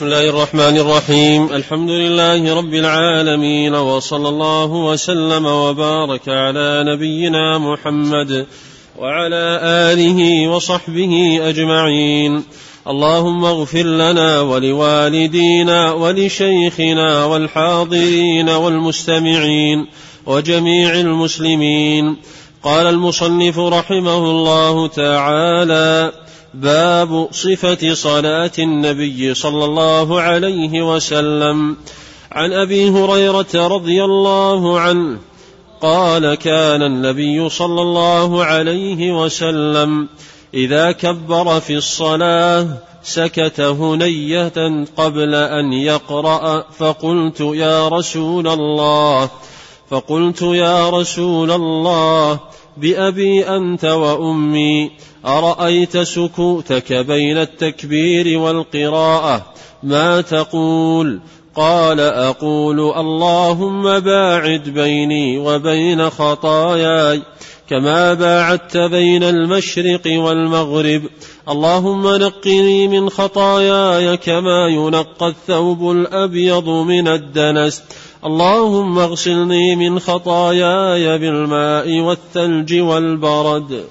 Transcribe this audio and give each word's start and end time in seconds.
بسم 0.00 0.06
الله 0.06 0.28
الرحمن 0.28 0.76
الرحيم. 0.76 1.52
الحمد 1.52 1.90
لله 1.90 2.54
رب 2.54 2.74
العالمين 2.74 3.74
وصلى 3.74 4.28
الله 4.28 4.64
وسلم 4.64 5.46
وبارك 5.46 6.28
على 6.28 6.84
نبينا 6.86 7.58
محمد 7.58 8.46
وعلى 8.98 9.60
آله 9.62 10.48
وصحبه 10.48 11.40
أجمعين. 11.42 12.44
اللهم 12.88 13.44
اغفر 13.44 13.82
لنا 13.82 14.40
ولوالدينا 14.40 15.92
ولشيخنا 15.92 17.24
والحاضرين 17.24 18.48
والمستمعين 18.48 19.86
وجميع 20.26 21.00
المسلمين. 21.00 22.16
قال 22.64 22.86
المصنف 22.86 23.58
رحمه 23.58 24.30
الله 24.30 24.86
تعالى 24.88 26.12
باب 26.54 27.28
صفة 27.32 27.94
صلاة 27.94 28.50
النبي 28.58 29.34
صلى 29.34 29.64
الله 29.64 30.20
عليه 30.20 30.94
وسلم. 30.94 31.76
عن 32.32 32.52
أبي 32.52 32.90
هريرة 32.90 33.46
رضي 33.54 34.04
الله 34.04 34.80
عنه 34.80 35.18
قال 35.80 36.34
كان 36.34 36.82
النبي 36.82 37.48
صلى 37.48 37.82
الله 37.82 38.44
عليه 38.44 39.22
وسلم 39.22 40.08
إذا 40.54 40.92
كبر 40.92 41.60
في 41.60 41.74
الصلاة 41.74 42.68
سكت 43.02 43.60
هنية 43.60 44.84
قبل 44.96 45.34
أن 45.34 45.72
يقرأ. 45.72 46.64
فقلت 46.78 47.40
يا 47.40 47.88
رسول 47.88 48.48
الله 48.48 49.30
فقلت 49.90 50.42
يا 50.42 50.90
رسول 50.90 51.50
الله 51.50 52.38
بأبي 52.76 53.48
أنت 53.48 53.84
وأمي. 53.84 54.90
أرأيت 55.26 55.98
سكوتك 55.98 56.92
بين 56.92 57.38
التكبير 57.38 58.38
والقراءة؟ 58.38 59.46
ما 59.82 60.20
تقول؟ 60.20 61.20
قال 61.54 62.00
أقول 62.00 62.80
اللهم 62.80 64.00
باعد 64.00 64.68
بيني 64.68 65.38
وبين 65.38 66.10
خطاياي 66.10 67.22
كما 67.70 68.14
باعدت 68.14 68.76
بين 68.76 69.22
المشرق 69.22 70.02
والمغرب. 70.06 71.02
اللهم 71.48 72.16
نقني 72.16 72.88
من 72.88 73.10
خطاياي 73.10 74.16
كما 74.16 74.68
ينقى 74.68 75.28
الثوب 75.28 75.90
الأبيض 75.90 76.68
من 76.68 77.08
الدنس. 77.08 77.82
اللهم 78.24 78.98
اغسلني 78.98 79.76
من 79.76 79.98
خطاياي 80.00 81.18
بالماء 81.18 82.00
والثلج 82.00 82.74
والبرد. 82.74 83.84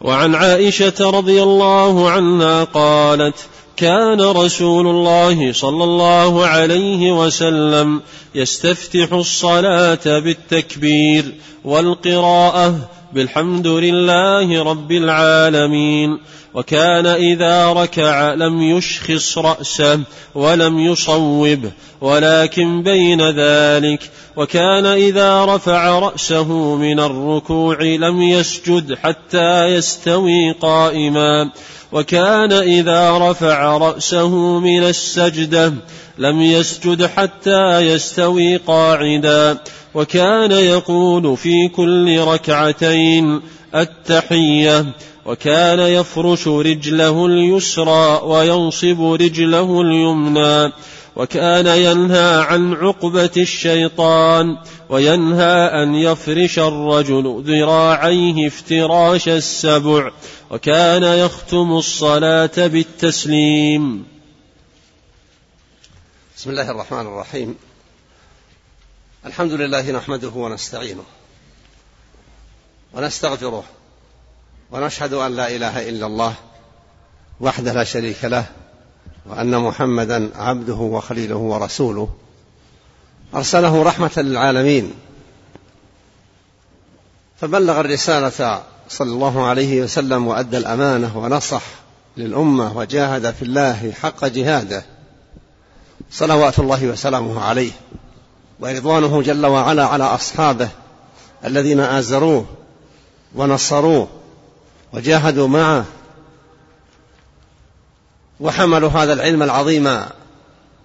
وعن 0.00 0.34
عائشة 0.34 1.10
رضي 1.10 1.42
الله 1.42 2.10
عنها 2.10 2.64
قالت 2.64 3.34
كان 3.76 4.20
رسول 4.20 4.86
الله 4.86 5.52
صلى 5.52 5.84
الله 5.84 6.46
عليه 6.46 7.12
وسلم 7.12 8.00
يستفتح 8.34 9.12
الصلاة 9.12 10.18
بالتكبير 10.18 11.34
والقراءة 11.64 12.74
بالحمد 13.12 13.66
لله 13.66 14.62
رب 14.62 14.92
العالمين. 14.92 16.18
وكان 16.54 17.06
إذا 17.06 17.72
ركع 17.72 18.34
لم 18.34 18.62
يشخص 18.62 19.38
رأسه 19.38 20.00
ولم 20.34 20.78
يصوبه 20.78 21.70
ولكن 22.00 22.82
بين 22.82 23.30
ذلك 23.30 24.10
وكان 24.36 24.86
إذا 24.86 25.44
رفع 25.44 25.98
رأسه 25.98 26.76
من 26.76 27.00
الركوع 27.00 27.82
لم 27.82 28.22
يسجد 28.22 28.94
حتى 28.94 29.64
يستوي 29.64 30.52
قائما 30.52 31.50
وكان 31.92 32.52
إذا 32.52 33.18
رفع 33.18 33.76
رأسه 33.76 34.58
من 34.58 34.82
السجدة 34.84 35.72
لم 36.18 36.42
يسجد 36.42 37.06
حتى 37.06 37.80
يستوي 37.80 38.56
قاعدا 38.56 39.58
وكان 39.94 40.50
يقول 40.50 41.36
في 41.36 41.68
كل 41.68 42.20
ركعتين 42.20 43.40
التحية 43.74 44.86
وكان 45.30 45.78
يفرش 45.78 46.48
رجله 46.48 47.26
اليسرى 47.26 48.20
وينصب 48.22 49.02
رجله 49.02 49.80
اليمنى 49.80 50.72
وكان 51.16 51.66
ينهى 51.66 52.42
عن 52.42 52.74
عقبة 52.74 53.30
الشيطان 53.36 54.56
وينهى 54.88 55.82
أن 55.82 55.94
يفرش 55.94 56.58
الرجل 56.58 57.44
ذراعيه 57.46 58.46
افتراش 58.46 59.28
السبع 59.28 60.10
وكان 60.50 61.02
يختم 61.02 61.72
الصلاة 61.72 62.66
بالتسليم. 62.66 64.06
بسم 66.36 66.50
الله 66.50 66.70
الرحمن 66.70 67.06
الرحيم. 67.06 67.56
الحمد 69.26 69.52
لله 69.52 69.90
نحمده 69.90 70.28
ونستعينه 70.28 71.04
ونستغفره 72.94 73.64
ونشهد 74.72 75.12
أن 75.12 75.36
لا 75.36 75.56
إله 75.56 75.88
إلا 75.88 76.06
الله 76.06 76.34
وحده 77.40 77.72
لا 77.72 77.84
شريك 77.84 78.24
له 78.24 78.44
وأن 79.26 79.58
محمدا 79.58 80.30
عبده 80.36 80.74
وخليله 80.74 81.36
ورسوله. 81.36 82.08
أرسله 83.34 83.82
رحمة 83.82 84.10
للعالمين. 84.16 84.92
فبلغ 87.40 87.80
الرسالة 87.80 88.62
صلى 88.88 89.12
الله 89.12 89.46
عليه 89.46 89.82
وسلم 89.82 90.26
وأدى 90.26 90.56
الأمانة 90.56 91.18
ونصح 91.18 91.62
للأمة 92.16 92.76
وجاهد 92.76 93.30
في 93.30 93.42
الله 93.42 93.92
حق 94.02 94.24
جهاده. 94.24 94.84
صلوات 96.10 96.58
الله 96.58 96.86
وسلامه 96.86 97.40
عليه. 97.40 97.72
ورضوانه 98.60 99.22
جل 99.22 99.46
وعلا 99.46 99.86
على 99.86 100.04
أصحابه 100.04 100.68
الذين 101.44 101.80
آزروه 101.80 102.46
ونصروه 103.34 104.08
وجاهدوا 104.92 105.48
معه 105.48 105.84
وحملوا 108.40 108.90
هذا 108.90 109.12
العلم 109.12 109.42
العظيم 109.42 110.04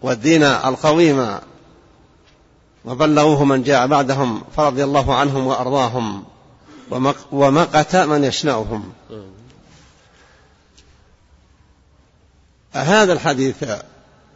والدين 0.01 0.43
القويم 0.43 1.39
وبلغوه 2.85 3.43
من 3.43 3.63
جاء 3.63 3.88
بعدهم 3.88 4.43
فرضي 4.55 4.83
الله 4.83 5.16
عنهم 5.16 5.47
وأرضاهم 5.47 6.23
ومقت 7.31 7.95
من 7.95 8.23
يشنأهم 8.23 8.93
هذا 12.73 13.13
الحديث 13.13 13.63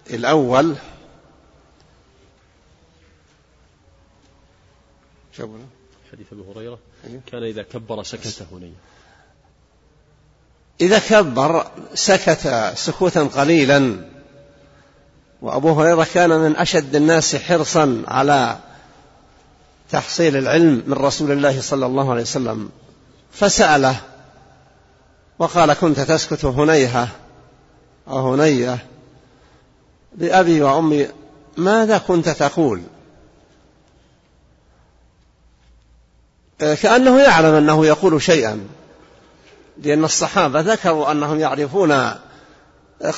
الأول. 0.09 0.75
حديث 6.11 6.27
أبي 6.33 6.41
هريرة. 6.51 6.79
كان 7.31 7.43
إذا 7.43 7.63
كبر 7.63 8.03
سكت 8.03 8.47
هنيا 8.51 8.73
إذا 10.81 10.99
كبر 10.99 11.67
سكت 11.93 12.73
سكوتا 12.75 13.23
قليلا 13.23 13.95
وأبو 15.41 15.71
هريرة 15.71 16.07
كان 16.13 16.29
من 16.29 16.55
أشد 16.55 16.95
الناس 16.95 17.35
حرصا 17.35 18.03
على 18.07 18.57
تحصيل 19.91 20.37
العلم 20.37 20.83
من 20.87 20.93
رسول 20.93 21.31
الله 21.31 21.61
صلى 21.61 21.85
الله 21.85 22.11
عليه 22.11 22.21
وسلم 22.21 22.69
فسأله 23.31 23.95
وقال 25.39 25.73
كنت 25.73 25.99
تسكت 25.99 26.45
هنيهة 26.45 27.07
أو 28.07 28.33
هنية 28.33 28.85
بأبي 30.15 30.61
وأمي 30.61 31.07
ماذا 31.57 31.97
كنت 31.97 32.29
تقول؟ 32.29 32.81
كأنه 36.59 37.21
يعلم 37.21 37.55
أنه 37.55 37.85
يقول 37.85 38.21
شيئا. 38.21 38.67
لأن 39.83 40.03
الصحابة 40.03 40.59
ذكروا 40.59 41.11
أنهم 41.11 41.39
يعرفون 41.39 41.91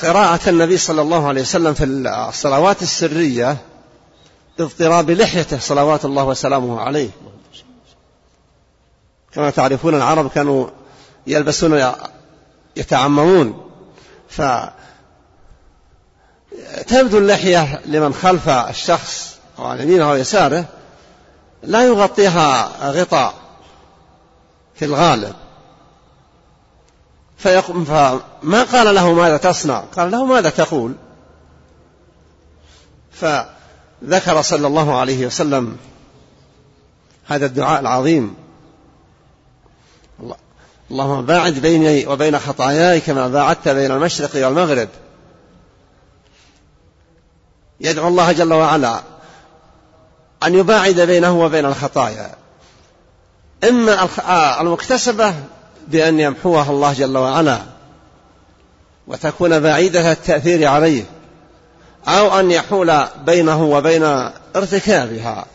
قراءة 0.02 0.48
النبي 0.48 0.78
صلى 0.78 1.02
الله 1.02 1.28
عليه 1.28 1.40
وسلم 1.40 1.74
في 1.74 1.84
الصلوات 1.84 2.82
السرية 2.82 3.56
باضطراب 4.58 5.10
لحيته 5.10 5.58
صلوات 5.58 6.04
الله 6.04 6.24
وسلامه 6.24 6.80
عليه. 6.80 7.10
كما 9.32 9.50
تعرفون 9.50 9.94
العرب 9.94 10.30
كانوا 10.30 10.66
يلبسون 11.26 11.92
يتعممون. 12.76 13.70
ف 14.28 14.42
تبدو 16.86 17.18
اللحية 17.18 17.80
لمن 17.86 18.14
خلف 18.14 18.48
الشخص 18.48 19.36
أو 19.58 19.64
عن 19.64 19.80
يمينه 19.80 20.10
أو 20.10 20.16
يساره 20.16 20.64
لا 21.62 21.82
يغطيها 21.82 22.72
غطاء 22.90 23.34
في 24.74 24.84
الغالب. 24.84 25.34
فما 27.42 28.62
قال 28.72 28.94
له 28.94 29.12
ماذا 29.12 29.36
تصنع؟ 29.36 29.78
قال 29.96 30.10
له 30.10 30.26
ماذا 30.26 30.50
تقول؟ 30.50 30.94
فذكر 33.12 34.42
صلى 34.42 34.66
الله 34.66 35.00
عليه 35.00 35.26
وسلم 35.26 35.76
هذا 37.26 37.46
الدعاء 37.46 37.80
العظيم. 37.80 38.34
اللهم 40.90 41.26
باعد 41.26 41.52
بيني 41.52 42.06
وبين 42.06 42.38
خطاياي 42.38 43.00
كما 43.00 43.28
باعدت 43.28 43.68
بين 43.68 43.90
المشرق 43.90 44.46
والمغرب. 44.46 44.88
يدعو 47.80 48.08
الله 48.08 48.32
جل 48.32 48.52
وعلا 48.52 49.00
أن 50.42 50.54
يباعد 50.54 51.00
بينه 51.00 51.40
وبين 51.40 51.66
الخطايا. 51.66 52.34
إما 53.64 54.08
آه، 54.20 54.60
المكتسبة 54.60 55.34
بأن 55.88 56.20
يمحوها 56.20 56.70
الله 56.70 56.92
جل 56.92 57.18
وعلا 57.18 57.62
وتكون 59.06 59.60
بعيدة 59.60 60.12
التأثير 60.12 60.66
عليه 60.68 61.04
أو 62.08 62.40
أن 62.40 62.50
يحول 62.50 63.06
بينه 63.26 63.64
وبين 63.64 64.02
ارتكابها. 64.56 65.46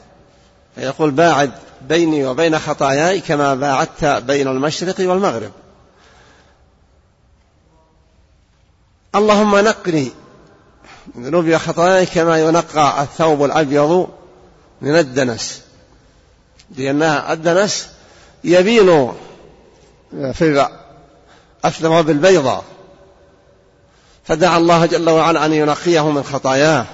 فيقول 0.76 1.12
باعد 1.12 1.52
بيني 1.82 2.26
وبين 2.26 2.60
خطاياي 2.60 3.20
كما 3.20 3.56
باعدت 3.56 4.06
بين 4.06 4.48
المشرق 4.48 4.96
والمغرب. 5.00 5.52
اللهم 9.16 9.56
نقني 9.56 10.12
من 11.16 11.26
ذنوبي 11.26 11.56
وخطاياي 11.56 12.06
كما 12.06 12.40
ينقى 12.40 13.02
الثوب 13.02 13.44
الأبيض 13.46 14.10
من 14.82 14.96
الدنس. 14.96 15.62
لأن 16.78 17.04
الدنس 17.04 17.90
يبين 18.44 19.14
في 20.34 20.68
الثواب 21.66 22.10
البيضاء 22.10 22.64
فدعا 24.24 24.58
الله 24.58 24.86
جل 24.86 25.10
وعلا 25.10 25.46
أن 25.46 25.54
ينقيه 25.54 26.10
من 26.10 26.24
خطاياه. 26.24 26.86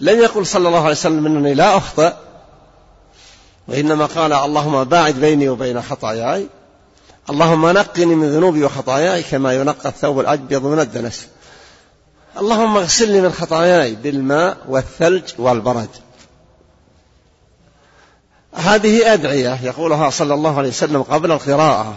لم 0.00 0.18
يقل 0.20 0.46
صلى 0.46 0.68
الله 0.68 0.80
عليه 0.80 0.90
وسلم 0.90 1.26
إنني 1.26 1.54
لا 1.54 1.76
أخطئ 1.76 2.12
وإنما 3.68 4.06
قال 4.06 4.32
اللهم 4.32 4.84
باعد 4.84 5.14
بيني 5.14 5.48
وبين 5.48 5.82
خطاياي 5.82 6.46
اللهم 7.30 7.66
نقني 7.66 8.04
من 8.06 8.30
ذنوبي 8.30 8.64
وخطاياي 8.64 9.22
كما 9.22 9.52
ينقى 9.52 9.88
الثوب 9.88 10.20
الأبيض 10.20 10.66
من 10.66 10.80
الدنس. 10.80 11.26
اللهم 12.38 12.76
اغسلني 12.76 13.20
من 13.20 13.32
خطاياي 13.32 13.94
بالماء 13.94 14.56
والثلج 14.68 15.22
والبرد. 15.38 15.88
هذه 18.54 19.12
أدعية 19.12 19.58
يقولها 19.62 20.10
صلى 20.10 20.34
الله 20.34 20.58
عليه 20.58 20.68
وسلم 20.68 21.02
قبل 21.02 21.32
القراءة. 21.32 21.94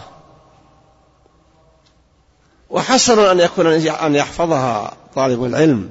وحسن 2.70 3.18
أن 3.18 3.40
يكون 3.40 3.66
أن 3.66 4.14
يحفظها 4.14 4.96
طالب 5.14 5.44
العلم 5.44 5.90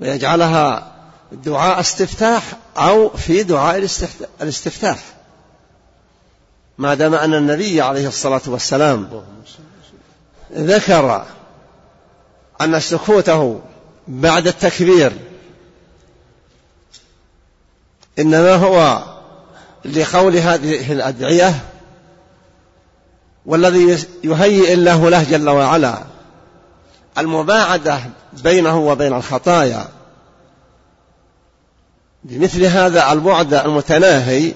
ويجعلها 0.00 0.92
دعاء 1.32 1.80
استفتاح 1.80 2.42
أو 2.76 3.08
في 3.08 3.42
دعاء 3.42 3.88
الاستفتاح. 4.40 4.98
ما 6.78 6.94
دام 6.94 7.14
أن 7.14 7.34
النبي 7.34 7.80
عليه 7.80 8.08
الصلاة 8.08 8.40
والسلام 8.46 9.22
ذكر 10.52 11.26
أن 12.60 12.80
سكوته 12.80 13.60
بعد 14.08 14.46
التكبير 14.46 15.12
إنما 18.18 18.54
هو 18.54 19.02
لقول 19.86 20.36
هذه 20.36 20.92
الأدعية 20.92 21.54
والذي 23.46 24.06
يهيئ 24.24 24.72
الله 24.72 25.10
له 25.10 25.22
جل 25.22 25.48
وعلا. 25.48 25.98
المباعدة 27.18 28.00
بينه 28.32 28.78
وبين 28.78 29.12
الخطايا. 29.12 29.88
بمثل 32.24 32.64
هذا 32.64 33.12
البعد 33.12 33.54
المتناهي 33.54 34.54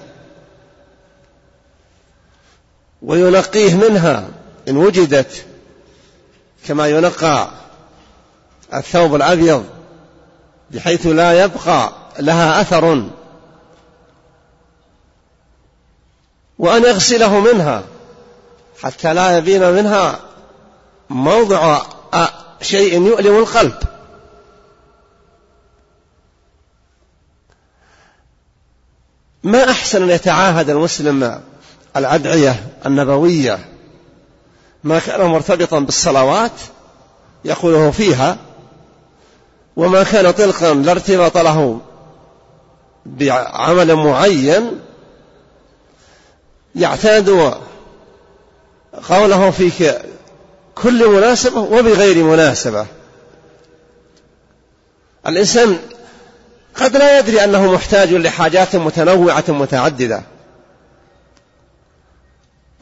وينقيه 3.01 3.75
منها 3.75 4.27
إن 4.67 4.77
وجدت 4.77 5.45
كما 6.67 6.87
ينقى 6.87 7.49
الثوب 8.73 9.15
الأبيض 9.15 9.65
بحيث 10.71 11.07
لا 11.07 11.43
يبقى 11.43 11.91
لها 12.19 12.61
أثر 12.61 13.03
وأن 16.61 16.83
يغسله 16.83 17.39
منها 17.39 17.83
حتى 18.81 19.13
لا 19.13 19.37
يبين 19.37 19.71
منها 19.71 20.19
موضع 21.09 21.81
شيء 22.61 23.01
يؤلم 23.01 23.37
القلب. 23.37 23.73
ما 29.43 29.71
أحسن 29.71 30.03
أن 30.03 30.09
يتعاهد 30.09 30.69
المسلم 30.69 31.41
الأدعية 31.97 32.67
النبوية؟ 32.85 33.59
ما 34.83 34.99
كان 34.99 35.25
مرتبطا 35.25 35.79
بالصلوات 35.79 36.51
يقوله 37.45 37.91
فيها 37.91 38.37
وما 39.75 40.03
كان 40.03 40.31
طلقا 40.31 40.73
لا 40.73 40.91
ارتباط 40.91 41.37
له 41.37 41.81
بعمل 43.05 43.95
معين 43.95 44.79
يعتاد 46.75 47.53
قوله 49.09 49.51
في 49.51 49.99
كل 50.75 51.07
مناسبة 51.07 51.59
وبغير 51.59 52.23
مناسبة. 52.23 52.85
الإنسان 55.27 55.79
قد 56.75 56.97
لا 56.97 57.19
يدري 57.19 57.43
أنه 57.43 57.71
محتاج 57.71 58.13
لحاجات 58.13 58.75
متنوعة 58.75 59.43
متعددة. 59.47 60.23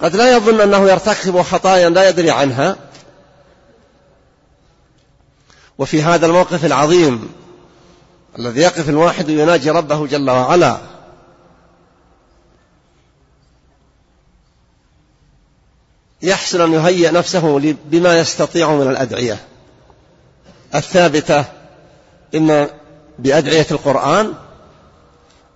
قد 0.01 0.15
لا 0.15 0.36
يظن 0.36 0.62
أنه 0.62 0.89
يرتكب 0.89 1.41
خطايا 1.41 1.89
لا 1.89 2.09
يدري 2.09 2.31
عنها. 2.31 2.75
وفي 5.77 6.01
هذا 6.03 6.25
الموقف 6.25 6.65
العظيم 6.65 7.30
الذي 8.39 8.62
يقف 8.62 8.89
الواحد 8.89 9.30
يناجي 9.30 9.69
ربه 9.69 10.07
جل 10.07 10.30
وعلا 10.30 10.77
يحسن 16.21 16.62
أن 16.62 16.74
يهيئ 16.74 17.12
نفسه 17.12 17.75
بما 17.86 18.19
يستطيع 18.19 18.71
من 18.71 18.89
الأدعية. 18.89 19.38
الثابتة 20.75 21.45
إما 22.36 22.68
بأدعية 23.19 23.68
القرآن 23.71 24.33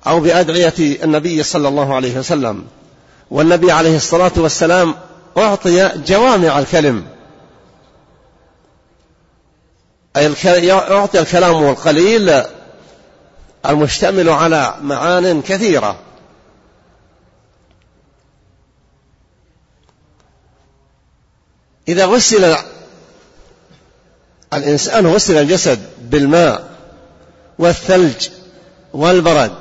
أو 0.07 0.19
بأدعية 0.19 0.73
النبي 0.79 1.43
صلى 1.43 1.67
الله 1.67 1.95
عليه 1.95 2.17
وسلم. 2.19 2.65
والنبي 3.31 3.71
عليه 3.71 3.95
الصلاة 3.95 4.31
والسلام 4.37 4.95
أعطي 5.37 5.91
جوامع 6.07 6.59
الكلم. 6.59 7.05
أي 10.17 10.71
أعطي 10.71 11.19
الكلام 11.19 11.69
القليل 11.69 12.43
المشتمل 13.65 14.29
على 14.29 14.75
معان 14.81 15.41
كثيرة. 15.41 15.95
إذا 21.87 22.05
غسل 22.05 22.55
الإنسان 24.53 25.07
غسل 25.07 25.37
الجسد 25.37 25.79
بالماء 26.01 26.69
والثلج 27.59 28.29
والبرد 28.93 29.51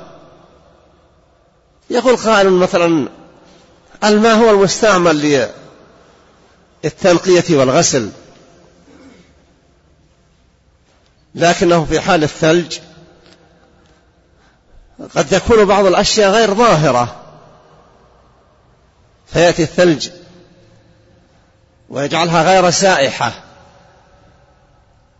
يقول 1.89 2.17
قائل 2.17 2.49
مثلا 2.49 3.09
الماء 4.03 4.35
هو 4.35 4.49
المستعمل 4.49 5.49
للتنقية 6.83 7.57
والغسل 7.57 8.09
لكنه 11.35 11.85
في 11.85 11.99
حال 11.99 12.23
الثلج 12.23 12.79
قد 15.15 15.27
تكون 15.27 15.65
بعض 15.65 15.85
الأشياء 15.85 16.31
غير 16.31 16.53
ظاهرة 16.53 17.15
فيأتي 19.27 19.63
الثلج 19.63 20.09
ويجعلها 21.93 22.43
غير 22.43 22.69
سائحة. 22.69 23.33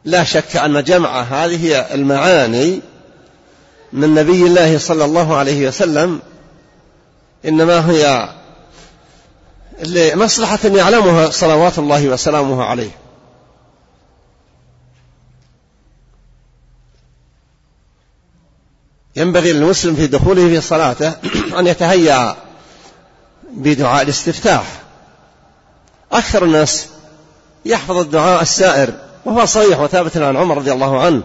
لا 0.05 0.23
شك 0.23 0.55
أن 0.55 0.83
جمع 0.83 1.21
هذه 1.21 1.93
المعاني 1.93 2.81
من 3.93 4.15
نبي 4.15 4.47
الله 4.47 4.77
صلى 4.77 5.05
الله 5.05 5.35
عليه 5.35 5.67
وسلم 5.67 6.19
إنما 7.45 7.89
هي 7.91 8.29
لمصلحة 9.83 10.59
يعلمها 10.63 11.29
صلوات 11.29 11.79
الله 11.79 12.07
وسلامه 12.07 12.63
عليه. 12.63 12.91
ينبغي 19.15 19.53
للمسلم 19.53 19.95
في 19.95 20.07
دخوله 20.07 20.47
في 20.47 20.61
صلاته 20.61 21.13
أن 21.59 21.67
يتهيأ 21.67 22.35
بدعاء 23.51 24.03
الاستفتاح. 24.03 24.82
أكثر 26.13 26.43
الناس 26.43 26.87
يحفظ 27.65 27.97
الدعاء 27.97 28.41
السائر 28.41 28.93
وهو 29.25 29.45
صحيح 29.45 29.79
وثابت 29.79 30.17
عن 30.17 30.37
عمر 30.37 30.57
رضي 30.57 30.71
الله 30.71 31.01
عنه. 31.01 31.23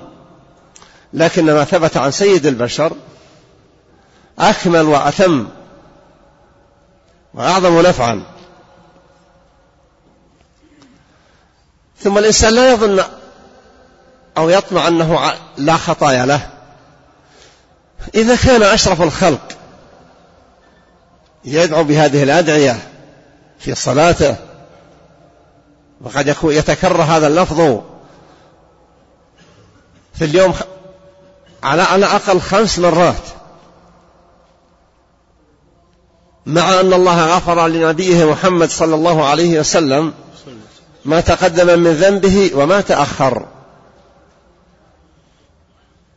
لكن 1.12 1.44
ما 1.44 1.64
ثبت 1.64 1.96
عن 1.96 2.10
سيد 2.10 2.46
البشر 2.46 2.92
أكمل 4.38 4.82
وأتم 4.82 5.48
وأعظم 7.34 7.80
نفعا. 7.80 8.22
ثم 12.00 12.18
الإنسان 12.18 12.54
لا 12.54 12.72
يظن 12.72 13.04
أو 14.38 14.48
يطمع 14.48 14.88
أنه 14.88 15.32
لا 15.56 15.76
خطايا 15.76 16.26
له. 16.26 16.50
إذا 18.14 18.36
كان 18.36 18.62
أشرف 18.62 19.02
الخلق 19.02 19.48
يدعو 21.44 21.84
بهذه 21.84 22.22
الأدعية 22.22 22.78
في 23.58 23.74
صلاته 23.74 24.36
وقد 26.00 26.36
يتكرر 26.44 27.02
هذا 27.02 27.26
اللفظ 27.26 27.80
في 30.14 30.24
اليوم 30.24 30.54
على 31.62 31.82
على 31.82 32.06
الأقل 32.06 32.40
خمس 32.40 32.78
مرات. 32.78 33.22
مع 36.46 36.80
أن 36.80 36.92
الله 36.92 37.36
غفر 37.36 37.66
لنبيه 37.68 38.30
محمد 38.30 38.70
صلى 38.70 38.94
الله 38.94 39.24
عليه 39.24 39.60
وسلم 39.60 40.12
ما 41.04 41.20
تقدم 41.20 41.78
من 41.78 41.92
ذنبه 41.92 42.50
وما 42.54 42.80
تأخر. 42.80 43.46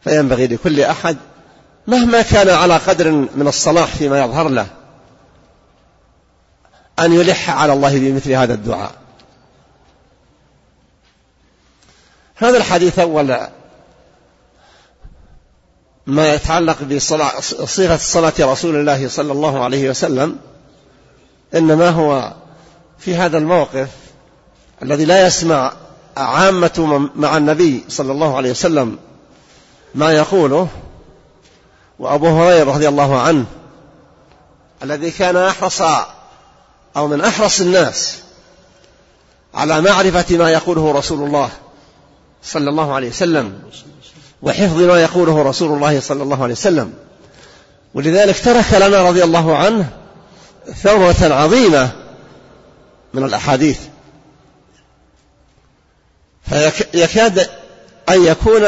فينبغي 0.03 0.47
لكل 0.47 0.81
أحد 0.81 1.17
مهما 1.87 2.21
كان 2.21 2.49
على 2.49 2.77
قدر 2.77 3.11
من 3.11 3.47
الصلاح 3.47 3.95
فيما 3.95 4.19
يظهر 4.19 4.49
له 4.49 4.67
أن 6.99 7.13
يلح 7.13 7.49
على 7.49 7.73
الله 7.73 7.99
بمثل 7.99 8.31
هذا 8.31 8.53
الدعاء. 8.53 9.00
هذا 12.41 12.57
الحديث 12.57 12.99
أول 12.99 13.37
ما 16.07 16.33
يتعلق 16.33 16.83
بصيغة 16.83 17.97
صلاة 17.97 18.33
رسول 18.39 18.75
الله 18.75 19.07
صلى 19.07 19.31
الله 19.31 19.63
عليه 19.63 19.89
وسلم 19.89 20.37
إنما 21.55 21.89
هو 21.89 22.33
في 22.99 23.15
هذا 23.15 23.37
الموقف 23.37 23.89
الذي 24.83 25.05
لا 25.05 25.27
يسمع 25.27 25.73
عامة 26.17 27.09
مع 27.15 27.37
النبي 27.37 27.83
صلى 27.89 28.11
الله 28.11 28.37
عليه 28.37 28.51
وسلم 28.51 28.97
ما 29.95 30.11
يقوله 30.11 30.67
وأبو 31.99 32.27
هريرة 32.27 32.71
رضي 32.71 32.87
الله 32.87 33.21
عنه 33.21 33.45
الذي 34.83 35.11
كان 35.11 35.37
أحرص 35.37 35.81
أو 36.97 37.07
من 37.07 37.21
أحرص 37.21 37.61
الناس 37.61 38.17
على 39.53 39.81
معرفة 39.81 40.37
ما 40.37 40.51
يقوله 40.51 40.91
رسول 40.91 41.27
الله 41.27 41.49
صلى 42.43 42.69
الله 42.69 42.93
عليه 42.93 43.09
وسلم. 43.09 43.59
وحفظ 44.41 44.81
ما 44.81 45.01
يقوله 45.01 45.41
رسول 45.41 45.71
الله 45.71 45.99
صلى 45.99 46.23
الله 46.23 46.43
عليه 46.43 46.53
وسلم. 46.53 46.93
ولذلك 47.93 48.39
ترك 48.39 48.73
لنا 48.73 49.09
رضي 49.09 49.23
الله 49.23 49.57
عنه 49.57 49.89
ثروة 50.75 51.33
عظيمة 51.33 51.91
من 53.13 53.23
الأحاديث. 53.23 53.79
فيكاد 56.49 57.49
أن 58.09 58.25
يكون 58.25 58.63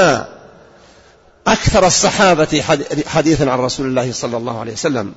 أكثر 1.47 1.87
الصحابة 1.87 2.63
حديثا 3.07 3.49
عن 3.49 3.59
رسول 3.59 3.85
الله 3.85 4.11
صلى 4.11 4.37
الله 4.37 4.59
عليه 4.59 4.73
وسلم. 4.73 5.13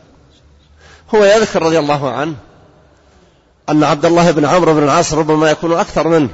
هو 1.15 1.25
يذكر 1.25 1.63
رضي 1.63 1.79
الله 1.79 2.11
عنه 2.11 2.35
أن 3.69 3.85
عبد 3.85 4.05
الله 4.05 4.31
بن 4.31 4.45
عمرو 4.45 4.75
بن 4.75 4.83
العاص 4.83 5.13
ربما 5.13 5.51
يكون 5.51 5.73
أكثر 5.73 6.09
منه. 6.09 6.31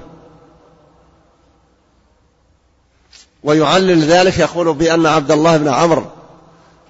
ويعلل 3.44 4.04
ذلك 4.04 4.38
يقول 4.38 4.74
بأن 4.74 5.06
عبد 5.06 5.30
الله 5.30 5.56
بن 5.56 5.68
عمرو 5.68 6.04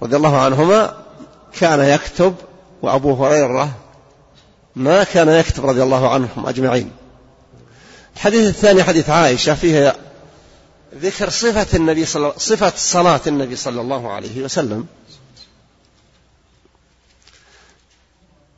رضي 0.01 0.15
الله 0.15 0.41
عنهما 0.41 0.93
كان 1.59 1.79
يكتب 1.79 2.35
وأبو 2.81 3.25
هريرة 3.25 3.69
ما 4.75 5.03
كان 5.03 5.29
يكتب 5.29 5.65
رضي 5.65 5.83
الله 5.83 6.09
عنهم 6.13 6.47
أجمعين. 6.47 6.91
الحديث 8.15 8.47
الثاني 8.47 8.83
حديث 8.83 9.09
عائشة 9.09 9.55
فيه 9.55 9.95
ذكر 10.95 11.29
صفة 11.29 11.77
النبي 11.77 12.05
صلى 12.05 12.33
صفة 12.37 12.73
صلاة 12.75 13.21
النبي 13.27 13.55
صلى 13.55 13.81
الله 13.81 14.11
عليه 14.11 14.43
وسلم. 14.43 14.85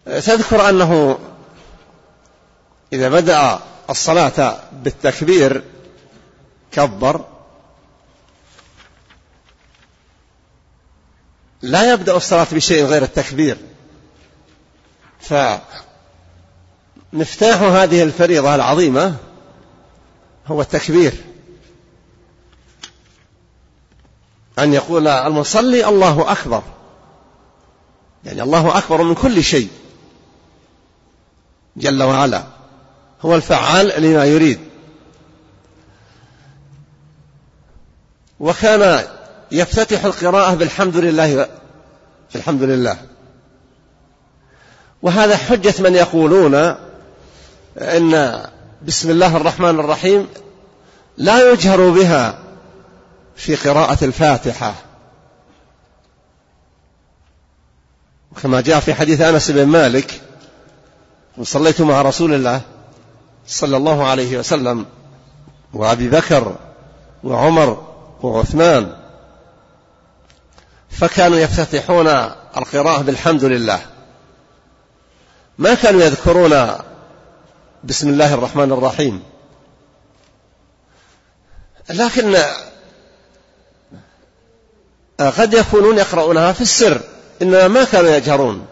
تذكر 0.06 0.70
أنه 0.70 1.18
إذا 2.94 3.10
بدأ 3.10 3.60
الصلاة 3.90 4.60
بالتكبير 4.74 5.64
كبر 6.72 7.25
لا 11.66 11.94
يبدأ 11.94 12.18
الصلاة 12.18 12.48
بشيء 12.52 12.86
غير 12.86 13.04
التكبير. 13.04 13.58
فمفتاح 15.20 15.62
هذه 17.62 18.04
الفريضة 18.04 18.56
العظيمة 18.56 19.16
هو 20.48 20.62
التكبير. 20.62 21.14
أن 24.60 24.74
يقول 24.74 25.08
المصلي 25.08 25.88
الله 25.88 26.32
أكبر. 26.32 26.64
يعني 28.24 28.42
الله 28.42 28.78
أكبر 28.78 29.04
من 29.04 29.16
كل 29.16 29.44
شيء. 29.44 29.70
جل 31.78 32.04
وعلا. 32.04 32.44
هو 33.22 33.36
الفعال 33.36 34.02
لما 34.02 34.26
يريد. 34.26 34.60
وكان 38.40 39.15
يفتتح 39.52 40.06
القراءة 40.06 40.54
بالحمد 40.54 40.98
لله 40.98 41.48
الحمد 42.36 42.64
لله. 42.64 42.98
وهذا 45.02 45.38
حجة 45.38 45.74
من 45.80 45.96
يقولون 45.96 46.56
إن 47.78 48.44
بسم 48.88 49.10
الله 49.10 49.38
الرحمن 49.38 49.80
الرحيم 49.80 50.28
لا 51.18 51.52
يجهر 51.52 51.90
بها 51.90 52.40
في 53.36 53.56
قراءة 53.56 54.06
الفاتحة. 54.06 54.74
كما 58.44 58.62
جاء 58.62 58.80
في 58.80 58.94
حديث 58.94 59.22
أنس 59.22 59.52
بن 59.52 59.66
مالك 59.66 60.22
وصليت 61.38 61.82
مع 61.82 62.02
رسول 62.02 62.34
الله 62.34 62.62
صلى 63.48 63.78
الله 63.78 64.08
عليه 64.08 64.38
وسلم 64.38 64.86
وأبي 65.74 66.10
بكر 66.10 66.56
وعمر 67.24 67.88
وعثمان 68.22 69.05
فكانوا 71.00 71.40
يفتتحون 71.40 72.08
القراءة 72.58 73.02
بالحمد 73.02 73.44
لله. 73.44 73.82
ما 75.58 75.74
كانوا 75.74 76.02
يذكرون 76.02 76.72
بسم 77.84 78.10
الله 78.10 78.34
الرحمن 78.34 78.72
الرحيم. 78.72 79.24
لكن 81.90 82.38
قد 85.20 85.54
يكونون 85.54 85.98
يقرؤونها 85.98 86.52
في 86.52 86.62
السر 86.62 87.02
إنما 87.42 87.68
ما 87.68 87.84
كانوا 87.84 88.10
يجهرون. 88.10 88.66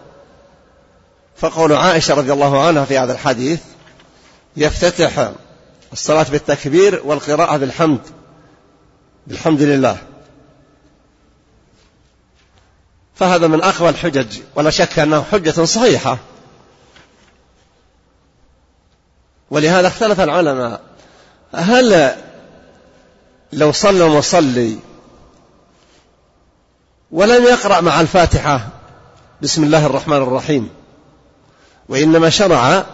فقول 1.37 1.73
عائشة 1.73 2.13
رضي 2.13 2.33
الله 2.33 2.67
عنها 2.67 2.85
في 2.85 2.97
هذا 2.97 3.13
الحديث 3.13 3.61
يفتتح 4.57 5.31
الصلاة 5.93 6.25
بالتكبير 6.31 7.01
والقراءة 7.05 7.57
بالحمد 7.57 8.01
بالحمد 9.27 9.61
لله. 9.61 9.97
فهذا 13.15 13.47
من 13.47 13.61
أقوى 13.61 13.89
الحجج 13.89 14.39
ولا 14.55 14.69
شك 14.69 14.99
أنه 14.99 15.23
حجة 15.31 15.63
صحيحة. 15.65 16.17
ولهذا 19.51 19.87
اختلف 19.87 20.19
العلماء 20.19 20.81
هل 21.53 22.15
لو 23.53 23.71
صلى 23.71 24.05
المصلي 24.05 24.77
ولم 27.11 27.43
يقرأ 27.43 27.81
مع 27.81 28.01
الفاتحة 28.01 28.67
بسم 29.41 29.63
الله 29.63 29.85
الرحمن 29.85 30.17
الرحيم 30.17 30.69
وإنما 31.89 32.29
شرع 32.29 32.85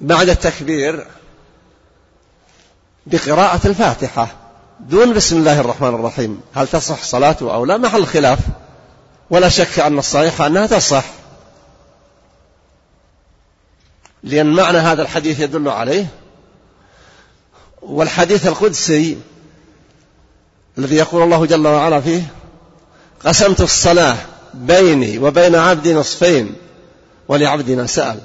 بعد 0.00 0.28
التكبير 0.28 1.06
بقراءة 3.06 3.66
الفاتحة 3.66 4.28
دون 4.80 5.12
بسم 5.12 5.36
الله 5.36 5.60
الرحمن 5.60 5.88
الرحيم. 5.88 6.40
هل 6.54 6.68
تصح 6.68 7.02
صلاته 7.02 7.54
أو 7.54 7.64
لا؟ 7.64 7.76
محل 7.76 8.06
خلاف. 8.06 8.38
ولا 9.30 9.48
شك 9.48 9.78
أن 9.78 9.98
الصحيح 9.98 10.40
أنها 10.40 10.66
تصح. 10.66 11.04
لأن 14.22 14.46
معنى 14.52 14.78
هذا 14.78 15.02
الحديث 15.02 15.40
يدل 15.40 15.68
عليه. 15.68 16.06
والحديث 17.82 18.46
القدسي 18.46 19.18
الذي 20.78 20.96
يقول 20.96 21.22
الله 21.22 21.46
جل 21.46 21.66
وعلا 21.66 22.00
فيه 22.00 22.22
قسمت 23.24 23.60
الصلاة 23.60 24.16
بيني 24.54 25.18
وبين 25.18 25.54
عبدي 25.54 25.94
نصفين 25.94 26.54
ولعبدنا 27.28 27.86
سأل. 27.86 28.20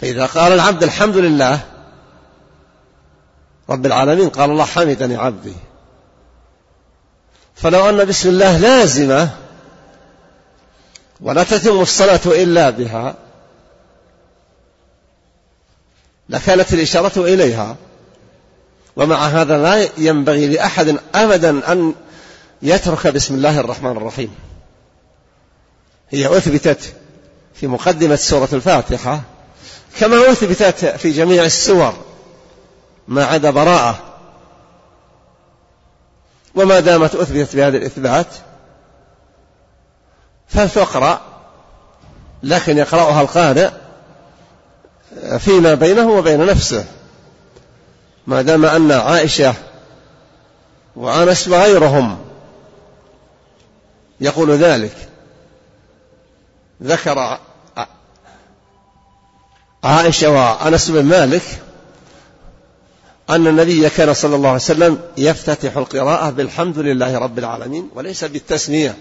فإذا 0.00 0.26
قال 0.26 0.52
العبد 0.52 0.82
الحمد 0.82 1.16
لله 1.16 1.60
رب 3.70 3.86
العالمين 3.86 4.28
قال 4.28 4.50
الله 4.50 4.64
حمدني 4.64 5.16
عبدي. 5.16 5.54
فلو 7.54 7.88
أن 7.88 8.04
بسم 8.04 8.28
الله 8.28 8.58
لازمة 8.58 9.30
ولا 11.20 11.42
تتم 11.42 11.80
الصلاة 11.80 12.20
إلا 12.26 12.70
بها 12.70 13.14
لكانت 16.28 16.72
الإشارة 16.72 17.18
إليها. 17.24 17.76
ومع 18.96 19.26
هذا 19.26 19.58
لا 19.58 19.88
ينبغي 19.98 20.46
لأحد 20.46 20.96
أبدا 21.14 21.72
أن 21.72 21.94
يترك 22.62 23.06
بسم 23.06 23.34
الله 23.34 23.60
الرحمن 23.60 23.96
الرحيم. 23.96 24.34
هي 26.10 26.36
أثبتت 26.36 26.94
في 27.54 27.66
مقدمة 27.66 28.16
سورة 28.16 28.48
الفاتحة 28.52 29.20
كما 30.00 30.30
أثبتت 30.30 30.84
في 30.84 31.10
جميع 31.10 31.44
السور. 31.44 32.07
ما 33.08 33.24
عدا 33.24 33.50
براءة. 33.50 33.98
وما 36.54 36.80
دامت 36.80 37.14
أثبتت 37.14 37.56
بهذا 37.56 37.76
الإثبات 37.76 38.26
فلتقرأ 40.48 41.20
لكن 42.42 42.78
يقرأها 42.78 43.20
القارئ 43.20 43.70
فيما 45.38 45.74
بينه 45.74 46.10
وبين 46.10 46.46
نفسه. 46.46 46.84
ما 48.26 48.42
دام 48.42 48.64
أن 48.64 48.92
عائشة 48.92 49.54
وأنس 50.96 51.48
وغيرهم 51.48 52.18
يقول 54.20 54.50
ذلك 54.50 55.08
ذكر 56.82 57.38
عائشة 59.84 60.30
وأنس 60.30 60.90
بن 60.90 61.04
مالك 61.04 61.42
أن 63.30 63.46
النبي 63.46 63.90
كان 63.90 64.14
صلى 64.14 64.36
الله 64.36 64.48
عليه 64.48 64.58
وسلم 64.60 65.00
يفتتح 65.16 65.76
القراءة 65.76 66.30
بالحمد 66.30 66.78
لله 66.78 67.18
رب 67.18 67.38
العالمين 67.38 67.90
وليس 67.94 68.24
بالتسمية. 68.24 68.96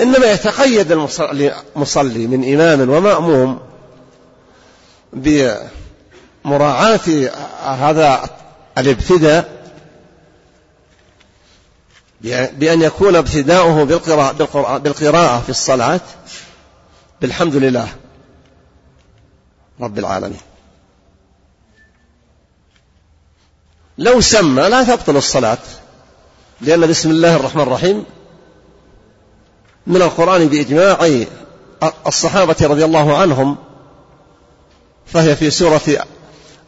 إنما 0.00 0.26
يتقيد 0.26 0.92
المصلي 0.92 2.26
من 2.26 2.54
إمام 2.54 2.90
ومأموم 2.90 3.60
بمراعاة 5.12 7.00
هذا 7.64 8.30
الابتداء 8.78 9.64
بأن 12.52 12.82
يكون 12.82 13.16
ابتداؤه 13.16 13.84
بالقراءة, 13.84 14.78
بالقراءة 14.78 15.40
في 15.40 15.48
الصلاة 15.48 16.00
بالحمد 17.20 17.56
لله 17.56 17.88
رب 19.80 19.98
العالمين. 19.98 20.40
لو 23.98 24.20
سمى 24.20 24.62
لا 24.62 24.84
تبطل 24.84 25.16
الصلاة 25.16 25.58
لأن 26.60 26.86
بسم 26.86 27.10
الله 27.10 27.36
الرحمن 27.36 27.62
الرحيم 27.62 28.04
من 29.86 30.02
القرآن 30.02 30.48
بإجماع 30.48 31.08
الصحابة 32.06 32.56
رضي 32.62 32.84
الله 32.84 33.18
عنهم 33.18 33.56
فهي 35.06 35.36
في 35.36 35.50
سورة 35.50 36.06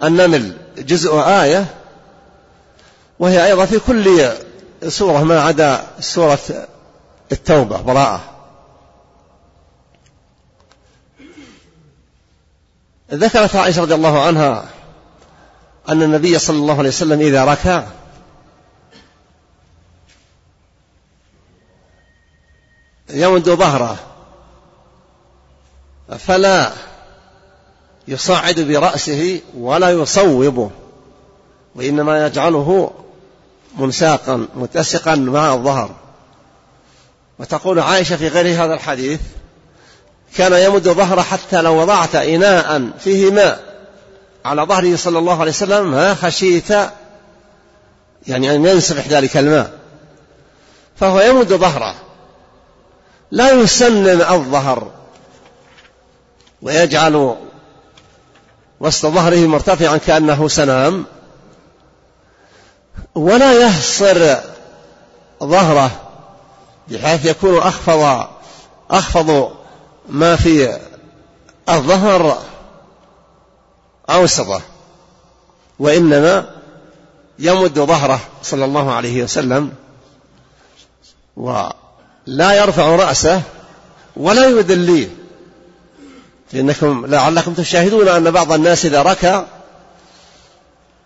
النمل 0.04 0.56
جزء 0.78 1.14
آية 1.18 1.66
وهي 3.18 3.46
أيضا 3.46 3.64
في 3.64 3.78
كل 3.78 4.28
سورة 4.88 5.22
ما 5.22 5.40
عدا 5.40 5.86
سورة 6.00 6.38
التوبة 7.32 7.80
براءة. 7.80 8.20
ذكرت 13.12 13.56
عائشة 13.56 13.82
رضي 13.82 13.94
الله 13.94 14.22
عنها 14.22 14.64
أن 15.88 16.02
النبي 16.02 16.38
صلى 16.38 16.56
الله 16.56 16.78
عليه 16.78 16.88
وسلم 16.88 17.20
إذا 17.20 17.44
ركع 17.44 17.84
يمد 23.10 23.50
ظهره 23.50 23.96
فلا 26.18 26.72
يصعد 28.08 28.60
برأسه 28.60 29.40
ولا 29.56 29.90
يصوبه 29.90 30.70
وإنما 31.74 32.26
يجعله 32.26 32.90
منساقا 33.78 34.48
متسقا 34.56 35.14
مع 35.14 35.54
الظهر. 35.54 35.90
وتقول 37.38 37.78
عائشة 37.78 38.16
في 38.16 38.28
غير 38.28 38.64
هذا 38.64 38.74
الحديث 38.74 39.20
كان 40.36 40.52
يمد 40.52 40.88
ظهره 40.88 41.22
حتى 41.22 41.62
لو 41.62 41.80
وضعت 41.80 42.14
إناء 42.14 42.90
فيه 42.98 43.30
ماء 43.30 43.65
على 44.46 44.62
ظهره 44.62 44.96
صلى 44.96 45.18
الله 45.18 45.40
عليه 45.40 45.50
وسلم 45.50 45.90
ما 45.90 46.14
خشيت 46.14 46.70
يعني 48.26 48.54
أن 48.54 48.66
ينسفح 48.66 49.08
ذلك 49.08 49.36
الماء. 49.36 49.78
فهو 50.96 51.20
يمد 51.20 51.52
ظهره. 51.52 51.94
لا 53.30 53.52
يسنن 53.52 54.22
الظهر. 54.22 54.90
ويجعل 56.62 57.36
وسط 58.80 59.06
ظهره 59.06 59.46
مرتفعا 59.46 59.96
كأنه 59.96 60.48
سنام. 60.48 61.04
ولا 63.14 63.52
يحصر 63.52 64.36
ظهره 65.42 65.90
بحيث 66.88 67.24
يكون 67.24 67.58
أخفض 67.58 68.26
أخفض 68.90 69.52
ما 70.08 70.36
في 70.36 70.78
الظهر. 71.68 72.38
أوسطه 74.10 74.62
وإنما 75.78 76.46
يمد 77.38 77.78
ظهره 77.78 78.20
صلى 78.42 78.64
الله 78.64 78.92
عليه 78.92 79.22
وسلم 79.22 79.72
ولا 81.36 82.52
يرفع 82.52 82.96
رأسه 82.96 83.42
ولا 84.16 84.46
يدليه 84.48 85.08
لأنكم 86.52 87.06
لعلكم 87.06 87.54
تشاهدون 87.54 88.08
أن 88.08 88.30
بعض 88.30 88.52
الناس 88.52 88.86
إذا 88.86 89.02
ركع 89.02 89.44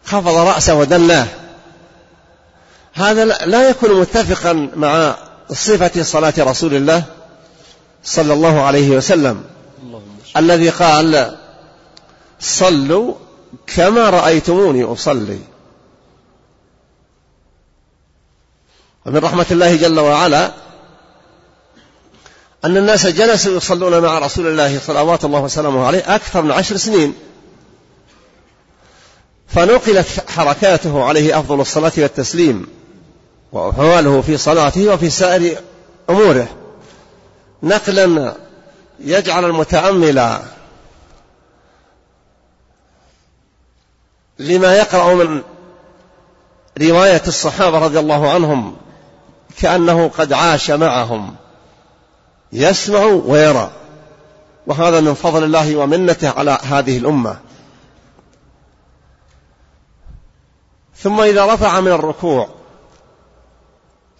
خفض 0.05 0.35
رأسه 0.35 0.75
ودلاه. 0.75 1.27
هذا 2.95 3.25
لا 3.25 3.69
يكون 3.69 4.01
متفقا 4.01 4.71
مع 4.77 5.17
صفة 5.53 6.03
صلاة 6.03 6.35
رسول 6.39 6.75
الله 6.75 7.03
صلى 8.05 8.33
الله 8.33 8.61
عليه 8.61 8.91
وسلم. 8.91 9.45
الذي 10.37 10.71
قال 10.71 11.37
صلوا 12.41 13.15
كما 13.67 14.11
رأيتموني 14.11 14.85
أصلي. 14.85 15.39
ومن 19.07 19.17
رحمة 19.17 19.47
الله 19.51 19.77
جل 19.77 20.01
وعلا 20.01 20.53
أن 22.65 22.77
الناس 22.77 23.07
جلسوا 23.07 23.57
يصلون 23.57 24.03
مع 24.03 24.19
رسول 24.19 24.47
الله 24.47 24.79
صلوات 24.79 25.25
الله 25.25 25.41
وسلامه 25.41 25.87
عليه 25.87 26.15
أكثر 26.15 26.43
من 26.43 26.51
عشر 26.51 26.77
سنين. 26.77 27.15
فنقلت 29.49 30.07
حركاته 30.29 31.05
عليه 31.05 31.39
أفضل 31.39 31.61
الصلاة 31.61 31.93
والتسليم 31.99 32.67
وأحواله 33.53 34.21
في 34.21 34.37
صلاته 34.37 34.95
وفي 34.95 35.11
سائر 35.11 35.59
أموره. 36.11 36.49
نقلا 37.63 38.35
يجعل 39.01 39.45
المتأمل 39.45 40.39
لما 44.41 44.75
يقرأ 44.75 45.15
من 45.15 45.43
رواية 46.81 47.23
الصحابة 47.27 47.79
رضي 47.79 47.99
الله 47.99 48.31
عنهم 48.31 48.77
كأنه 49.59 50.09
قد 50.09 50.33
عاش 50.33 50.71
معهم 50.71 51.37
يسمع 52.53 53.05
ويرى. 53.05 53.71
وهذا 54.67 55.01
من 55.01 55.15
فضل 55.15 55.45
الله 55.45 55.77
ومنته 55.77 56.31
على 56.31 56.59
هذه 56.63 56.99
الأمة. 56.99 57.41
ثم 60.97 61.21
إذا 61.21 61.55
رفع 61.55 61.81
من 61.81 61.93
الركوع 61.93 62.49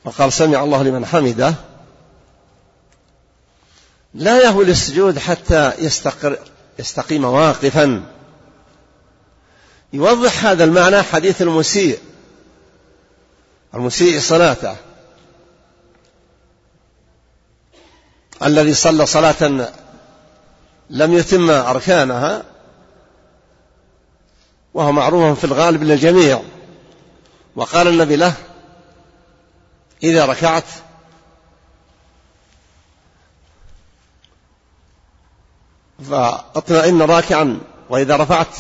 وقال 0.05 0.33
سمع 0.33 0.65
الله 0.65 0.83
لمن 0.83 1.07
حمده 1.07 1.55
لا 4.15 4.43
يهوي 4.43 4.65
السجود 4.65 5.19
حتى 5.19 5.73
يستقر 5.79 6.39
يستقيم 6.79 7.25
واقفا. 7.25 8.03
يوضح 9.93 10.45
هذا 10.47 10.65
المعنى 10.65 11.03
حديث 11.03 11.43
المسيء. 11.43 11.99
المسيء 13.75 14.21
صلاته. 14.21 14.77
الذي 18.43 18.75
صلى 18.75 19.07
صلاة 19.07 19.69
لم 20.91 21.15
يتم 21.15 21.51
أركانها 21.51 22.43
وهو 24.75 24.93
معروف 24.93 25.39
في 25.39 25.45
الغالب 25.45 25.83
للجميع. 25.83 26.43
وقال 27.57 27.89
النبي 27.89 28.17
له 28.17 28.35
إذا 30.03 30.27
ركعت 30.27 30.65
فاطمئن 36.11 37.03
راكعا 37.03 37.61
وإذا 37.91 38.17
رفعت 38.17 38.57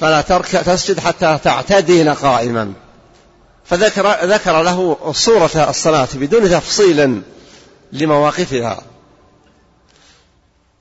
فلا 0.00 0.20
تركع 0.20 0.62
تسجد 0.62 1.00
حتى 1.00 1.38
تعتدل 1.44 2.14
قائما. 2.14 2.72
فذكر 3.64 4.24
ذكر 4.24 4.62
له 4.62 4.96
صورة 5.12 5.50
الصلاة 5.68 6.08
بدون 6.14 6.50
تفصيل 6.50 7.22
لمواقفها. 7.92 8.82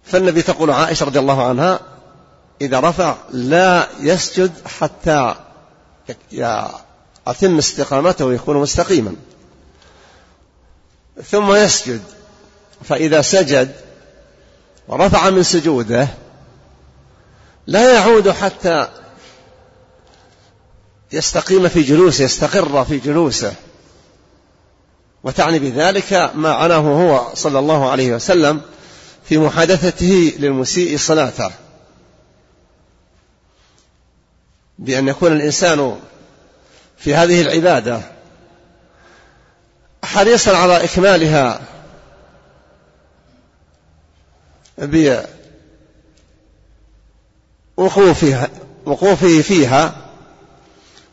فالنبي 0.04 0.41
تقول 0.41 0.71
عائشة 0.71 1.06
رضي 1.06 1.19
الله 1.19 1.47
عنها 1.47 1.80
إذا 2.62 2.80
رفع 2.80 3.15
لا 3.32 3.88
يسجد 3.99 4.51
حتى 4.80 5.36
يتم 6.32 7.58
استقامته 7.58 8.25
ويكون 8.25 8.58
مستقيما. 8.58 9.15
ثم 11.32 11.54
يسجد 11.54 12.01
فإذا 12.84 13.21
سجد 13.21 13.75
ورفع 14.88 15.30
من 15.30 15.43
سجوده 15.43 16.08
لا 17.67 17.93
يعود 17.93 18.30
حتى 18.30 18.88
يستقيم 21.15 21.67
في 21.69 21.82
جلوسه 21.82 22.23
يستقر 22.23 22.86
في 22.86 22.97
جلوسه. 22.97 23.54
وتعني 25.23 25.60
بذلك 25.60 26.32
ما 26.36 26.54
عناه 26.54 26.78
هو 26.78 27.34
صلى 27.34 27.60
الله 27.60 27.89
عليه 27.89 28.15
وسلم 28.15 28.62
في 29.30 29.38
محادثته 29.38 30.34
للمسيء 30.39 30.97
صلاته. 30.97 31.51
بأن 34.80 35.08
يكون 35.08 35.32
الإنسان 35.32 35.99
في 36.97 37.15
هذه 37.15 37.41
العبادة 37.41 38.01
حريصا 40.04 40.58
على 40.58 40.84
إكمالها 40.84 41.62
بوقوفها 47.78 48.49
وقوفه 48.86 49.41
فيها 49.41 50.04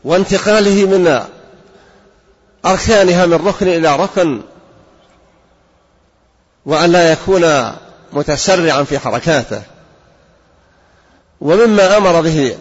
وانتقاله 0.03 0.85
من 0.85 1.23
أركانها 2.65 3.25
من 3.25 3.47
ركن 3.47 3.67
إلى 3.67 3.95
ركن 3.95 4.41
وأن 6.65 6.91
لا 6.91 7.11
يكون 7.11 7.71
متسرعا 8.13 8.83
في 8.83 8.99
حركاته. 8.99 9.61
ومما 11.41 11.97
أمر 11.97 12.21
به 12.21 12.57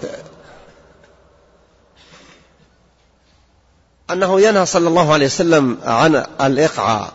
أنه 4.11 4.41
ينهى 4.41 4.67
صلى 4.67 4.89
الله 4.89 5.13
عليه 5.13 5.27
وسلم 5.27 5.79
عن 5.85 6.25
الإقعاء 6.41 7.13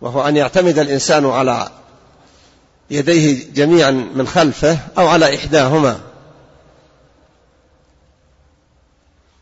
وهو 0.00 0.28
أن 0.28 0.36
يعتمد 0.36 0.78
الإنسان 0.78 1.26
على 1.26 1.68
يديه 2.90 3.52
جميعا 3.52 3.90
من 3.90 4.26
خلفه 4.26 4.78
أو 4.98 5.08
على 5.08 5.36
إحداهما. 5.36 6.00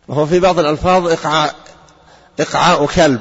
وهو 0.08 0.26
في 0.26 0.40
بعض 0.40 0.58
الألفاظ 0.58 1.06
إقعاء 1.06 1.54
إقعاء 2.40 2.86
كلب. 2.86 3.20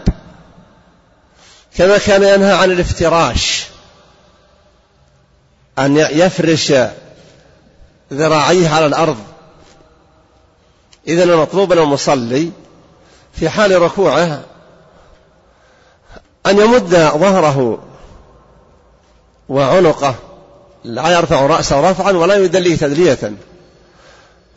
كما 1.78 1.98
كان 1.98 2.24
ينهى 2.24 2.52
عن 2.54 2.71
الافتراش 2.71 3.67
أن 5.80 5.98
يفرش 5.98 6.74
ذراعيه 8.13 8.69
على 8.69 8.86
الأرض. 8.86 9.17
إذا 11.08 11.24
المطلوب 11.24 11.74
من 11.74 11.80
المصلي 11.80 12.52
في 13.34 13.50
حال 13.50 13.82
ركوعه 13.82 14.43
أن 16.45 16.60
يمد 16.60 16.89
ظهره 16.95 17.84
وعنقه 19.50 20.15
لا 20.84 21.10
يرفع 21.10 21.45
رأسه 21.45 21.91
رفعا 21.91 22.12
ولا 22.12 22.36
يدليه 22.36 22.76
تدلية. 22.76 23.34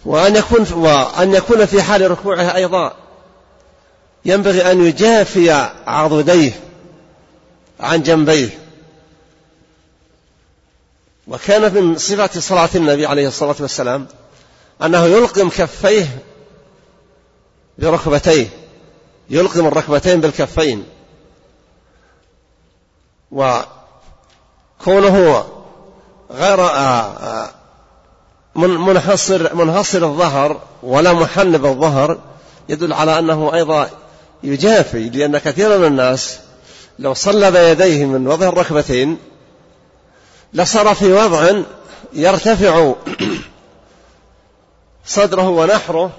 وأن 0.08 0.36
يكون 0.36 0.66
وأن 0.72 1.34
يكون 1.34 1.66
في 1.66 1.82
حال 1.82 2.10
ركوعه 2.10 2.54
أيضا. 2.54 2.96
ينبغي 4.24 4.70
أن 4.72 4.84
يجافي 4.86 5.50
عضديه 5.86 6.52
عن 7.80 8.02
جنبيه. 8.02 8.58
وكان 11.26 11.74
من 11.74 11.98
صفة 11.98 12.40
صلاة 12.40 12.68
النبي 12.74 13.06
عليه 13.06 13.28
الصلاة 13.28 13.56
والسلام 13.60 14.06
أنه 14.82 15.04
يلقم 15.04 15.48
كفيه 15.48 16.22
بركبتيه. 17.78 18.48
يلقم 19.30 19.66
الركبتين 19.66 20.20
بالكفين. 20.20 20.84
وكونه 23.32 23.66
غير 26.30 26.60
آه، 26.60 27.16
آه، 27.16 27.57
منحصر 28.58 29.54
منحصر 29.54 30.04
الظهر 30.04 30.60
ولا 30.82 31.12
محنب 31.12 31.66
الظهر 31.66 32.18
يدل 32.68 32.92
على 32.92 33.18
أنه 33.18 33.54
أيضا 33.54 33.90
يجافي 34.42 35.08
لأن 35.08 35.38
كثيرا 35.38 35.76
من 35.76 35.84
الناس 35.84 36.38
لو 36.98 37.14
صلب 37.14 37.56
يديه 37.56 38.04
من 38.04 38.28
وضع 38.28 38.48
الركبتين 38.48 39.18
لصار 40.52 40.94
في 40.94 41.12
وضع 41.12 41.62
يرتفع 42.12 42.92
صدره 45.06 45.48
ونحره 45.48 46.10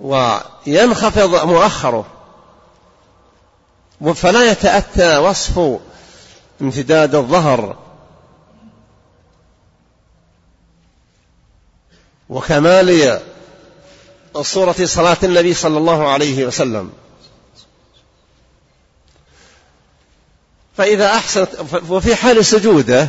وينخفض 0.00 1.46
مؤخره. 1.46 2.06
فلا 4.14 4.50
يتأتى 4.50 5.18
وصف 5.18 5.78
امتداد 6.60 7.14
الظهر 7.14 7.76
وكمال 12.34 13.20
صورة 14.42 14.76
صلاة 14.84 15.16
النبي 15.22 15.54
صلى 15.54 15.78
الله 15.78 16.08
عليه 16.08 16.46
وسلم. 16.46 16.92
فإذا 20.76 21.06
أحسنت 21.06 21.48
وفي 21.88 22.14
حال 22.14 22.44
سجوده 22.44 23.08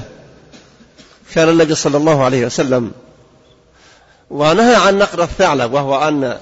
كان 1.34 1.50
النبي 1.50 1.76
صلى 1.76 1.98
الله 1.98 2.24
عليه 2.24 2.46
وسلم 2.46 2.92
ونهى 4.30 4.76
عن 4.76 4.98
نقر 4.98 5.24
الثعلب 5.24 5.74
وهو 5.74 6.08
أن 6.08 6.40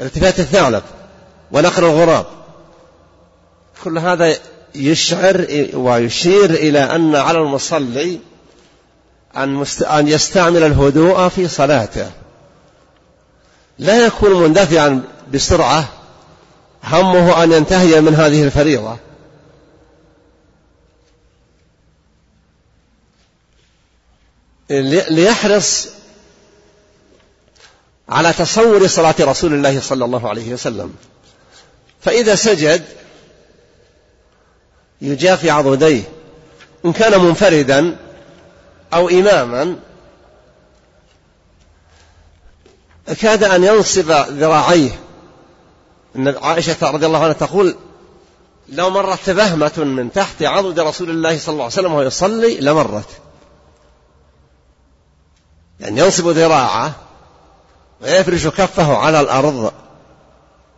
التفات 0.00 0.40
الثعلب 0.40 0.82
ونقر 1.52 1.86
الغراب. 1.86 2.26
كل 3.84 3.98
هذا 3.98 4.36
يشعر 4.74 5.46
ويشير 5.74 6.50
إلى 6.50 6.78
أن 6.78 7.16
على 7.16 7.38
المصلي 7.38 8.20
أن, 9.36 9.64
أن 9.82 10.08
يستعمل 10.08 10.62
الهدوء 10.62 11.28
في 11.28 11.48
صلاته. 11.48 12.10
لا 13.78 14.06
يكون 14.06 14.42
مندفعا 14.42 15.02
بسرعة. 15.34 15.88
همه 16.84 17.44
أن 17.44 17.52
ينتهي 17.52 18.00
من 18.00 18.14
هذه 18.14 18.44
الفريضة. 18.44 18.96
ليحرص 25.10 25.88
على 28.08 28.32
تصور 28.32 28.86
صلاة 28.86 29.14
رسول 29.20 29.54
الله 29.54 29.80
صلى 29.80 30.04
الله 30.04 30.28
عليه 30.28 30.52
وسلم. 30.52 30.94
فإذا 32.00 32.34
سجد 32.34 32.84
يجافي 35.00 35.50
عضديه. 35.50 36.02
إن 36.84 36.92
كان 36.92 37.20
منفردا 37.20 37.96
أو 38.94 39.08
إماما 39.08 39.76
كاد 43.20 43.44
أن 43.44 43.64
ينصب 43.64 44.10
ذراعيه. 44.10 45.00
إن 46.16 46.28
عائشة 46.42 46.90
رضي 46.90 47.06
الله 47.06 47.22
عنها 47.22 47.32
تقول 47.32 47.76
لو 48.68 48.90
مرت 48.90 49.30
بهمة 49.30 49.72
من 49.76 50.12
تحت 50.12 50.42
عضد 50.42 50.80
رسول 50.80 51.10
الله 51.10 51.38
صلى 51.38 51.52
الله 51.52 51.64
عليه 51.64 51.72
وسلم 51.74 51.92
وهو 51.92 52.02
يصلي 52.02 52.60
لمرت. 52.60 53.08
يعني 55.80 56.00
ينصب 56.00 56.28
ذراعه 56.28 56.92
ويفرش 58.00 58.46
كفه 58.46 58.96
على 58.96 59.20
الأرض 59.20 59.72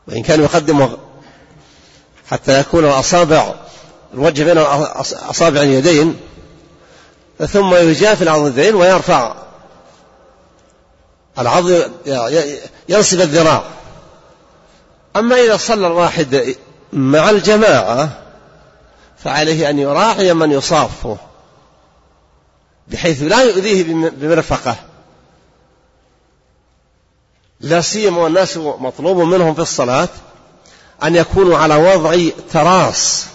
وإن 0.09 0.23
كان 0.23 0.41
يقدم 0.41 0.97
حتى 2.31 2.61
يكون 2.61 2.85
الأصابع 2.85 3.55
الوجه 4.15 4.45
بين 4.45 4.59
أصابع 4.59 5.61
اليدين 5.61 6.21
ثم 7.47 7.75
يجافي 7.75 8.23
العضدين 8.23 8.75
ويرفع 8.75 9.35
العضد 11.39 11.93
ينصب 12.89 13.21
الذراع. 13.21 13.63
أما 15.17 15.37
إذا 15.37 15.57
صلى 15.57 15.87
الواحد 15.87 16.57
مع 16.93 17.31
الجماعة 17.31 18.09
فعليه 19.25 19.71
أن 19.71 19.79
يراعي 19.79 20.35
من 20.35 20.53
يصافه 20.53 21.17
بحيث 22.89 23.23
لا 23.23 23.43
يؤذيه 23.43 24.11
بمرفقة. 24.11 24.77
لا 27.61 27.81
سيما 27.81 28.19
والناس 28.19 28.57
مطلوب 28.57 29.17
منهم 29.17 29.55
في 29.55 29.61
الصلاة 29.61 30.09
أن 31.03 31.17
يكونوا 31.17 31.59
على 31.59 31.77
وضع 31.77 32.17
تراص 32.53 33.27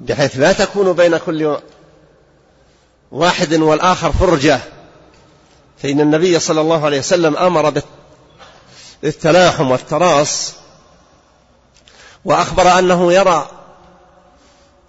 بحيث 0.00 0.38
لا 0.38 0.52
تكون 0.52 0.92
بين 0.92 1.16
كل 1.16 1.58
واحد 3.12 3.54
والآخر 3.54 4.12
فرجة. 4.12 4.60
فإن 5.82 6.00
النبي 6.00 6.40
صلى 6.40 6.60
الله 6.60 6.84
عليه 6.84 6.98
وسلم 6.98 7.36
أمر 7.36 7.82
بالتلاحم 9.02 9.70
والتراص 9.70 10.52
وأخبر 12.24 12.78
أنه 12.78 13.12
يرى 13.12 13.50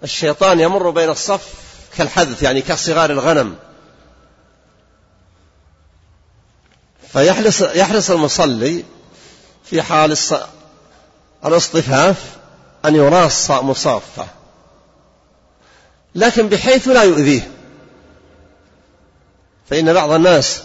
الشيطان 0.02 0.60
يمر 0.60 0.90
بين 0.90 1.10
الصف 1.10 1.54
كالحذف 1.96 2.42
يعني 2.42 2.62
كصغار 2.62 3.10
الغنم. 3.10 3.56
فيحرص 7.12 7.60
يحرص 7.60 8.10
المصلي 8.10 8.84
في 9.64 9.82
حال 9.82 10.16
الاصطفاف 11.44 12.36
أن 12.84 12.94
يراص 12.94 13.50
مصافة. 13.50 14.26
لكن 16.14 16.48
بحيث 16.48 16.88
لا 16.88 17.02
يؤذيه. 17.02 17.53
فإن 19.70 19.92
بعض 19.92 20.10
الناس 20.10 20.62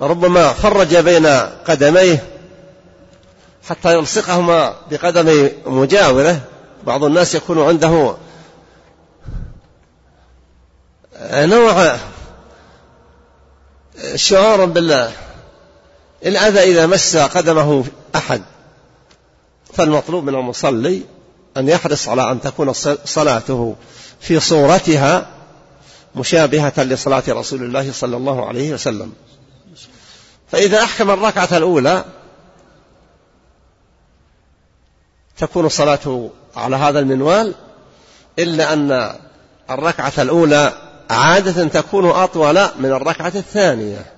ربما 0.00 0.52
فرج 0.52 0.96
بين 0.96 1.26
قدميه 1.66 2.24
حتى 3.68 3.94
يلصقهما 3.94 4.74
بقدم 4.90 5.50
مجاورة. 5.66 6.40
بعض 6.86 7.04
الناس 7.04 7.34
يكون 7.34 7.62
عنده 7.62 8.16
نوع 11.32 11.96
شعور 14.14 14.64
بالله. 14.64 15.12
الأذى 16.26 16.60
إذا 16.60 16.86
مس 16.86 17.16
قدمه 17.16 17.84
أحد. 18.14 18.42
فالمطلوب 19.74 20.24
من 20.24 20.34
المصلي 20.34 21.02
أن 21.56 21.68
يحرص 21.68 22.08
على 22.08 22.30
أن 22.30 22.40
تكون 22.40 22.72
صلاته 23.04 23.76
في 24.20 24.40
صورتها 24.40 25.26
مشابهة 26.14 26.82
لصلاة 26.82 27.22
رسول 27.28 27.62
الله 27.62 27.92
صلى 27.92 28.16
الله 28.16 28.48
عليه 28.48 28.74
وسلم. 28.74 29.12
فإذا 30.50 30.82
أحكم 30.82 31.10
الركعة 31.10 31.48
الأولى 31.56 32.04
تكون 35.38 35.68
صلاته 35.68 36.30
على 36.56 36.76
هذا 36.76 36.98
المنوال 36.98 37.54
إلا 38.38 38.72
أن 38.72 39.14
الركعة 39.70 40.12
الأولى 40.18 40.72
عادة 41.10 41.68
تكون 41.68 42.10
أطول 42.10 42.68
من 42.78 42.92
الركعة 42.92 43.32
الثانية. 43.34 44.12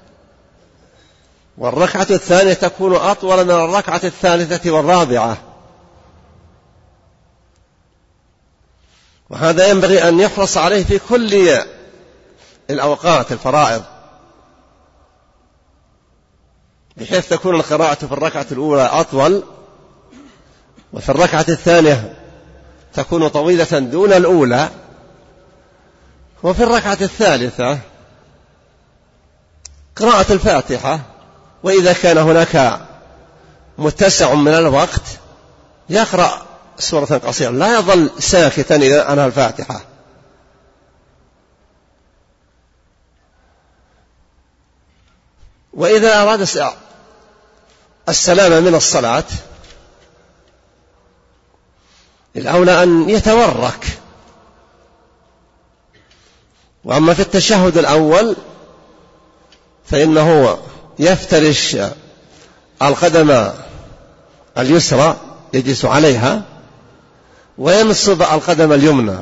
والركعة 1.58 2.06
الثانية 2.10 2.52
تكون 2.52 2.94
أطول 2.94 3.44
من 3.44 3.50
الركعة 3.50 4.00
الثالثة 4.04 4.70
والرابعة. 4.70 5.36
وهذا 9.30 9.68
ينبغي 9.68 10.08
أن 10.08 10.20
يحرص 10.20 10.56
عليه 10.56 10.84
في 10.84 10.98
كل 10.98 11.32
الأوقات 12.70 13.32
الفرائض. 13.32 13.82
بحيث 16.96 17.28
تكون 17.28 17.54
القراءة 17.54 17.94
في 17.94 18.12
الركعة 18.12 18.46
الأولى 18.52 18.82
أطول 18.82 19.42
وفي 20.92 21.08
الركعة 21.08 21.46
الثانية 21.48 22.16
تكون 22.94 23.28
طويلة 23.28 23.78
دون 23.78 24.12
الأولى 24.12 24.68
وفي 26.42 26.62
الركعة 26.62 26.98
الثالثة 27.00 27.78
قراءة 29.96 30.32
الفاتحة. 30.32 31.00
وإذا 31.62 31.92
كان 31.92 32.18
هناك 32.18 32.80
متسع 33.78 34.34
من 34.34 34.54
الوقت 34.54 35.02
يقرأ 35.90 36.42
سورة 36.78 37.04
قصيرة 37.04 37.50
لا 37.50 37.78
يظل 37.78 38.10
ساكتا 38.18 38.76
إذا 38.76 39.12
أنهى 39.12 39.26
الفاتحة. 39.26 39.80
وإذا 45.76 46.22
أراد 46.22 46.40
السلام 48.08 48.64
من 48.64 48.74
الصلاة 48.74 49.24
الأولى 52.36 52.82
أن 52.82 53.10
يتورك. 53.10 53.86
وأما 56.84 57.14
في 57.14 57.22
التشهد 57.22 57.78
الأول 57.78 58.36
فإنه 59.90 60.58
يفترش 60.98 61.76
القدم 62.82 63.50
اليسرى 64.58 65.16
يجلس 65.54 65.84
عليها 65.84 66.42
وينصب 67.58 68.22
القدم 68.22 68.72
اليمنى. 68.72 69.18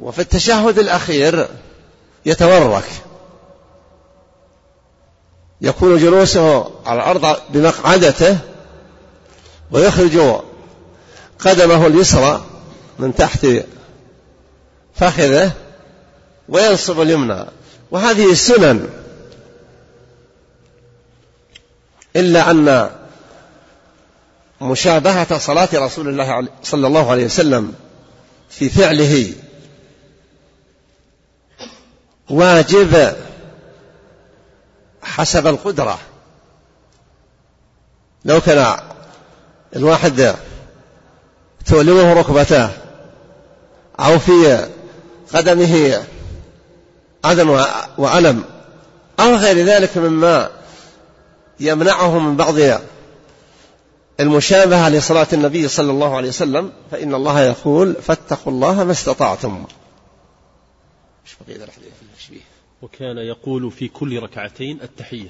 وفي 0.00 0.18
التشهد 0.18 0.78
الأخير 0.78 1.48
يتورك. 2.26 2.88
يكون 5.62 5.98
جلوسه 5.98 6.70
على 6.86 6.98
الأرض 6.98 7.36
بمقعدته 7.50 8.38
ويخرج 9.70 10.40
قدمه 11.38 11.86
اليسرى 11.86 12.44
من 12.98 13.14
تحت 13.14 13.46
فخذه 14.94 15.52
وينصب 16.48 17.00
اليمنى. 17.00 17.44
وهذه 17.90 18.34
سنن. 18.34 18.88
إلا 22.16 22.50
أن 22.50 22.90
مشابهة 24.60 25.38
صلاة 25.38 25.68
رسول 25.74 26.08
الله 26.08 26.48
صلى 26.62 26.86
الله 26.86 27.10
عليه 27.10 27.24
وسلم 27.24 27.74
في 28.50 28.68
فعله 28.68 29.32
واجب 32.30 33.14
حسب 35.16 35.46
القدرة. 35.46 35.98
لو 38.24 38.40
كان 38.40 38.76
الواحد 39.76 40.34
تؤلمه 41.66 42.12
ركبتاه 42.12 42.70
أو 44.00 44.18
في 44.18 44.68
قدمه 45.34 46.04
أذى 47.24 47.42
وألم 47.98 48.44
أو 49.20 49.34
غير 49.34 49.66
ذلك 49.66 49.96
مما 49.96 50.50
يمنعه 51.60 52.18
من 52.18 52.36
بعض 52.36 52.54
المشابهة 54.20 54.88
لصلاة 54.88 55.26
النبي 55.32 55.68
صلى 55.68 55.90
الله 55.90 56.16
عليه 56.16 56.28
وسلم 56.28 56.72
فإن 56.90 57.14
الله 57.14 57.40
يقول 57.40 57.94
فاتقوا 58.02 58.52
الله 58.52 58.84
ما 58.84 58.92
استطعتم. 58.92 59.64
وكان 62.82 63.18
يقول 63.18 63.70
في 63.70 63.88
كل 63.88 64.22
ركعتين 64.22 64.78
التحية. 64.82 65.28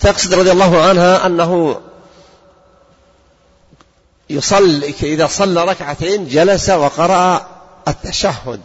تقصد 0.00 0.34
رضي 0.34 0.52
الله 0.52 0.82
عنها 0.82 1.26
أنه 1.26 1.80
يصلي 4.30 4.94
إذا 5.02 5.26
صلى 5.26 5.64
ركعتين 5.64 6.28
جلس 6.28 6.70
وقرأ 6.70 7.46
التشهد. 7.88 8.60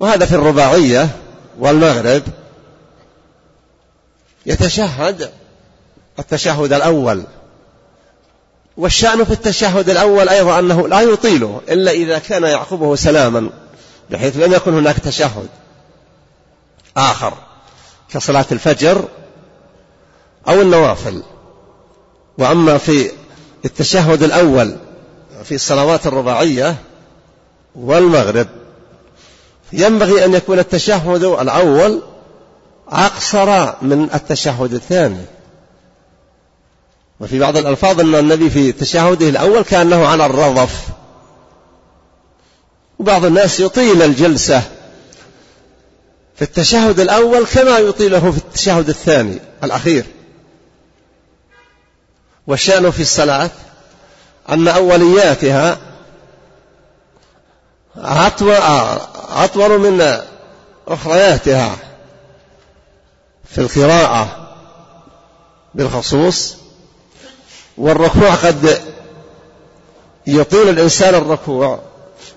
وهذا 0.00 0.26
في 0.26 0.34
الرباعية 0.34 1.16
والمغرب. 1.58 2.22
يتشهد 4.46 5.32
التشهد 6.18 6.72
الأول. 6.72 7.24
والشأن 8.76 9.24
في 9.24 9.30
التشهد 9.30 9.90
الأول 9.90 10.28
أيضا 10.28 10.58
أنه 10.58 10.88
لا 10.88 11.00
يطيله 11.00 11.60
إلا 11.68 11.90
إذا 11.90 12.18
كان 12.18 12.42
يعقبه 12.42 12.96
سلاما. 12.96 13.50
بحيث 14.10 14.36
لم 14.36 14.52
يكن 14.52 14.74
هناك 14.74 14.98
تشهد 14.98 15.48
آخر 16.96 17.34
كصلاة 18.10 18.46
الفجر 18.52 19.04
أو 20.48 20.60
النوافل. 20.60 21.22
وأما 22.38 22.78
في 22.78 23.10
التشهد 23.64 24.22
الأول 24.22 24.76
في 25.44 25.54
الصلوات 25.54 26.06
الرباعية 26.06 26.76
والمغرب 27.74 28.48
ينبغي 29.72 30.24
أن 30.24 30.34
يكون 30.34 30.58
التشهد 30.58 31.24
الأول 31.24 32.02
أقصر 32.88 33.72
من 33.82 34.08
التشهد 34.14 34.72
الثاني. 34.72 35.24
وفي 37.20 37.38
بعض 37.38 37.56
الألفاظ 37.56 38.00
أن 38.00 38.14
النبي 38.14 38.50
في 38.50 38.72
تشهده 38.72 39.28
الأول 39.28 39.62
كأنه 39.62 40.06
على 40.06 40.26
الرضف 40.26 40.88
وبعض 42.98 43.24
الناس 43.24 43.60
يطيل 43.60 44.02
الجلسة 44.02 44.62
في 46.36 46.42
التشهد 46.42 47.00
الأول 47.00 47.46
كما 47.46 47.78
يطيله 47.78 48.30
في 48.30 48.38
التشهد 48.38 48.88
الثاني 48.88 49.38
الأخير. 49.64 50.04
والشأن 52.46 52.90
في 52.90 53.02
الصلاة 53.02 53.50
أن 54.48 54.68
أولياتها 54.68 55.78
أطول 57.96 59.78
من 59.78 60.20
أخرياتها 60.88 61.76
في 63.44 63.58
القراءة 63.60 64.48
بالخصوص. 65.74 66.56
والركوع 67.78 68.34
قد 68.34 68.80
يطيل 70.26 70.68
الإنسان 70.68 71.14
الركوع. 71.14 71.87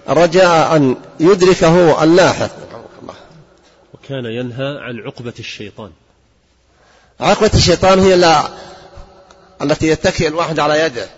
رجاء 0.07 0.75
أن 0.75 0.95
يدركه 1.19 2.03
اللاحق. 2.03 2.51
وكان 3.93 4.25
ينهى 4.25 4.77
عن 4.79 4.99
عقبة 4.99 5.33
الشيطان. 5.39 5.91
عقبة 7.19 7.51
الشيطان 7.53 7.99
هي 7.99 8.15
لا 8.15 8.49
التي 9.61 9.87
يتكئ 9.87 10.27
الواحد 10.27 10.59
على 10.59 10.79
يده. 10.79 11.09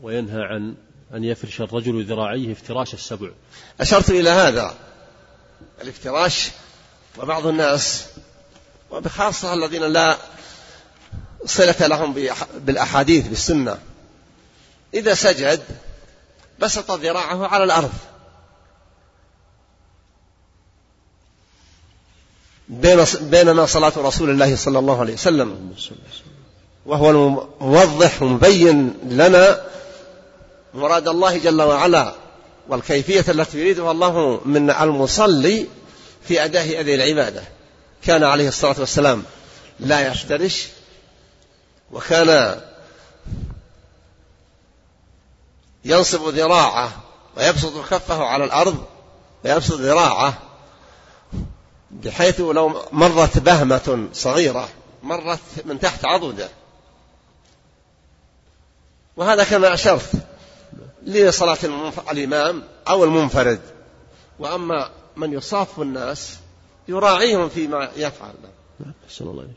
وينهى 0.00 0.42
عن 0.42 0.74
أن 1.14 1.24
يفرش 1.24 1.60
الرجل 1.60 2.04
ذراعيه 2.04 2.52
افتراش 2.52 2.94
السبع. 2.94 3.30
أشرت 3.80 4.10
إلى 4.10 4.30
هذا. 4.30 4.74
الافتراش 5.82 6.50
وبعض 7.18 7.46
الناس 7.46 8.06
وبخاصة 8.90 9.54
الذين 9.54 9.82
لا 9.82 10.16
صلة 11.44 11.86
لهم 11.86 12.14
بالأحاديث 12.54 13.28
بالسنة. 13.28 13.78
إذا 14.94 15.14
سجد 15.14 15.62
بسط 16.60 16.90
ذراعه 16.90 17.46
على 17.46 17.64
الأرض. 17.64 17.92
بينما 23.20 23.66
صلاة 23.66 23.92
رسول 23.96 24.30
الله 24.30 24.56
صلى 24.56 24.78
الله 24.78 25.00
عليه 25.00 25.12
وسلم. 25.14 25.74
وهو 26.86 27.10
الموضح 27.10 28.22
ومبين 28.22 28.94
لنا 29.04 29.66
مراد 30.74 31.08
الله 31.08 31.38
جل 31.38 31.62
وعلا 31.62 32.14
والكيفية 32.68 33.24
التي 33.28 33.58
يريدها 33.58 33.90
الله 33.92 34.40
من 34.44 34.70
المصلي 34.70 35.66
في 36.22 36.44
أداء 36.44 36.80
هذه 36.80 36.94
العبادة. 36.94 37.42
كان 38.02 38.24
عليه 38.24 38.48
الصلاة 38.48 38.76
والسلام 38.80 39.22
لا 39.80 40.00
يفترش 40.00 40.68
وكان 41.92 42.60
ينصب 45.84 46.28
ذراعه 46.28 46.90
ويبسط 47.36 47.88
كفه 47.90 48.24
على 48.24 48.44
الأرض 48.44 48.84
ويبسط 49.44 49.74
ذراعه 49.74 50.38
بحيث 51.90 52.40
لو 52.40 52.82
مرت 52.92 53.38
بهمة 53.38 54.08
صغيرة 54.12 54.68
مرت 55.02 55.40
من 55.64 55.80
تحت 55.80 56.04
عضده. 56.04 56.48
وهذا 59.16 59.44
كما 59.44 59.74
أشرت 59.74 60.12
لصلاة 61.06 61.58
الإمام 62.10 62.62
أو 62.88 63.04
المنفرد. 63.04 63.60
وأما 64.38 64.90
من 65.16 65.32
يصاف 65.32 65.80
الناس 65.80 66.36
يراعيهم 66.88 67.48
فيما 67.48 67.90
يفعل. 67.96 68.34
الله 69.20 69.48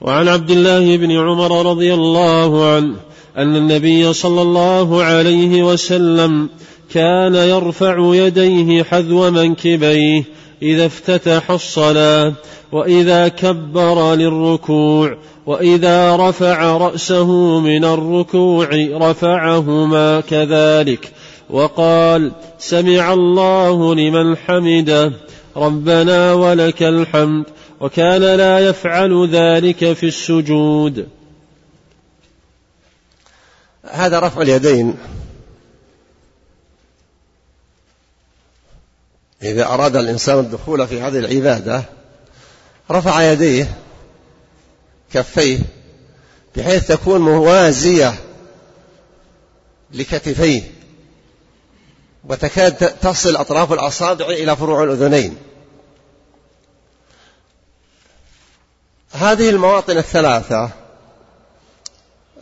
وعن 0.00 0.28
عبد 0.28 0.50
الله 0.50 0.96
بن 0.96 1.10
عمر 1.10 1.70
رضي 1.70 1.94
الله 1.94 2.74
عنه 2.74 2.96
أن 3.38 3.56
النبي 3.56 4.12
صلى 4.12 4.42
الله 4.42 5.02
عليه 5.02 5.62
وسلم 5.62 6.48
كان 6.94 7.34
يرفع 7.34 8.14
يديه 8.14 8.82
حذو 8.82 9.30
منكبيه 9.30 10.24
إذا 10.62 10.86
افتتح 10.86 11.50
الصلاة 11.50 12.32
وإذا 12.72 13.28
كبر 13.28 14.14
للركوع 14.14 15.16
وإذا 15.46 16.16
رفع 16.16 16.76
رأسه 16.76 17.60
من 17.60 17.84
الركوع 17.84 18.68
رفعهما 18.92 20.20
كذلك 20.20 21.12
وقال 21.50 22.32
سمع 22.58 23.12
الله 23.12 23.94
لمن 23.94 24.36
حمده 24.36 25.12
ربنا 25.56 26.32
ولك 26.32 26.82
الحمد 26.82 27.44
وكان 27.80 28.20
لا 28.20 28.58
يفعل 28.58 29.28
ذلك 29.28 29.92
في 29.92 30.06
السجود 30.06 31.06
هذا 33.90 34.18
رفع 34.18 34.42
اليدين. 34.42 34.98
إذا 39.42 39.66
أراد 39.66 39.96
الإنسان 39.96 40.38
الدخول 40.38 40.88
في 40.88 41.00
هذه 41.00 41.18
العبادة 41.18 41.84
رفع 42.90 43.32
يديه 43.32 43.78
كفيه 45.12 45.58
بحيث 46.56 46.88
تكون 46.88 47.20
موازية 47.20 48.14
لكتفيه 49.90 50.62
وتكاد 52.24 52.98
تصل 52.98 53.36
أطراف 53.36 53.72
الأصابع 53.72 54.26
إلى 54.26 54.56
فروع 54.56 54.84
الأذنين. 54.84 55.36
هذه 59.12 59.50
المواطن 59.50 59.98
الثلاثة 59.98 60.70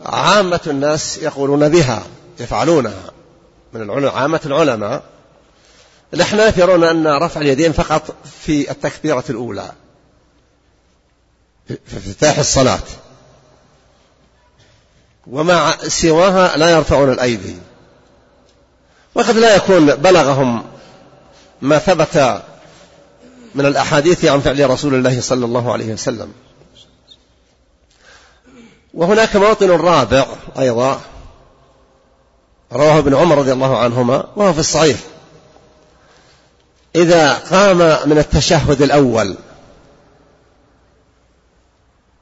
عامة 0.05 0.61
الناس 0.67 1.17
يقولون 1.17 1.69
بها 1.69 2.03
يفعلونها. 2.39 3.11
من 3.73 3.81
عامة 4.07 4.39
العلماء. 4.45 5.03
الأحناف 6.13 6.57
يرون 6.57 6.83
أن 6.83 7.07
رفع 7.07 7.41
اليدين 7.41 7.71
فقط 7.71 8.15
في 8.41 8.71
التكبيرة 8.71 9.23
الأولى. 9.29 9.71
في 11.67 11.77
افتتاح 11.97 12.39
الصلاة. 12.39 12.79
ومع 15.27 15.77
سواها 15.87 16.57
لا 16.57 16.69
يرفعون 16.69 17.11
الأيدي. 17.11 17.55
وقد 19.15 19.37
لا 19.37 19.55
يكون 19.55 19.95
بلغهم 19.95 20.63
ما 21.61 21.77
ثبت 21.77 22.43
من 23.55 23.65
الأحاديث 23.65 24.25
عن 24.25 24.39
فعل 24.39 24.69
رسول 24.69 24.95
الله 24.95 25.21
صلى 25.21 25.45
الله 25.45 25.73
عليه 25.73 25.93
وسلم. 25.93 26.33
وهناك 28.93 29.35
موطن 29.35 29.69
رابع 29.69 30.25
أيضا 30.59 31.01
رواه 32.73 32.99
ابن 32.99 33.15
عمر 33.15 33.37
رضي 33.37 33.51
الله 33.51 33.77
عنهما 33.77 34.27
وهو 34.35 34.53
في 34.53 34.59
الصحيح. 34.59 34.99
إذا 36.95 37.33
قام 37.33 38.09
من 38.09 38.17
التشهد 38.17 38.81
الأول 38.81 39.35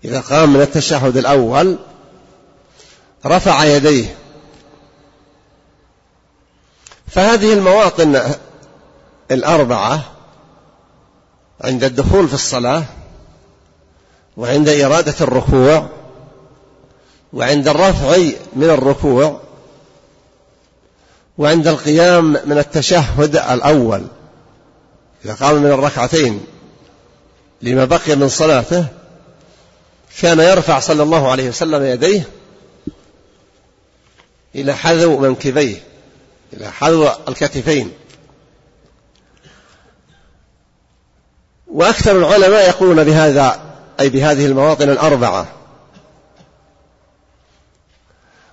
إذا 0.06 0.20
قام 0.20 0.54
من 0.54 0.62
التشهد 0.62 1.18
الأول 1.18 1.78
رفع 3.26 3.64
يديه. 3.64 4.16
فهذه 7.08 7.54
المواطن 7.54 8.22
الأربعة 9.32 10.02
عند 11.62 11.84
الدخول 11.84 12.28
في 12.28 12.34
الصلاة 12.34 12.84
وعند 14.38 14.70
إرادة 14.70 15.16
الركوع 15.22 15.99
وعند 17.34 17.68
الرفع 17.68 18.18
من 18.56 18.70
الركوع 18.70 19.42
وعند 21.38 21.68
القيام 21.68 22.26
من 22.46 22.58
التشهد 22.58 23.36
الأول. 23.36 24.08
إذا 25.26 25.34
قام 25.34 25.56
من 25.56 25.72
الركعتين 25.72 26.46
لما 27.62 27.86
بقي 27.86 28.16
من 28.16 28.30
صلاته 28.30 28.86
كان 30.22 30.40
يرفع 30.40 30.80
صلى 30.80 31.04
الله 31.04 31.32
عليه 31.32 31.50
وسلم 31.50 31.84
يديه 31.84 32.24
إلى 34.56 34.76
حذو 34.76 35.20
منكبيه 35.20 35.78
إلى 36.54 36.72
حذو 36.72 37.10
الكتفين. 37.28 37.92
وأكثر 41.68 42.18
العلماء 42.18 42.70
يقولون 42.70 43.04
بهذا 43.04 43.62
أي 44.00 44.10
بهذه 44.10 44.46
المواطن 44.46 44.90
الأربعة. 44.90 45.59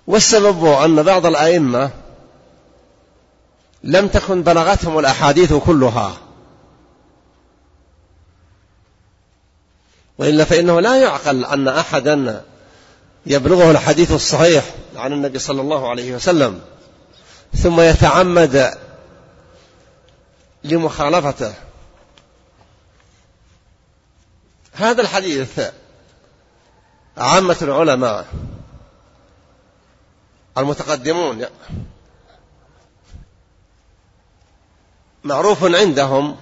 والسبب 0.07 0.65
أن 0.65 1.03
بعض 1.03 1.27
الأئمة 1.27 1.91
لم 3.85 4.09
تكن 4.09 4.43
بلغتهم 4.43 4.99
الأحاديث 4.99 5.53
كلها. 5.53 6.17
وإلا 10.19 10.45
فإنه 10.45 10.81
لا 10.81 10.97
يعقل 10.97 11.45
أن 11.45 11.69
أحدا 11.69 12.45
يبلغه 13.27 13.71
الحديث 13.71 14.13
الصحيح 14.13 14.65
عن 14.97 15.13
النبي 15.13 15.39
صلى 15.39 15.61
الله 15.61 15.91
عليه 15.91 16.15
وسلم 16.15 16.61
ثم 17.55 17.81
يتعمد 17.81 18.75
لمخالفته. 20.65 21.55
هذا 24.73 25.03
الحديث 25.03 25.61
عامة 27.19 27.57
العلماء. 27.63 28.27
المتقدمون. 30.59 31.45
معروف 35.25 35.65
عندهم 35.65 36.37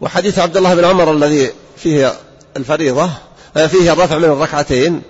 وحديث 0.00 0.38
عبد 0.38 0.56
الله 0.56 0.74
بن 0.74 0.84
عمر 0.84 1.12
الذي 1.12 1.52
فيه 1.76 2.12
الفريضة 2.56 3.10
فيه 3.54 3.92
الرفع 3.92 4.18
من 4.18 4.24
الركعتين 4.24 5.02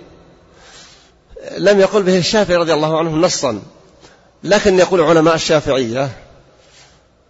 لم 1.57 1.79
يقل 1.79 2.03
به 2.03 2.17
الشافعي 2.17 2.55
رضي 2.55 2.73
الله 2.73 2.99
عنه 2.99 3.11
نصا 3.11 3.61
لكن 4.43 4.79
يقول 4.79 5.01
علماء 5.01 5.35
الشافعية 5.35 6.09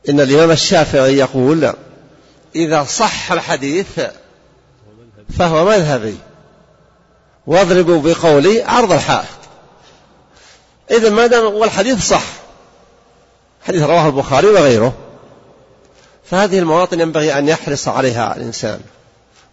إن 0.09 0.19
الإمام 0.19 0.51
الشافعي 0.51 1.17
يقول 1.17 1.73
إذا 2.55 2.83
صح 2.83 3.31
الحديث 3.31 3.99
فهو 5.37 5.65
مذهبي 5.65 6.17
واضربوا 7.47 8.01
بقولي 8.01 8.63
عرض 8.63 8.91
الحائط 8.91 9.42
إذا 10.91 11.09
ما 11.09 11.27
دام 11.27 11.53
والحديث 11.53 12.07
صح. 12.07 12.23
حديث 13.67 13.81
رواه 13.83 14.07
البخاري 14.07 14.47
وغيره. 14.47 14.93
فهذه 16.25 16.59
المواطن 16.59 16.99
ينبغي 16.99 17.37
أن 17.37 17.47
يحرص 17.47 17.87
عليها 17.87 18.35
الإنسان. 18.35 18.79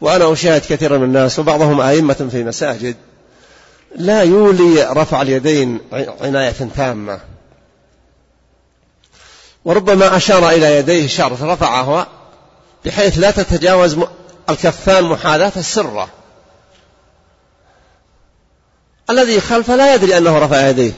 وأنا 0.01 0.33
أشاهد 0.33 0.63
كثيرا 0.69 0.99
من 0.99 1.05
الناس 1.05 1.39
وبعضهم 1.39 1.81
أئمة 1.81 2.29
في 2.31 2.45
مساجد 2.45 2.97
لا 3.97 4.23
يولي 4.23 4.83
رفع 4.83 5.23
اليدين 5.23 5.81
عناية 6.21 6.55
تامة. 6.77 7.21
وربما 9.65 10.17
أشار 10.17 10.51
إلى 10.51 10.77
يديه 10.77 11.07
شرط 11.07 11.43
رفعها 11.43 12.07
بحيث 12.85 13.19
لا 13.19 13.31
تتجاوز 13.31 13.97
الكفان 14.51 15.05
محاذاة 15.05 15.53
السرة. 15.57 16.09
الذي 19.11 19.41
خلفه 19.41 19.77
لا 19.77 19.95
يدري 19.95 20.19
أنه 20.19 20.39
رفع 20.39 20.69
يديه. 20.69 20.93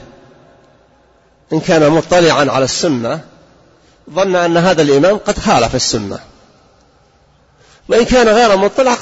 إن 1.53 1.59
كان 1.59 1.91
مطلعا 1.91 2.51
على 2.51 2.65
السنة 2.65 3.21
ظن 4.09 4.35
أن 4.35 4.57
هذا 4.57 4.81
الإمام 4.81 5.17
قد 5.17 5.39
خالف 5.39 5.75
السنة. 5.75 6.19
وإن 7.89 8.05
كان 8.05 8.27
غير 8.27 8.57
مطلع 8.57 8.95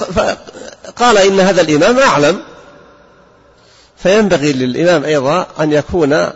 قال 0.95 1.17
إن 1.17 1.39
هذا 1.39 1.61
الإمام 1.61 1.99
أعلم. 1.99 2.43
فينبغي 3.97 4.53
للإمام 4.53 5.03
أيضا 5.03 5.47
أن 5.59 5.71
يكون 5.71 6.29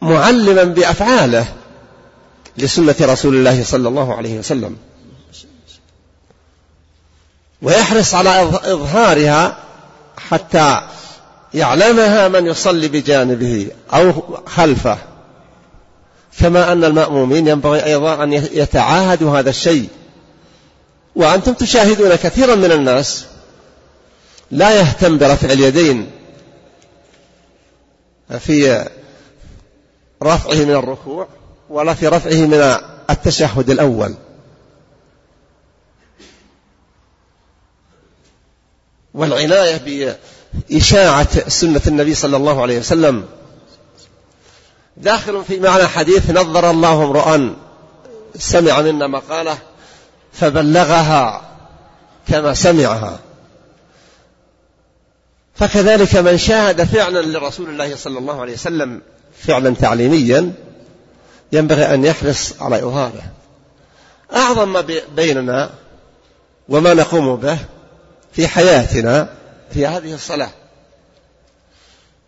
معلما 0.00 0.64
بأفعاله 0.64 1.46
لسنة 2.56 2.96
رسول 3.00 3.34
الله 3.34 3.64
صلى 3.64 3.88
الله 3.88 4.14
عليه 4.14 4.38
وسلم. 4.38 4.76
ويحرص 7.62 8.14
على 8.14 8.42
إظهارها 8.42 9.56
حتى 10.30 10.82
يعلمها 11.54 12.28
من 12.28 12.46
يصلي 12.46 12.88
بجانبه 12.88 13.70
أو 13.92 14.12
خلفه. 14.46 14.98
كما 16.38 16.72
أن 16.72 16.84
المأمومين 16.84 17.48
ينبغي 17.48 17.84
أيضا 17.84 18.24
أن 18.24 18.32
يتعاهدوا 18.32 19.38
هذا 19.38 19.50
الشيء. 19.50 19.88
وأنتم 21.16 21.52
تشاهدون 21.52 22.14
كثيرا 22.14 22.54
من 22.54 22.72
الناس 22.72 23.24
لا 24.50 24.80
يهتم 24.80 25.18
برفع 25.18 25.52
اليدين 25.52 26.10
في 28.38 28.88
رفعه 30.22 30.54
من 30.54 30.74
الركوع 30.74 31.28
ولا 31.70 31.94
في 31.94 32.08
رفعه 32.08 32.46
من 32.46 32.76
التشهد 33.10 33.70
الأول. 33.70 34.14
والعناية 39.14 39.76
بإشاعة 40.52 41.48
سنة 41.48 41.80
النبي 41.86 42.14
صلى 42.14 42.36
الله 42.36 42.62
عليه 42.62 42.78
وسلم. 42.78 43.24
داخل 44.96 45.44
في 45.44 45.60
معنى 45.60 45.86
حديث 45.86 46.30
نظر 46.30 46.70
الله 46.70 47.04
امرؤا 47.04 47.56
سمع 48.38 48.80
منا 48.80 49.06
مقالة 49.06 49.58
فبلغها 50.32 51.42
كما 52.28 52.54
سمعها. 52.54 53.18
فكذلك 55.54 56.16
من 56.16 56.38
شاهد 56.38 56.84
فعلا 56.84 57.22
لرسول 57.22 57.68
الله 57.68 57.96
صلى 57.96 58.18
الله 58.18 58.40
عليه 58.40 58.52
وسلم 58.52 59.00
فعلا 59.38 59.74
تعليميا 59.74 60.52
ينبغي 61.52 61.94
أن 61.94 62.04
يحرص 62.04 62.54
على 62.60 62.78
إظهاره. 62.78 63.22
أعظم 64.34 64.72
ما 64.72 64.84
بيننا 65.16 65.70
وما 66.68 66.94
نقوم 66.94 67.36
به 67.36 67.58
في 68.32 68.48
حياتنا 68.48 69.28
في 69.74 69.86
هذه 69.86 70.14
الصلاة. 70.14 70.50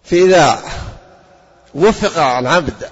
فإذا 0.05 0.63
وفق 1.75 2.19
العبد 2.19 2.91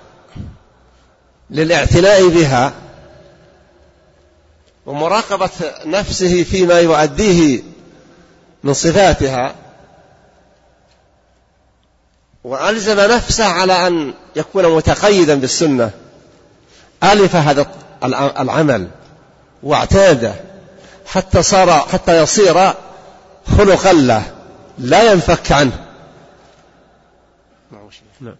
للاعتناء 1.51 2.28
بها 2.28 2.72
ومراقبة 4.86 5.51
نفسه 5.84 6.42
فيما 6.42 6.80
يؤديه 6.80 7.62
من 8.64 8.74
صفاتها 8.74 9.55
وألزم 12.44 13.01
نفسه 13.01 13.44
على 13.44 13.86
أن 13.86 14.14
يكون 14.36 14.76
متقيدا 14.76 15.34
بالسنة 15.34 15.90
ألف 17.05 17.36
هذا 17.36 17.66
العمل 18.38 18.88
واعتاده 19.62 20.34
حتى 21.07 21.42
صار 21.42 21.70
حتى 21.70 22.22
يصير 22.22 22.72
خلقا 23.59 23.92
له. 23.92 24.38
لا 24.79 25.12
ينفك 25.12 25.53
عنه. 25.53 25.89
نعم. 28.20 28.35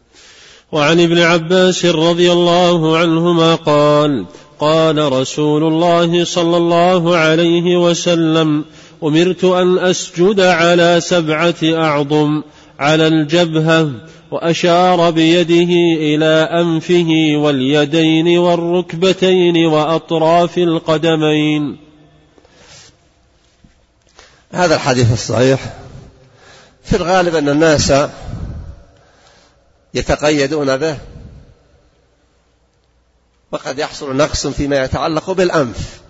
وعن 0.73 1.01
ابن 1.01 1.19
عباس 1.19 1.85
رضي 1.87 2.33
الله 2.33 2.99
عنهما 2.99 3.55
قال 3.55 4.27
قال 4.61 5.13
رسول 5.13 5.65
الله 5.65 6.25
صلى 6.25 6.57
الله 6.57 7.17
عليه 7.17 7.77
وسلم 7.77 8.65
أمرت 9.05 9.45
أن 9.45 9.79
أسجد 9.79 10.41
على 10.41 11.01
سبعة 11.01 11.55
أعظم 11.63 12.43
على 12.79 13.07
الجبهة 13.07 13.91
وأشار 14.31 15.11
بيده 15.11 15.73
إلى 15.99 16.49
أنفه 16.61 17.09
واليدين 17.37 18.39
والركبتين 18.39 19.67
وأطراف 19.67 20.59
القدمين. 20.59 21.77
هذا 24.53 24.75
الحديث 24.75 25.13
الصحيح. 25.13 25.88
في 26.91 26.97
الغالب 26.97 27.35
أن 27.35 27.49
الناس 27.49 27.93
يتقيدون 29.95 30.77
به 30.77 30.99
وقد 33.53 33.79
يحصل 33.79 34.17
نقص 34.17 34.47
فيما 34.47 34.85
يتعلق 34.85 35.31
بالأنف. 35.31 36.01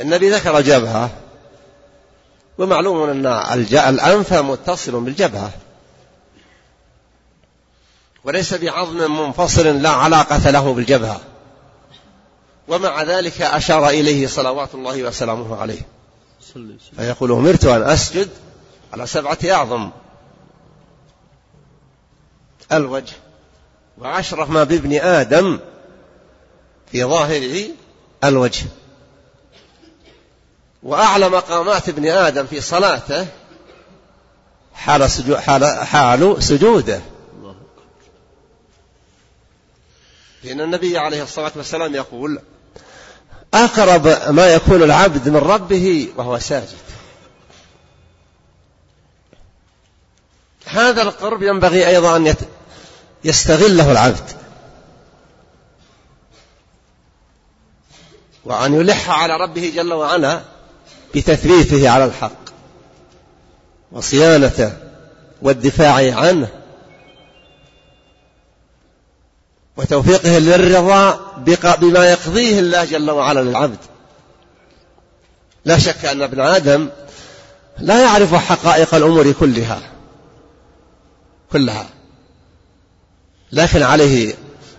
النبي 0.00 0.30
ذكر 0.30 0.60
جبهة 0.60 1.10
ومعلوم 2.58 3.10
أن 3.10 3.26
الأنف 3.88 4.32
متصل 4.32 5.00
بالجبهة. 5.00 5.50
وليس 8.24 8.54
بعظم 8.54 9.26
منفصل 9.26 9.66
لا 9.82 9.90
علاقة 9.90 10.50
له 10.50 10.74
بالجبهة. 10.74 11.20
ومع 12.68 13.02
ذلك 13.02 13.42
أشار 13.42 13.88
إليه 13.88 14.26
صلوات 14.26 14.74
الله 14.74 15.02
وسلامه 15.02 15.56
عليه. 15.56 15.80
فيقول 16.96 17.32
أمرت 17.32 17.64
أن 17.64 17.82
أسجد 17.82 18.28
على 18.92 19.06
سبعة 19.06 19.38
أعظم. 19.44 19.90
الوجه 22.72 23.12
وأشرف 23.98 24.50
ما 24.50 24.64
بابن 24.64 24.92
آدم 24.92 25.58
في 26.92 27.04
ظاهره 27.04 27.64
الوجه. 28.24 28.66
وأعلى 30.82 31.28
مقامات 31.28 31.88
ابن 31.88 32.06
آدم 32.06 32.46
في 32.46 32.60
صلاته 32.60 33.26
حال, 34.74 35.10
سجو 35.10 35.36
حال, 35.36 35.64
حال 35.64 36.42
سجوده. 36.42 37.00
لأن 40.44 40.60
النبي 40.60 40.98
عليه 40.98 41.22
الصلاة 41.22 41.52
والسلام 41.56 41.94
يقول 41.94 42.40
أقرب 43.64 44.32
ما 44.32 44.46
يكون 44.46 44.82
العبد 44.82 45.28
من 45.28 45.36
ربه 45.36 46.08
وهو 46.16 46.38
ساجد. 46.38 46.76
هذا 50.66 51.02
القرب 51.02 51.42
ينبغي 51.42 51.88
أيضا 51.88 52.16
أن 52.16 52.34
يستغله 53.24 53.92
العبد. 53.92 54.30
وأن 58.44 58.74
يلح 58.74 59.10
على 59.10 59.36
ربه 59.36 59.72
جل 59.76 59.92
وعلا 59.92 60.40
بتثبيته 61.14 61.90
على 61.90 62.04
الحق. 62.04 62.46
وصيانته 63.92 64.72
والدفاع 65.42 66.20
عنه. 66.20 66.48
وتوفيقه 69.76 70.38
للرضا 70.38 71.20
بما 71.80 72.10
يقضيه 72.10 72.58
الله 72.58 72.84
جل 72.84 73.10
وعلا 73.10 73.40
للعبد. 73.40 73.78
لا 75.64 75.78
شك 75.78 76.04
أن 76.04 76.22
ابن 76.22 76.40
آدم 76.40 76.88
لا 77.78 78.02
يعرف 78.02 78.34
حقائق 78.34 78.94
الأمور 78.94 79.32
كلها. 79.32 79.80
كلها. 81.52 81.86
لكن 83.52 83.82
عليه 83.82 84.34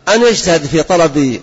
أن 0.07 0.21
يجتهد 0.21 0.65
في 0.65 0.83
طلب 0.83 1.41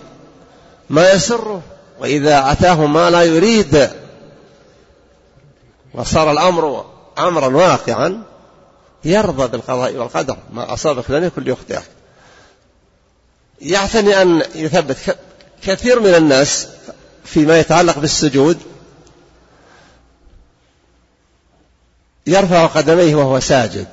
ما 0.89 1.11
يسره 1.11 1.61
وإذا 1.99 2.51
أتاه 2.51 2.85
ما 2.85 3.09
لا 3.09 3.23
يريد 3.23 3.89
وصار 5.93 6.31
الأمر 6.31 6.85
أمرا 7.17 7.47
واقعا 7.47 8.23
يرضى 9.05 9.47
بالقضاء 9.47 9.95
والقدر. 9.95 10.37
ما 10.53 10.73
أصابك 10.73 11.11
لم 11.11 11.23
يكن 11.23 11.41
ليخطئك. 11.41 11.94
يعتني 13.61 14.21
أن 14.21 14.43
يثبت. 14.55 15.17
كثير 15.63 15.99
من 15.99 16.15
الناس 16.15 16.67
فيما 17.25 17.59
يتعلق 17.59 17.99
بالسجود 17.99 18.61
يرفع 22.27 22.65
قدميه 22.65 23.15
وهو 23.15 23.39
ساجد. 23.39 23.87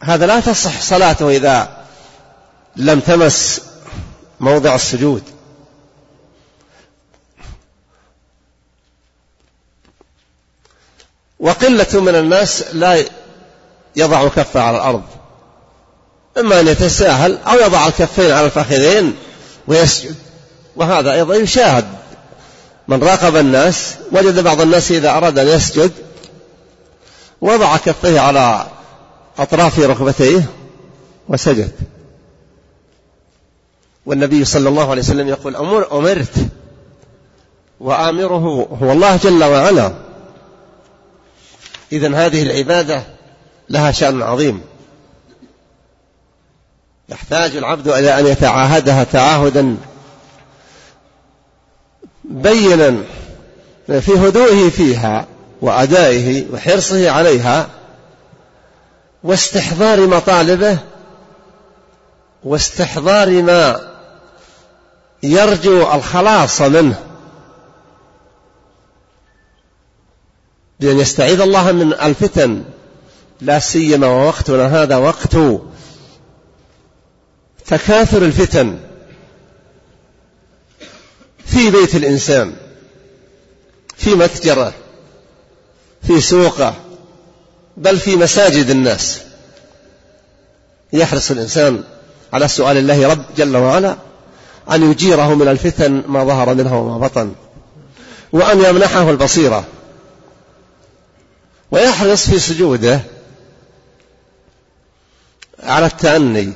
هذا 0.00 0.26
لا 0.26 0.40
تصح 0.40 0.80
صلاته 0.80 1.28
إذا 1.28 1.86
لم 2.76 3.00
تمس 3.00 3.62
موضع 4.40 4.74
السجود. 4.74 5.22
وقلة 11.40 12.00
من 12.00 12.14
الناس 12.14 12.64
لا 12.72 13.04
يضع 13.96 14.28
كفه 14.28 14.60
على 14.60 14.76
الأرض. 14.76 15.17
إما 16.40 16.60
أن 16.60 16.68
يتساهل 16.68 17.38
أو 17.46 17.58
يضع 17.58 17.86
الكفين 17.86 18.30
على 18.30 18.46
الفخذين 18.46 19.14
ويسجد. 19.66 20.14
وهذا 20.76 21.12
أيضا 21.12 21.34
يشاهد 21.34 21.84
من 22.88 23.02
راقب 23.02 23.36
الناس 23.36 23.94
وجد 24.12 24.38
بعض 24.38 24.60
الناس 24.60 24.90
إذا 24.92 25.10
أراد 25.10 25.38
أن 25.38 25.48
يسجد 25.48 25.92
وضع 27.40 27.76
كفيه 27.76 28.20
على 28.20 28.66
أطراف 29.38 29.78
ركبتيه 29.78 30.44
وسجد. 31.28 31.70
والنبي 34.06 34.44
صلى 34.44 34.68
الله 34.68 34.90
عليه 34.90 35.02
وسلم 35.02 35.28
يقول 35.28 35.56
أمر 35.56 35.98
أمرت 35.98 36.34
وآمره 37.80 38.68
هو 38.82 38.92
الله 38.92 39.16
جل 39.16 39.44
وعلا. 39.44 39.92
إذا 41.92 42.16
هذه 42.16 42.42
العبادة 42.42 43.02
لها 43.68 43.92
شأن 43.92 44.22
عظيم. 44.22 44.60
يحتاج 47.08 47.56
العبد 47.56 47.88
إلى 47.88 48.18
أن 48.18 48.26
يتعاهدها 48.26 49.04
تعاهدا 49.04 49.76
بينا 52.24 52.96
في 53.86 54.12
هدوئه 54.12 54.70
فيها 54.70 55.26
وأدائه 55.60 56.46
وحرصه 56.52 57.10
عليها 57.10 57.68
واستحضار 59.24 60.06
مطالبه 60.06 60.78
واستحضار 62.44 63.42
ما 63.42 63.80
يرجو 65.22 65.92
الخلاص 65.94 66.60
منه. 66.60 67.04
بأن 70.80 70.98
يستعيذ 70.98 71.40
الله 71.40 71.72
من 71.72 71.92
الفتن 71.92 72.64
لا 73.40 73.58
سيما 73.58 74.06
ووقتنا 74.06 74.82
هذا 74.82 74.96
وقت 74.96 75.36
تكاثر 77.68 78.22
الفتن 78.22 78.78
في 81.46 81.70
بيت 81.70 81.94
الإنسان 81.94 82.56
في 83.96 84.14
متجره 84.14 84.72
في 86.02 86.20
سوقه 86.20 86.74
بل 87.76 87.98
في 87.98 88.16
مساجد 88.16 88.70
الناس. 88.70 89.20
يحرص 90.92 91.30
الإنسان 91.30 91.84
على 92.32 92.48
سؤال 92.48 92.76
الله 92.76 93.08
رب 93.08 93.24
جل 93.36 93.56
وعلا 93.56 93.96
أن 94.70 94.90
يجيره 94.90 95.34
من 95.34 95.48
الفتن 95.48 96.02
ما 96.06 96.24
ظهر 96.24 96.54
منها 96.54 96.76
وما 96.76 96.98
بطن 96.98 97.34
وأن 98.32 98.64
يمنحه 98.64 99.10
البصيرة. 99.10 99.64
ويحرص 101.70 102.30
في 102.30 102.38
سجوده 102.38 103.00
على 105.62 105.86
التأني 105.86 106.52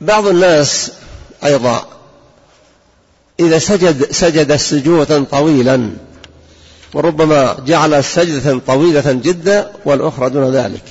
بعض 0.00 0.26
الناس 0.26 0.92
أيضا 1.44 1.86
إذا 3.40 3.58
سجد 3.58 4.12
سجد 4.12 4.56
سجودا 4.56 5.24
طويلا 5.24 5.90
وربما 6.94 7.56
جعل 7.66 8.04
سجدة 8.04 8.60
طويلة 8.66 9.12
جدا 9.12 9.72
والأخرى 9.84 10.30
دون 10.30 10.50
ذلك. 10.50 10.82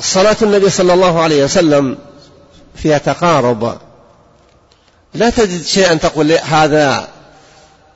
صلاة 0.00 0.36
النبي 0.42 0.70
صلى 0.70 0.94
الله 0.94 1.20
عليه 1.20 1.44
وسلم 1.44 1.98
فيها 2.74 2.98
تقارب. 2.98 3.78
لا 5.14 5.30
تجد 5.30 5.62
شيئا 5.62 5.94
تقول 5.94 6.32
هذا 6.32 7.08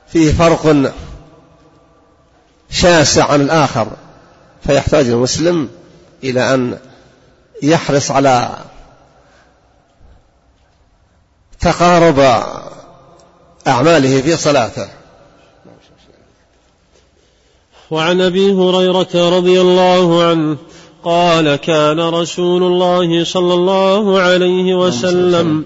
فيه 0.07 0.31
فرق 0.31 0.91
شاسع 2.69 3.31
عن 3.31 3.41
الآخر. 3.41 3.87
فيحتاج 4.67 5.07
المسلم 5.07 5.69
إلى 6.23 6.53
أن 6.53 6.77
يحرص 7.63 8.11
على 8.11 8.57
تقارب 11.65 12.19
أعماله 13.67 14.21
في 14.21 14.35
صلاته. 14.35 14.87
وعن 17.91 18.21
أبي 18.21 18.51
هريرة 18.51 19.37
رضي 19.37 19.61
الله 19.61 20.23
عنه 20.23 20.57
قال 21.03 21.55
كان 21.55 21.99
رسول 21.99 22.63
الله 22.63 23.23
صلى 23.23 23.53
الله 23.53 24.19
عليه 24.19 24.75
وسلم 24.75 25.63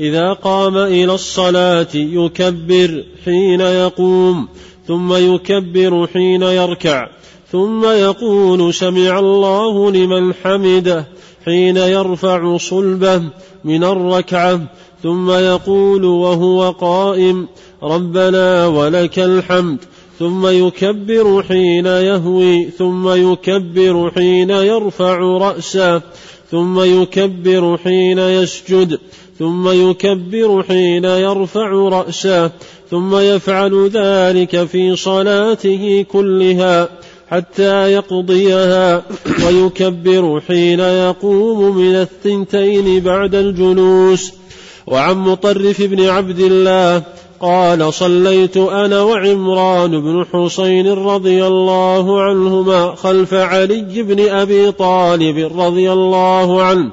إذا 0.00 0.32
قام 0.32 0.76
إلى 0.76 1.14
الصلاة 1.14 1.88
يكبر 1.94 3.04
حين 3.24 3.60
يقوم 3.60 4.48
ثم 4.88 5.14
يكبر 5.14 6.06
حين 6.12 6.42
يركع 6.42 7.08
ثم 7.52 7.84
يقول 7.84 8.74
سمع 8.74 9.18
الله 9.18 9.90
لمن 9.90 10.34
حمده 10.34 11.06
حين 11.44 11.76
يرفع 11.76 12.56
صلبه 12.56 13.22
من 13.64 13.84
الركعة 13.84 14.60
ثم 15.02 15.30
يقول 15.30 16.04
وهو 16.04 16.70
قائم 16.70 17.48
ربنا 17.82 18.66
ولك 18.66 19.18
الحمد. 19.18 19.78
ثم 20.22 20.46
يكبر 20.46 21.42
حين 21.42 21.86
يهوي 21.86 22.70
ثم 22.78 23.32
يكبر 23.32 24.10
حين 24.14 24.50
يرفع 24.50 25.18
رأسه 25.18 26.02
ثم 26.50 26.80
يكبر 26.80 27.78
حين 27.84 28.18
يسجد 28.18 28.98
ثم 29.38 29.68
يكبر 29.68 30.62
حين 30.62 31.04
يرفع 31.04 31.70
رأسه 31.72 32.50
ثم 32.90 33.16
يفعل 33.16 33.90
ذلك 33.94 34.64
في 34.64 34.96
صلاته 34.96 36.04
كلها 36.12 36.88
حتى 37.28 37.92
يقضيها 37.92 39.02
ويكبر 39.46 40.40
حين 40.48 40.80
يقوم 40.80 41.76
من 41.76 41.94
الثنتين 41.94 43.00
بعد 43.00 43.34
الجلوس. 43.34 44.41
وعن 44.86 45.16
مطرف 45.16 45.82
بن 45.82 46.08
عبد 46.08 46.38
الله 46.38 47.02
قال 47.40 47.94
صليت 47.94 48.56
أنا 48.56 49.02
وعمران 49.02 49.90
بن 49.90 50.24
حسين 50.32 50.92
رضي 50.92 51.46
الله 51.46 52.22
عنهما 52.22 52.94
خلف 52.94 53.34
علي 53.34 54.02
بن 54.02 54.28
أبي 54.28 54.72
طالب 54.72 55.60
رضي 55.60 55.92
الله 55.92 56.62
عنه 56.62 56.90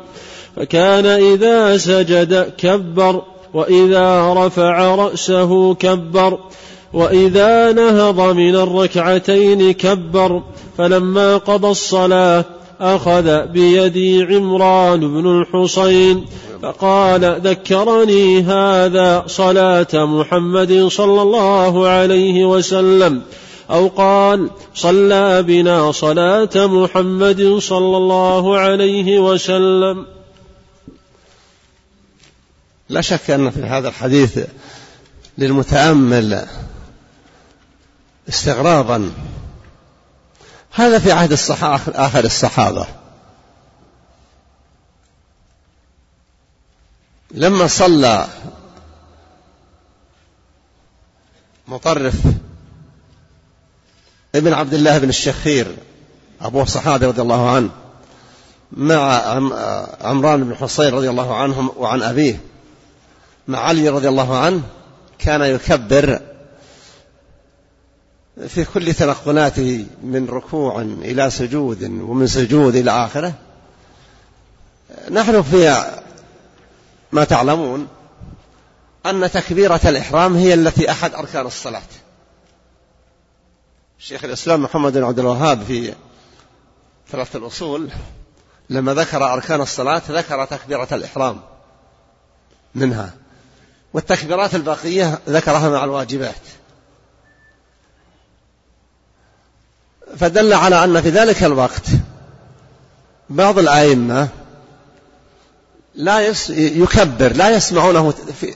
فكان 0.55 1.05
إذا 1.05 1.77
سجد 1.77 2.53
كبر 2.57 3.21
وإذا 3.53 4.33
رفع 4.33 4.95
رأسه 4.95 5.73
كبر 5.73 6.37
وإذا 6.93 7.71
نهض 7.71 8.21
من 8.21 8.55
الركعتين 8.55 9.71
كبر 9.71 10.43
فلما 10.77 11.37
قضى 11.37 11.67
الصلاة 11.67 12.45
أخذ 12.79 13.47
بيدي 13.47 14.23
عمران 14.23 14.99
بن 14.99 15.41
الحصين 15.41 16.25
فقال 16.61 17.41
ذكرني 17.41 18.41
هذا 18.41 19.23
صلاة 19.27 19.87
محمد 19.93 20.87
صلى 20.87 21.21
الله 21.21 21.87
عليه 21.87 22.45
وسلم 22.45 23.21
أو 23.69 23.87
قال 23.87 24.49
صلى 24.75 25.43
بنا 25.43 25.91
صلاة 25.91 26.49
محمد 26.55 27.57
صلى 27.59 27.97
الله 27.97 28.57
عليه 28.57 29.19
وسلم. 29.19 30.05
لا 32.89 33.01
شك 33.01 33.31
أن 33.31 33.49
في 33.49 33.61
هذا 33.61 33.89
الحديث 33.89 34.39
للمتأمل 35.37 36.45
استغرابا 38.29 39.11
هذا 40.79 40.99
في 40.99 41.11
عهد 41.11 41.31
الصحابة 41.31 41.81
آخر 41.87 42.23
الصحابة. 42.23 42.87
لما 47.31 47.67
صلى 47.67 48.27
مطرف 51.67 52.15
ابن 54.35 54.53
عبد 54.53 54.73
الله 54.73 54.97
بن 54.97 55.09
الشخير 55.09 55.75
أبوه 56.41 56.65
صحابي 56.65 57.05
رضي 57.05 57.21
الله 57.21 57.51
عنه 57.51 57.69
مع 58.71 59.21
عمران 60.01 60.43
بن 60.43 60.55
حصين 60.55 60.93
رضي 60.93 61.09
الله 61.09 61.35
عنهم 61.35 61.71
وعن 61.77 62.03
أبيه 62.03 62.39
مع 63.47 63.59
علي 63.59 63.89
رضي 63.89 64.09
الله 64.09 64.37
عنه 64.37 64.61
كان 65.19 65.41
يكبر 65.41 66.19
في 68.47 68.65
كل 68.65 68.93
تنقلاته 68.93 69.85
من 70.03 70.27
ركوع 70.29 70.81
إلى 70.81 71.29
سجود 71.29 71.83
ومن 71.83 72.27
سجود 72.27 72.75
إلى 72.75 72.91
آخرة 72.91 73.33
نحن 75.11 75.41
في 75.41 75.85
ما 77.11 77.23
تعلمون 77.23 77.87
أن 79.05 79.31
تكبيرة 79.31 79.81
الإحرام 79.85 80.35
هي 80.35 80.53
التي 80.53 80.91
أحد 80.91 81.13
أركان 81.13 81.45
الصلاة. 81.45 81.81
شيخ 83.99 84.23
الإسلام 84.23 84.63
محمد 84.63 84.93
بن 84.93 85.03
عبد 85.03 85.19
الوهاب 85.19 85.63
في 85.63 85.93
ثلاثة 87.11 87.39
الأصول 87.39 87.89
لما 88.69 88.93
ذكر 88.93 89.33
أركان 89.33 89.61
الصلاة 89.61 90.01
ذكر 90.09 90.45
تكبيرة 90.45 90.87
الإحرام 90.91 91.41
منها 92.75 93.13
والتكبيرات 93.93 94.55
الباقية 94.55 95.19
ذكرها 95.29 95.69
مع 95.69 95.83
الواجبات. 95.83 96.58
فدل 100.17 100.53
على 100.53 100.83
أن 100.83 101.01
في 101.01 101.09
ذلك 101.09 101.43
الوقت 101.43 101.85
بعض 103.29 103.59
الأئمة 103.59 104.27
لا 105.95 106.19
يس 106.19 106.49
يكبر 106.49 107.33
لا 107.33 107.49
يسمعونه 107.49 108.13
في 108.41 108.55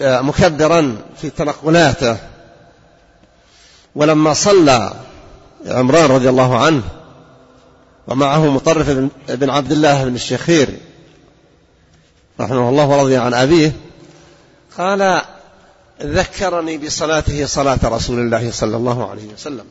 مكبرا 0.00 0.96
في 1.20 1.30
تنقلاته. 1.30 2.16
ولما 3.94 4.34
صلى 4.34 4.92
عمران 5.66 6.10
رضي 6.10 6.28
الله 6.28 6.58
عنه 6.58 6.82
ومعه 8.08 8.46
مطرف 8.46 8.90
بن 9.28 9.50
عبد 9.50 9.72
الله 9.72 10.04
بن 10.04 10.14
الشخير 10.14 10.68
رحمه 12.40 12.68
الله 12.68 12.86
ورضي 12.86 13.16
عن 13.16 13.34
أبيه 13.34 13.72
قال 14.78 15.22
ذكرني 16.02 16.78
بصلاته 16.78 17.46
صلاة 17.46 17.78
رسول 17.84 18.18
الله 18.18 18.50
صلى 18.50 18.76
الله 18.76 19.10
عليه 19.10 19.32
وسلم. 19.34 19.64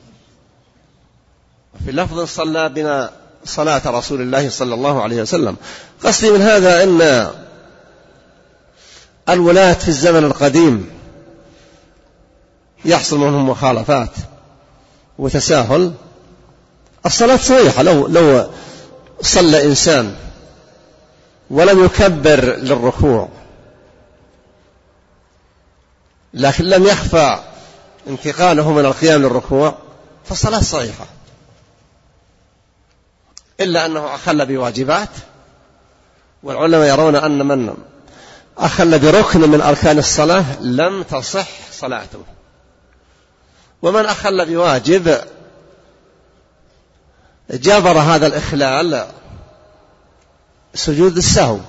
وفي 1.76 1.92
لفظ 1.92 2.26
صلى 2.26 2.70
بنا 2.70 3.12
صلاة 3.46 3.82
رسول 3.86 4.22
الله 4.22 4.50
صلى 4.50 4.74
الله 4.74 5.02
عليه 5.02 5.22
وسلم. 5.22 5.58
قصدي 6.04 6.32
من 6.32 6.42
هذا 6.42 6.84
أن 6.84 7.32
الولاة 9.30 9.74
في 9.74 9.88
الزمن 9.88 10.24
القديم 10.24 10.90
يحصل 12.86 13.18
منهم 13.18 13.50
مخالفات 13.50 14.12
وتساهل. 15.18 15.94
الصلاة 17.06 17.38
صحيحة 17.38 17.84
لو 17.84 18.08
لو 18.08 18.50
صلى 19.22 19.66
إنسان 19.66 20.16
ولم 21.50 21.86
يكبر 21.86 22.56
للركوع 22.56 23.30
لكن 26.34 26.64
لم 26.64 26.84
يخفى 26.84 27.40
انتقاله 28.08 28.72
من 28.72 28.86
القيام 28.86 29.22
للركوع 29.22 29.76
فالصلاة 30.26 30.62
صحيحة 30.62 31.06
إلا 33.64 33.86
أنه 33.86 34.16
أخل 34.16 34.46
بواجبات. 34.46 35.10
والعلماء 36.44 36.88
يرون 36.88 37.16
أن 37.16 37.48
من 37.48 37.78
أخل 38.58 39.00
بركن 39.00 39.50
من 39.50 39.62
أركان 39.62 39.98
الصلاة 39.98 40.62
لم 40.62 41.04
تصح 41.04 41.48
صلاته. 41.72 42.24
ومن 43.82 44.06
أخل 44.06 44.46
بواجب 44.46 45.18
جبر 47.52 47.98
هذا 47.98 48.28
الإخلال 48.28 49.06
سجود 50.76 51.18
السهو. 51.18 51.60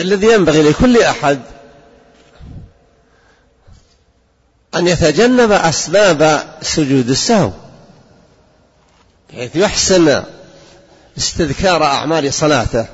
الذي 0.00 0.26
ينبغي 0.26 0.62
لكل 0.62 1.02
أحد 1.02 1.40
أن 4.74 4.86
يتجنب 4.86 5.52
أسباب 5.52 6.52
سجود 6.62 7.08
السهو 7.08 7.50
بحيث 9.30 9.56
يحسن 9.56 10.24
استذكار 11.18 11.84
أعمال 11.84 12.34
صلاته. 12.34 12.86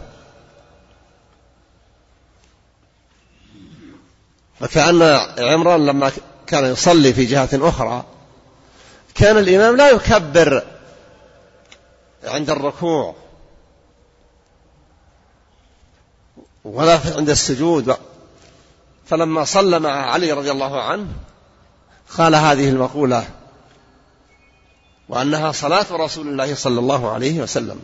وكأن 4.61 5.03
عمران 5.39 5.87
لما 5.87 6.13
كان 6.47 6.65
يصلي 6.65 7.13
في 7.13 7.25
جهة 7.25 7.49
أخرى 7.55 8.05
كان 9.15 9.39
الإمام 9.39 9.77
لا 9.77 9.91
يكبر 9.91 10.63
عند 12.25 12.51
الركوع 12.51 13.15
ولا 16.65 17.01
عند 17.17 17.31
السجود. 17.31 17.97
فلما 19.07 19.45
صلى 19.45 19.79
مع 19.79 20.11
علي 20.11 20.33
رضي 20.33 20.51
الله 20.51 20.83
عنه 20.83 21.07
قال 22.09 22.35
هذه 22.35 22.69
المقولة 22.69 23.29
وأنها 25.09 25.53
صلاة 25.53 25.87
رسول 25.93 26.29
الله 26.29 26.55
صلى 26.55 26.81
الله 26.81 27.11
عليه 27.11 27.41
وسلم. 27.41 27.83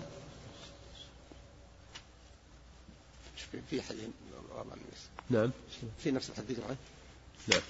في 3.70 3.82
حديث 3.82 4.08
نعم. 5.30 5.50
في 5.98 6.10
نفس 6.10 6.30
الحديث 6.30 6.58
نعم. 7.48 7.60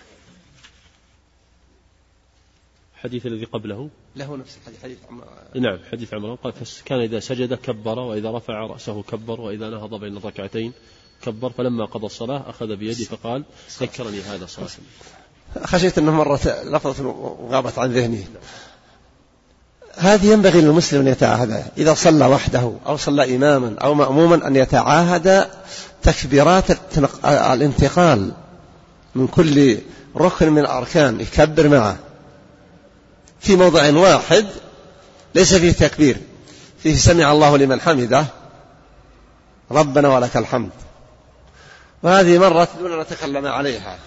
الحديث 2.95 3.27
الذي 3.27 3.45
قبله؟ 3.45 3.91
له 4.17 4.37
نفس 4.37 4.59
الحديث 4.59 4.83
حديث 4.83 4.99
عم... 5.11 5.23
نعم 5.55 5.79
حديث 5.93 6.15
عمران 6.15 6.37
قال 6.37 6.55
كان 6.85 7.01
إذا 7.01 7.21
سجد 7.21 7.55
كبر 7.55 7.99
وإذا 7.99 8.31
رفع 8.31 8.67
رأسه 8.67 9.03
كبر 9.03 9.41
وإذا 9.41 9.71
نهض 9.71 9.95
بين 9.95 10.17
الركعتين 10.17 10.73
كبر 11.23 11.51
فلما 11.51 11.85
قضى 11.85 12.07
الصلاة 12.07 12.51
أخذ 12.51 12.77
بيدي 12.77 13.05
فقال 13.05 13.45
ذكرني 13.81 14.21
هذا 14.21 14.47
صلاة. 14.47 14.69
خشيت 15.65 15.99
أنه 15.99 16.13
مرة 16.13 16.41
لفظة 16.65 17.07
وغابت 17.07 17.79
عن 17.79 17.93
ذهني. 17.93 18.25
هذه 19.97 20.33
ينبغي 20.33 20.61
للمسلم 20.61 21.01
أن 21.01 21.09
يتعاهدها 21.09 21.67
إذا 21.79 21.95
صلى 21.95 22.27
وحده 22.27 22.73
أو 22.87 22.97
صلى 22.97 23.37
إماما 23.37 23.77
أو 23.83 23.95
مأموما 23.95 24.47
أن 24.47 24.57
يتعاهد 24.57 25.47
تكبيرات 26.03 26.65
الانتقال 27.25 28.33
من 29.15 29.27
كل 29.27 29.79
ركن 30.17 30.53
من 30.53 30.59
الأركان 30.59 31.21
يكبر 31.21 31.69
معه. 31.69 31.97
في 33.41 33.57
موضع 33.57 33.91
واحد 33.91 34.47
ليس 35.35 35.55
فيه 35.55 35.73
تكبير 35.73 36.17
فيه 36.83 36.97
سمع 36.97 37.33
الله 37.33 37.59
لمن 37.59 37.81
حمده 37.81 38.25
ربنا 39.71 40.09
ولك 40.09 40.37
الحمد. 40.37 40.71
وهذه 42.03 42.39
مرت 42.39 42.69
دون 42.79 42.93
أن 42.93 43.01
نتكلم 43.01 43.47
عليها. 43.47 43.99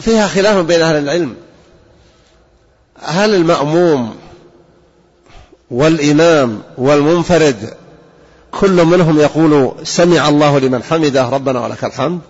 فيها 0.00 0.28
خلاف 0.28 0.56
بين 0.66 0.82
أهل 0.82 0.96
العلم. 0.96 1.36
هل 3.02 3.34
المأموم 3.34 4.16
والإمام 5.70 6.62
والمنفرد 6.78 7.74
كل 8.50 8.84
منهم 8.84 9.20
يقول 9.20 9.74
سمع 9.82 10.28
الله 10.28 10.58
لمن 10.58 10.82
حمده 10.82 11.28
ربنا 11.28 11.60
ولك 11.60 11.84
الحمد؟ 11.84 12.20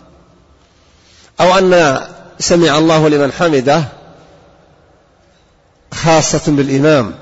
أو 1.40 1.58
أن 1.58 2.00
سمع 2.38 2.78
الله 2.78 3.08
لمن 3.08 3.32
حمده 3.32 3.84
خاصة 5.94 6.52
بالإمام 6.52 7.14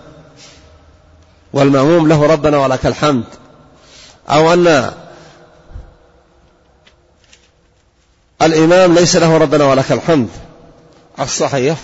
والمأموم 1.53 2.09
له 2.09 2.27
ربنا 2.27 2.59
ولك 2.59 2.87
الحمد؟ 2.87 3.25
أو 4.29 4.53
أن 4.53 4.93
الإمام 8.43 8.95
ليس 8.95 9.17
له 9.17 9.39
ربنا 9.39 9.65
ولك 9.65 9.93
الحمد. 9.93 10.29
الصحيح. 11.21 11.79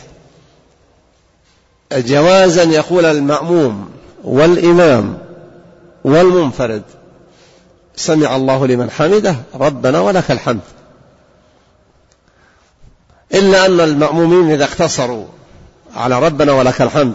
جوازا 1.92 2.62
يقول 2.62 3.04
المأموم 3.04 3.90
والإمام 4.24 5.18
والمنفرد. 6.04 6.82
سمع 7.96 8.36
الله 8.36 8.66
لمن 8.66 8.90
حمده 8.90 9.36
ربنا 9.54 10.00
ولك 10.00 10.30
الحمد. 10.30 10.60
إلا 13.34 13.66
أن 13.66 13.80
المأمومين 13.80 14.50
إذا 14.50 14.64
اقتصروا 14.64 15.26
على 15.96 16.18
ربنا 16.18 16.52
ولك 16.52 16.82
الحمد. 16.82 17.14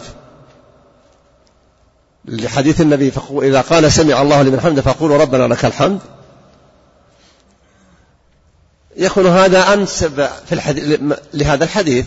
لحديث 2.26 2.82
النبي 2.82 3.12
إذا 3.32 3.62
قال 3.62 3.92
سمع 3.92 4.22
الله 4.22 4.42
لمن 4.42 4.60
حمده 4.60 4.82
فقولوا 4.82 5.18
ربنا 5.18 5.48
لك 5.48 5.66
الحمد. 5.66 6.00
يكون 8.96 9.28
هذا 9.28 9.74
أنسب 9.74 10.28
في 10.46 10.52
الحديث 10.56 11.00
لهذا 11.34 11.64
الحديث. 11.64 12.06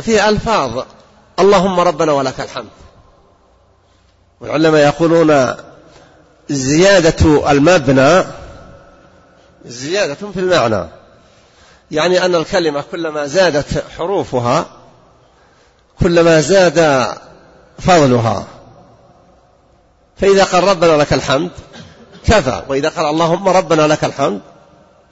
في 0.00 0.28
ألفاظ. 0.28 0.84
اللهم 1.38 1.80
ربنا 1.80 2.12
ولك 2.12 2.40
الحمد. 2.40 2.68
والعلماء 4.40 4.80
يقولون 4.80 5.54
زيادة 6.48 7.50
المبنى 7.50 8.24
زيادة 9.64 10.14
في 10.14 10.40
المعنى. 10.40 10.88
يعني 11.90 12.24
أن 12.24 12.34
الكلمة 12.34 12.84
كلما 12.92 13.26
زادت 13.26 13.84
حروفها 13.98 14.66
كلما 16.00 16.40
زاد 16.40 17.08
فضلها. 17.78 18.57
فإذا 20.20 20.44
قال 20.44 20.64
ربنا 20.64 20.92
لك 20.92 21.12
الحمد 21.12 21.50
كفى. 22.26 22.62
وإذا 22.68 22.88
قال 22.88 23.06
اللهم 23.06 23.48
ربنا 23.48 23.86
لك 23.86 24.04
الحمد 24.04 24.40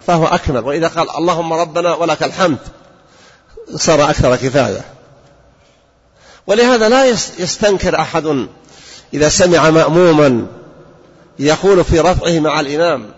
فهو 0.07 0.27
أكمل. 0.27 0.65
وإذا 0.65 0.89
قال 0.89 1.11
اللهم 1.11 1.53
ربنا 1.53 1.95
ولك 1.95 2.23
الحمد 2.23 2.59
صار 3.75 4.11
أكثر 4.11 4.37
كفاية. 4.37 4.85
ولهذا 6.47 6.89
لا 6.89 7.07
يستنكر 7.39 8.01
أحد 8.01 8.47
إذا 9.15 9.29
سمع 9.29 9.71
مأموما 9.71 10.47
يقول 11.39 11.85
في 11.85 12.01
رفعه 12.01 12.39
مع 12.39 12.61
الإمام 12.61 13.11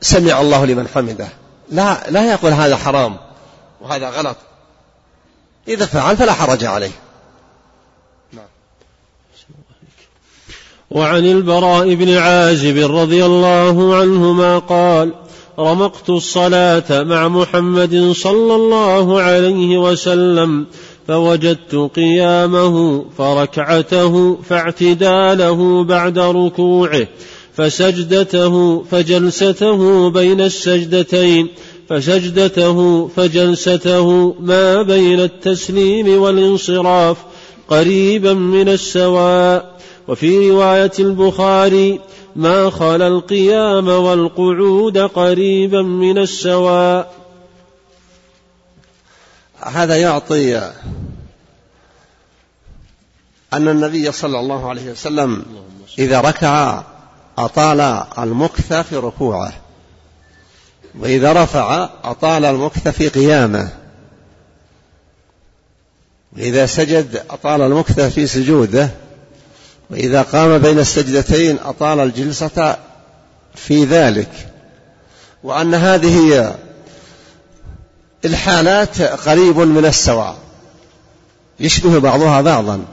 سمع 0.00 0.40
الله 0.40 0.66
لمن 0.66 0.88
حمده. 0.94 1.28
لا 1.70 2.10
لا 2.10 2.32
يقول 2.32 2.52
هذا 2.52 2.76
حرام 2.76 3.16
وهذا 3.80 4.10
غلط. 4.10 4.36
إذا 5.68 5.86
فعل 5.86 6.16
فلا 6.16 6.32
حرج 6.32 6.64
عليه. 6.64 6.90
وعن 10.90 11.26
البراء 11.26 11.94
بن 11.94 12.14
عازب 12.14 12.78
رضي 12.96 13.24
الله 13.24 13.94
عنهما 13.96 14.58
قال 14.58 15.12
رمقت 15.58 16.10
الصلاة 16.10 17.02
مع 17.02 17.28
محمد 17.28 18.12
صلى 18.16 18.54
الله 18.54 19.20
عليه 19.20 19.78
وسلم 19.78 20.66
فوجدت 21.08 21.90
قيامه 21.96 23.04
فركعته 23.18 24.38
فاعتداله 24.48 25.84
بعد 25.84 26.18
ركوعه 26.18 27.06
فسجدته 27.54 28.82
فجلسته 28.82 30.10
بين 30.10 30.40
السجدتين 30.40 31.48
فسجدته 31.88 33.08
فجلسته 33.08 34.34
ما 34.40 34.82
بين 34.82 35.20
التسليم 35.20 36.22
والانصراف 36.22 37.16
قريبا 37.68 38.32
من 38.32 38.68
السواء 38.68 39.78
وفي 40.08 40.50
رواية 40.50 40.92
البخاري 40.98 42.00
ما 42.36 42.70
خلا 42.70 43.06
القيام 43.06 43.88
والقعود 43.88 44.98
قريبا 44.98 45.82
من 45.82 46.18
السواء 46.18 47.14
هذا 49.60 49.96
يعطي 49.96 50.58
أن 53.52 53.68
النبي 53.68 54.12
صلى 54.12 54.40
الله 54.40 54.68
عليه 54.68 54.90
وسلم 54.90 55.44
إذا 55.98 56.20
ركع 56.20 56.82
أطال 57.38 57.80
المكث 58.18 58.72
في 58.72 58.96
ركوعه 58.96 59.52
وإذا 60.98 61.32
رفع 61.32 61.88
أطال 62.04 62.44
المكث 62.44 62.88
في 62.88 63.08
قيامه 63.08 63.72
وإذا 66.36 66.66
سجد 66.66 67.24
أطال 67.30 67.62
المكث 67.62 68.00
في 68.00 68.26
سجوده 68.26 68.90
وإذا 69.90 70.22
قام 70.22 70.58
بين 70.58 70.78
السجدتين 70.78 71.58
أطال 71.64 72.00
الجلسة 72.00 72.76
في 73.54 73.84
ذلك. 73.84 74.48
وأن 75.42 75.74
هذه 75.74 76.54
الحالات 78.24 79.02
قريب 79.02 79.58
من 79.58 79.86
السواء. 79.86 80.36
يشبه 81.60 81.98
بعضها 81.98 82.40
بعضا. 82.40 82.84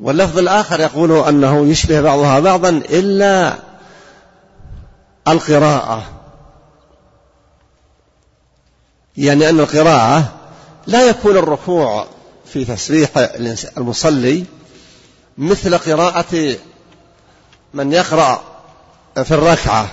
واللفظ 0.00 0.38
الآخر 0.38 0.80
يقول 0.80 1.12
أنه 1.12 1.66
يشبه 1.66 2.00
بعضها 2.00 2.40
بعضا 2.40 2.68
إلا 2.68 3.54
القراءة. 5.28 6.04
يعني 9.16 9.48
أن 9.48 9.60
القراءة 9.60 10.32
لا 10.86 11.08
يكون 11.08 11.36
الركوع 11.36 12.06
في 12.46 12.64
تسبيح 12.64 13.10
المصلي 13.76 14.44
مثل 15.40 15.78
قراءة 15.78 16.56
من 17.74 17.92
يقرأ 17.92 18.42
في 19.24 19.34
الركعة. 19.34 19.88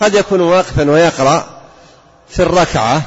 قد 0.00 0.14
يكون 0.14 0.40
واقفا 0.40 0.90
ويقرأ 0.90 1.60
في 2.28 2.42
الركعة. 2.42 3.02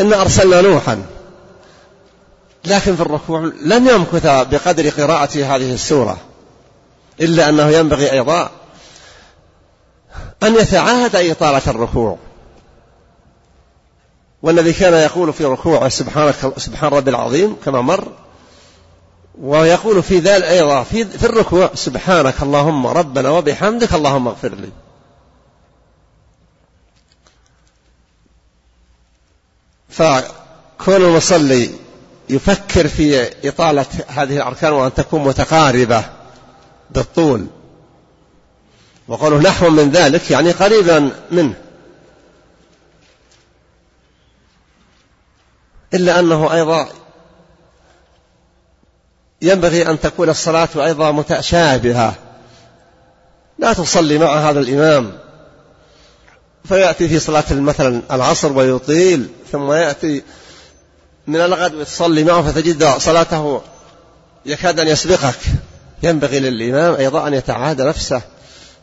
إن 0.00 0.12
أرسلنا 0.12 0.60
نوحا. 0.60 1.06
لكن 2.64 2.96
في 2.96 3.02
الركوع 3.02 3.40
لم 3.62 3.88
يمكث 3.88 4.26
بقدر 4.26 4.88
قراءة 4.88 5.54
هذه 5.54 5.74
السورة. 5.74 6.18
إلا 7.20 7.48
أنه 7.48 7.68
ينبغي 7.68 8.12
أيضا 8.12 8.50
أن 10.42 10.54
يتعاهد 10.54 11.16
إطالة 11.16 11.62
الركوع. 11.66 12.18
والذي 14.42 14.72
كان 14.72 14.92
يقول 14.92 15.32
في 15.32 15.44
ركوعه 15.44 15.88
سبحانك 15.88 16.34
سبحان 16.56 16.90
ربي 16.90 17.10
العظيم 17.10 17.56
كما 17.64 17.80
مر 17.80 18.12
ويقول 19.40 20.02
في 20.02 20.18
ذلك 20.18 20.44
أيضا 20.44 20.82
في, 20.82 21.04
في 21.04 21.24
الركوع 21.24 21.70
سبحانك 21.74 22.42
اللهم 22.42 22.86
ربنا 22.86 23.30
وبحمدك 23.30 23.94
اللهم 23.94 24.28
اغفر 24.28 24.54
لي. 24.54 24.70
فكون 29.88 30.96
المصلي 30.96 31.70
يفكر 32.28 32.88
في 32.88 33.30
إطالة 33.48 33.86
هذه 34.08 34.36
الأركان 34.36 34.72
وأن 34.72 34.94
تكون 34.94 35.24
متقاربة 35.24 36.04
بالطول 36.90 37.46
وقوله 39.08 39.38
نحو 39.38 39.70
من 39.70 39.90
ذلك 39.90 40.30
يعني 40.30 40.52
قريبا 40.52 41.10
منه. 41.30 41.54
إلا 45.94 46.20
أنه 46.20 46.54
أيضا 46.54 46.88
ينبغي 49.42 49.86
أن 49.90 50.00
تكون 50.00 50.28
الصلاة 50.28 50.68
أيضا 50.76 51.10
متشابهة. 51.10 52.14
لا 53.58 53.72
تصلي 53.72 54.18
مع 54.18 54.50
هذا 54.50 54.60
الإمام. 54.60 55.18
فيأتي 56.64 57.08
في 57.08 57.18
صلاة 57.18 57.44
مثلا 57.52 58.02
العصر 58.10 58.52
ويطيل 58.52 59.28
ثم 59.52 59.72
يأتي 59.72 60.22
من 61.26 61.40
الغد 61.40 61.84
تصلي 61.84 62.24
معه 62.24 62.42
فتجد 62.42 62.84
صلاته 62.98 63.62
يكاد 64.46 64.80
أن 64.80 64.88
يسبقك. 64.88 65.38
ينبغي 66.02 66.40
للإمام 66.40 66.94
أيضا 66.94 67.26
أن 67.26 67.34
يتعاهد 67.34 67.82
نفسه 67.82 68.22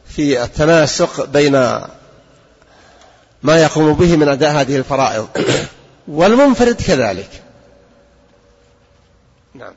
في 0.08 0.44
التناسق 0.44 1.26
بين 1.26 1.52
ما 3.44 3.58
يقوم 3.62 3.94
به 3.94 4.16
من 4.16 4.30
أداء 4.30 4.52
هذه 4.52 4.78
الفرائض. 4.78 5.28
والمنفرد 6.08 6.76
كذلك. 6.76 7.30
نعم. 9.56 9.74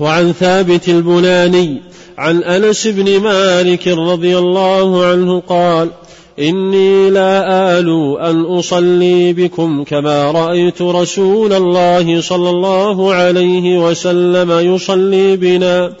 وعن 0.00 0.32
ثابت 0.32 0.88
البناني 0.88 1.82
عن 2.18 2.42
أنس 2.42 2.86
بن 2.86 3.20
مالك 3.20 3.88
رضي 3.88 4.38
الله 4.38 5.06
عنه 5.06 5.40
قال 5.40 5.90
إني 6.38 7.10
لا 7.10 7.78
آلو 7.78 8.18
أن 8.18 8.40
أصلي 8.42 9.32
بكم 9.32 9.84
كما 9.84 10.30
رأيت 10.30 10.82
رسول 10.82 11.52
الله 11.52 12.20
صلى 12.20 12.50
الله 12.50 13.14
عليه 13.14 13.86
وسلم 13.88 14.74
يصلي 14.74 15.36
بنا. 15.36 15.92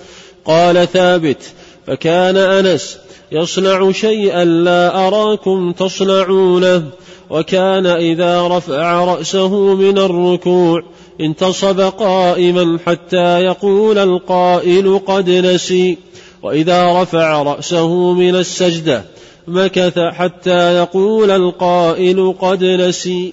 قال 0.44 0.88
ثابت 0.92 1.42
فكان 1.86 2.36
أنس 2.36 2.98
يصنع 3.32 3.92
شيئا 3.92 4.44
لا 4.44 5.06
أراكم 5.06 5.72
تصنعونه. 5.72 6.90
وكان 7.30 7.86
إذا 7.86 8.48
رفع 8.48 9.04
رأسه 9.04 9.74
من 9.74 9.98
الركوع 9.98 10.82
انتصب 11.20 11.80
قائما 11.80 12.78
حتى 12.86 13.40
يقول 13.40 13.98
القائل 13.98 15.00
قد 15.06 15.30
نسي. 15.30 15.98
وإذا 16.42 17.02
رفع 17.02 17.42
رأسه 17.42 18.12
من 18.12 18.36
السجدة 18.36 19.04
مكث 19.48 19.98
حتى 19.98 20.74
يقول 20.74 21.30
القائل 21.30 22.34
قد 22.40 22.64
نسي. 22.64 23.32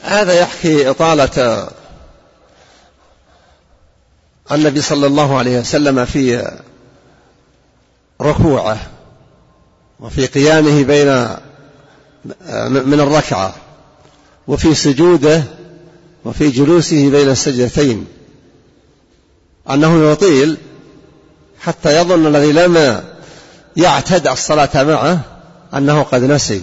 هذا 0.00 0.40
يحكي 0.40 0.90
إطالة 0.90 1.68
النبي 4.52 4.80
صلى 4.80 5.06
الله 5.06 5.38
عليه 5.38 5.58
وسلم 5.58 6.04
في 6.04 6.52
ركوعه. 8.22 8.97
وفي 10.00 10.26
قيامه 10.26 10.82
بين 10.82 11.28
من 12.86 13.00
الركعة 13.00 13.54
وفي 14.48 14.74
سجوده 14.74 15.42
وفي 16.24 16.50
جلوسه 16.50 17.10
بين 17.10 17.28
السجدتين. 17.28 18.06
أنه 19.70 20.10
يطيل 20.12 20.58
حتى 21.60 22.00
يظن 22.00 22.26
الذي 22.26 22.52
لم 22.52 23.02
يعتد 23.76 24.26
الصلاة 24.26 24.82
معه 24.82 25.20
أنه 25.74 26.02
قد 26.02 26.22
نسي. 26.22 26.62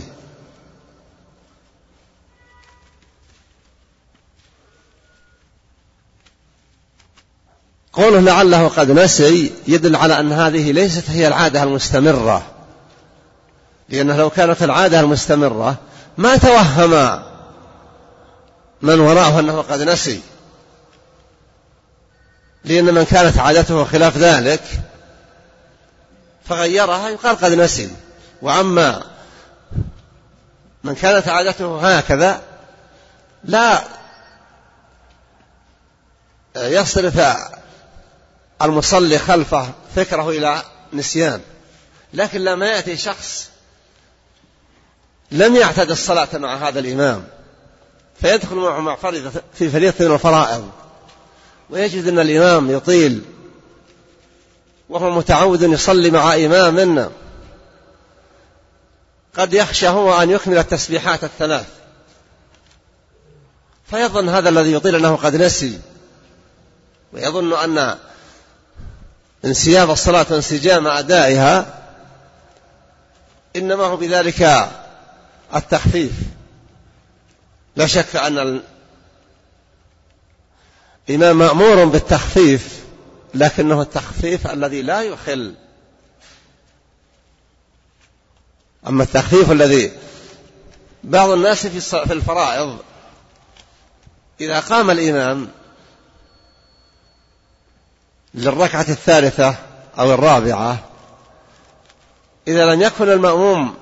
قوله 7.93 8.19
لعله 8.19 8.67
قد 8.67 8.91
نسي 8.91 9.51
يدل 9.67 9.95
على 9.95 10.19
أن 10.19 10.31
هذه 10.31 10.71
ليست 10.71 11.09
هي 11.09 11.27
العادة 11.27 11.63
المستمرة. 11.63 12.54
لأنه 13.89 14.17
لو 14.17 14.29
كانت 14.29 14.63
العادة 14.63 14.99
المستمرة 14.99 15.77
ما 16.17 16.37
توهم 16.37 17.23
من 18.81 18.99
وراءه 18.99 19.39
أنه 19.39 19.61
قد 19.61 19.81
نسي. 19.81 20.21
لأن 22.63 22.93
من 22.93 23.03
كانت 23.03 23.37
عادته 23.37 23.85
خلاف 23.85 24.17
ذلك 24.17 24.61
فغيرها 26.45 27.09
يقال 27.09 27.35
قد 27.35 27.51
نسي. 27.51 27.91
وأما 28.41 29.03
من 30.83 30.95
كانت 30.95 31.27
عادته 31.27 31.97
هكذا 31.97 32.41
لا 33.43 33.83
يصرف 36.55 37.37
المصلي 38.61 39.19
خلفه 39.19 39.69
فكره 39.95 40.29
إلى 40.29 40.61
نسيان. 40.93 41.41
لكن 42.13 42.41
لما 42.43 42.65
يأتي 42.65 42.97
شخص 42.97 43.49
لم 45.31 45.55
يعتد 45.55 45.91
الصلاة 45.91 46.27
مع 46.33 46.55
هذا 46.55 46.79
الإمام 46.79 47.23
فيدخل 48.21 48.55
معه 48.55 48.79
مع 48.79 48.95
فريضة 48.95 49.41
في 49.53 49.69
فريضة 49.69 50.05
من 50.05 50.13
الفرائض 50.13 50.71
ويجد 51.69 52.07
أن 52.07 52.19
الإمام 52.19 52.71
يطيل 52.71 53.21
وهو 54.89 55.11
متعود 55.11 55.61
يصلي 55.61 56.11
مع 56.11 56.35
إمام. 56.35 57.11
قد 59.37 59.53
يخشى 59.53 59.87
هو 59.87 60.21
أن 60.21 60.29
يكمل 60.29 60.57
التسبيحات 60.57 61.23
الثلاث. 61.23 61.67
فيظن 63.91 64.29
هذا 64.29 64.49
الذي 64.49 64.73
يطيل 64.73 64.95
أنه 64.95 65.15
قد 65.15 65.35
نسي 65.35 65.79
ويظن 67.13 67.53
أن 67.53 67.97
انسياب 69.45 69.91
الصلاة 69.91 70.25
وانسجام 70.29 70.87
أدائها 70.87 71.83
إنما 73.55 73.83
هو 73.83 73.97
بذلك 73.97 74.69
التخفيف. 75.55 76.11
لا 77.75 77.87
شك 77.87 78.15
أن 78.15 78.61
الإمام 81.09 81.37
مأمور 81.37 81.85
بالتخفيف 81.85 82.83
لكنه 83.33 83.81
التخفيف 83.81 84.47
الذي 84.47 84.81
لا 84.81 85.01
يخل. 85.01 85.55
أما 88.87 89.03
التخفيف 89.03 89.51
الذي 89.51 89.91
بعض 91.03 91.29
الناس 91.29 91.67
في 91.67 92.11
الفرائض 92.11 92.79
إذا 94.41 94.59
قام 94.59 94.91
الإمام 94.91 95.47
للركعة 98.33 98.85
الثالثة 98.89 99.55
أو 99.99 100.13
الرابعة 100.13 100.79
إذا 102.47 102.65
لم 102.65 102.81
يكن 102.81 103.09
المأموم 103.09 103.75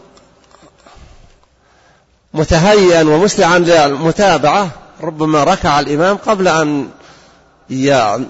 متهيئا 2.34 3.04
ومسرعا 3.04 3.60
للمتابعة 3.60 4.70
ربما 5.02 5.44
ركع 5.44 5.80
الإمام 5.80 6.18
قبل 6.18 6.48
أن 6.48 6.90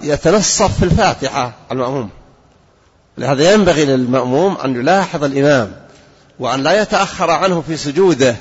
يتنصف 0.03 0.77
في 0.79 0.85
الفاتحة 0.85 1.51
المأموم. 1.71 2.09
لهذا 3.17 3.53
ينبغي 3.53 3.85
للمأموم 3.85 4.57
أن 4.57 4.75
يلاحظ 4.75 5.23
الإمام 5.23 5.75
وأن 6.39 6.63
لا 6.63 6.81
يتأخر 6.81 7.31
عنه 7.31 7.63
في 7.67 7.77
سجوده. 7.77 8.35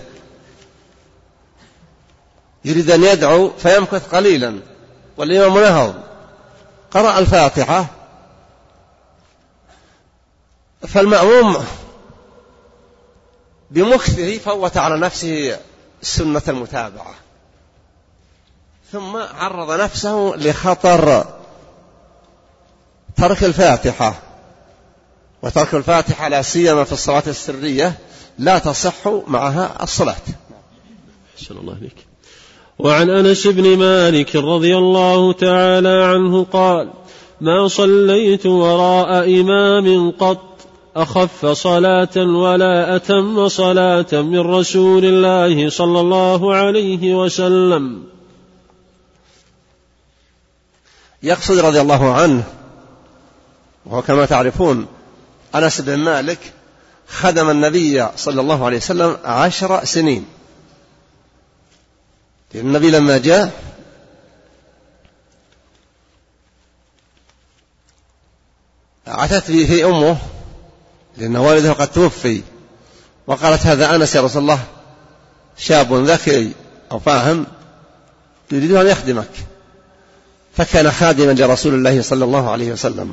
يريد 2.64 2.90
أن 2.90 3.04
يدعو 3.04 3.50
فيمكث 3.58 4.14
قليلا. 4.14 4.58
والإمام 5.16 5.58
نهض. 5.58 5.94
قرأ 6.90 7.18
الفاتحة. 7.18 7.86
فالمأموم 10.88 11.64
بمكثه 13.72 14.38
فوت 14.38 14.76
على 14.76 14.98
نفسه 14.98 15.58
سنة 16.02 16.42
المتابعة 16.48 17.14
ثم 18.92 19.16
عرض 19.16 19.80
نفسه 19.80 20.32
لخطر 20.36 21.24
ترك 23.16 23.44
الفاتحة 23.44 24.22
وترك 25.42 25.74
الفاتحة 25.74 26.28
لا 26.28 26.42
سيما 26.42 26.84
في 26.84 26.92
الصلاة 26.92 27.22
السرية 27.26 27.98
لا 28.38 28.58
تصح 28.58 29.08
معها 29.26 29.82
الصلاة. 29.82 30.16
أحسن 31.38 31.56
الله 31.56 31.74
عليك. 31.74 32.06
وعن 32.78 33.10
أنس 33.10 33.46
بن 33.46 33.78
مالك 33.78 34.36
رضي 34.36 34.76
الله 34.76 35.32
تعالى 35.32 36.04
عنه 36.04 36.44
قال 36.44 36.90
ما 37.40 37.68
صليت 37.68 38.46
وراء 38.46 39.40
إمام 39.40 40.10
قط 40.10 40.51
أخف 40.96 41.46
صلاة 41.46 42.16
ولا 42.16 42.96
أتم 42.96 43.48
صلاة 43.48 44.06
من 44.12 44.40
رسول 44.40 45.04
الله 45.04 45.70
صلى 45.70 46.00
الله 46.00 46.54
عليه 46.54 47.14
وسلم. 47.14 48.04
يقصد 51.22 51.58
رضي 51.58 51.80
الله 51.80 52.14
عنه 52.14 52.44
وهو 53.86 54.02
كما 54.02 54.26
تعرفون 54.26 54.86
أنس 55.54 55.80
بن 55.80 55.98
مالك 55.98 56.52
خدم 57.08 57.50
النبي 57.50 58.08
صلى 58.16 58.40
الله 58.40 58.64
عليه 58.64 58.76
وسلم 58.76 59.16
عشر 59.24 59.84
سنين. 59.84 60.26
النبي 62.54 62.90
لما 62.90 63.18
جاء 63.18 63.52
عتت 69.06 69.50
به 69.50 69.88
أمه 69.88 70.16
لأن 71.18 71.36
والده 71.36 71.72
قد 71.72 71.88
توفي. 71.92 72.42
وقالت 73.26 73.66
هذا 73.66 73.94
أنس 73.94 74.14
يا 74.14 74.20
رسول 74.20 74.42
الله 74.42 74.60
شاب 75.58 75.94
ذكي 75.94 76.52
أو 76.92 76.98
فاهم 76.98 77.46
يريد 78.52 78.72
أن 78.72 78.86
يخدمك. 78.86 79.30
فكان 80.56 80.90
خادما 80.90 81.32
لرسول 81.32 81.74
الله 81.74 82.02
صلى 82.02 82.24
الله 82.24 82.50
عليه 82.50 82.72
وسلم. 82.72 83.12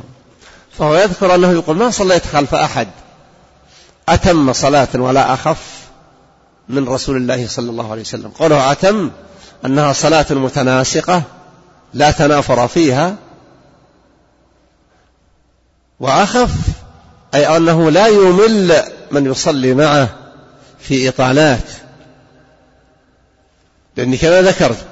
فهو 0.77 0.95
يذكر 0.95 1.35
أنه 1.35 1.51
يقول 1.51 1.77
ما 1.77 1.89
صليت 1.89 2.25
خلف 2.25 2.55
أحد؟ 2.55 2.87
أتم 4.09 4.53
صلاة 4.53 4.87
ولا 4.95 5.33
أخف 5.33 5.79
من 6.69 6.89
رسول 6.89 7.17
الله 7.17 7.47
صلى 7.47 7.69
الله 7.69 7.91
عليه 7.91 8.01
وسلم. 8.01 8.29
قوله 8.29 8.71
أتم 8.71 9.11
أنها 9.65 9.93
صلاة 9.93 10.25
متناسقة 10.29 11.23
لا 11.93 12.11
تنافر 12.11 12.67
فيها. 12.67 13.15
وأخف 15.99 16.51
أي 17.33 17.57
أنه 17.57 17.91
لا 17.91 18.07
يمل 18.07 18.83
من 19.11 19.25
يصلي 19.25 19.73
معه 19.73 20.09
في 20.79 21.09
إطالات. 21.09 21.63
لأني 23.95 24.17
كما 24.17 24.41
ذكرت 24.41 24.85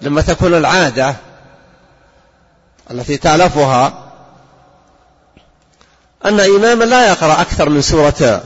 لما 0.00 0.20
تكون 0.20 0.54
العادة 0.54 1.16
التي 2.90 3.16
تألفها 3.16 4.12
أن 6.24 6.40
إماما 6.40 6.84
لا 6.84 7.08
يقرأ 7.08 7.40
أكثر 7.40 7.68
من 7.68 7.82
سورة 7.82 8.42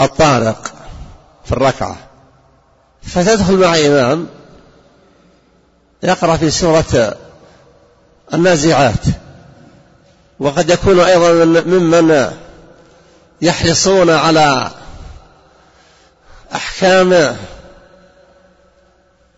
الطارق 0.00 0.72
في 1.44 1.52
الركعة. 1.52 1.96
فتدخل 3.02 3.56
مع 3.56 3.76
إمام 3.76 4.28
يقرأ 6.02 6.36
في 6.36 6.50
سورة 6.50 7.16
النازعات. 8.34 9.04
وقد 10.40 10.70
يكون 10.70 11.00
أيضا 11.00 11.44
ممن 11.60 12.32
يحرصون 13.42 14.10
على 14.10 14.70
أحكام 16.54 17.36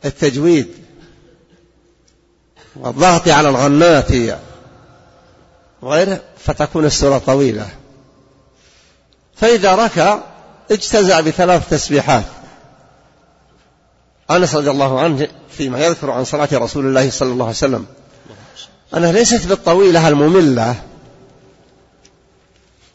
التجويد 0.04 0.68
والضغط 2.76 3.28
على 3.28 3.48
الغنات 3.48 4.38
وغيره 5.82 6.20
فتكون 6.38 6.84
السورة 6.84 7.18
طويلة. 7.18 7.68
فإذا 9.36 9.74
ركع 9.74 10.18
اجتزأ 10.70 11.20
بثلاث 11.20 11.70
تسبيحات. 11.70 12.24
أنس 14.30 14.54
رضي 14.54 14.70
الله 14.70 15.00
عنه 15.00 15.28
فيما 15.50 15.78
يذكر 15.78 16.10
عن 16.10 16.24
صلاة 16.24 16.48
رسول 16.52 16.86
الله 16.86 17.10
صلى 17.10 17.32
الله 17.32 17.44
عليه 17.44 17.56
وسلم. 17.56 17.86
أنها 18.96 19.12
ليست 19.12 19.46
بالطويلة 19.46 20.08
المملة 20.08 20.74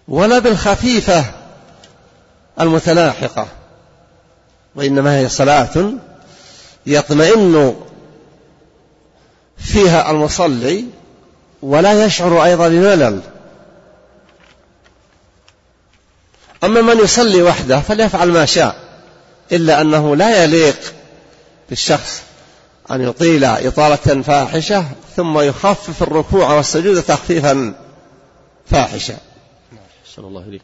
ولا 0.07 0.39
بالخفيفة 0.39 1.25
المتلاحقة 2.61 3.47
وإنما 4.75 5.17
هي 5.17 5.29
صلاة 5.29 5.93
يطمئن 6.85 7.75
فيها 9.57 10.11
المصلي 10.11 10.85
ولا 11.61 12.05
يشعر 12.05 12.43
أيضا 12.43 12.67
بملل. 12.67 13.21
أما 16.63 16.81
من 16.81 16.99
يصلي 17.03 17.43
وحده 17.43 17.79
فليفعل 17.79 18.29
ما 18.29 18.45
شاء 18.45 18.75
إلا 19.51 19.81
أنه 19.81 20.15
لا 20.15 20.43
يليق 20.43 20.93
بالشخص 21.69 22.21
أن 22.95 23.01
يطيل 23.01 23.43
إطالة 23.43 24.21
فاحشة 24.21 24.85
ثم 25.15 25.39
يخفف 25.39 26.03
الركوع 26.03 26.53
والسجود 26.55 27.01
تخفيفا 27.01 27.73
فاحشا 28.65 29.17
صلى 30.15 30.27
الله 30.27 30.43
عليك 30.43 30.61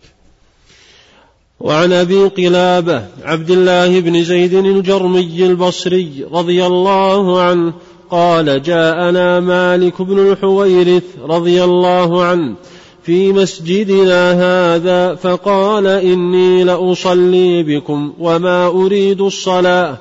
وعن 1.60 1.94
أبي 1.94 2.24
قلابة 2.24 3.06
عبد 3.24 3.52
الله 3.52 4.00
بن 4.00 4.24
زيد 4.24 4.54
الجرمي 4.54 5.46
البصري 5.46 6.26
رضي 6.32 6.66
الله 6.66 7.42
عنه 7.42 7.74
قال 8.12 8.62
جاءنا 8.64 9.40
مالك 9.40 10.02
بن 10.02 10.32
الحويرث 10.32 11.04
رضي 11.22 11.64
الله 11.64 12.24
عنه 12.24 12.56
في 13.04 13.34
مسجدنا 13.34 14.32
هذا 14.32 15.16
فقال 15.16 15.88
إني 15.88 16.64
لأصلي 16.64 17.64
بكم 17.64 18.14
وما 18.20 18.68
أريد 18.68 19.22
الصلاة. 19.22 19.98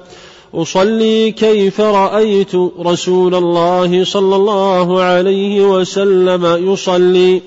أصلي 0.55 1.31
كيف 1.31 1.81
رأيت 1.81 2.55
رسول 2.81 3.35
الله 3.35 4.05
صلى 4.05 4.37
الله 4.37 5.03
عليه 5.03 5.67
وسلم 5.67 6.73
يصلي. 6.73 7.43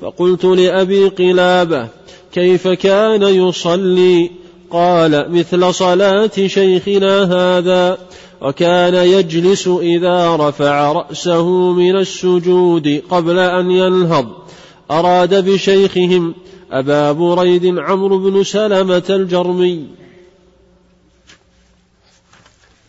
فقلت 0.00 0.44
لأبي 0.44 1.08
قلابة 1.08 1.88
كيف 2.32 2.68
كان 2.68 3.22
يصلي؟ 3.22 4.30
قال 4.70 5.26
مثل 5.30 5.74
صلاة 5.74 6.30
شيخنا 6.46 7.22
هذا. 7.22 7.98
وكان 8.42 8.94
يجلس 8.94 9.68
إذا 9.68 10.36
رفع 10.36 10.92
رأسه 10.92 11.72
من 11.72 11.96
السجود 11.96 13.02
قبل 13.10 13.38
أن 13.38 13.70
ينهض. 13.70 14.26
أراد 14.90 15.50
بشيخهم 15.50 16.34
أبا 16.72 17.12
بريد 17.12 17.78
عمرو 17.78 18.18
بن 18.18 18.44
سلمة 18.44 19.02
الجرمي. 19.10 20.01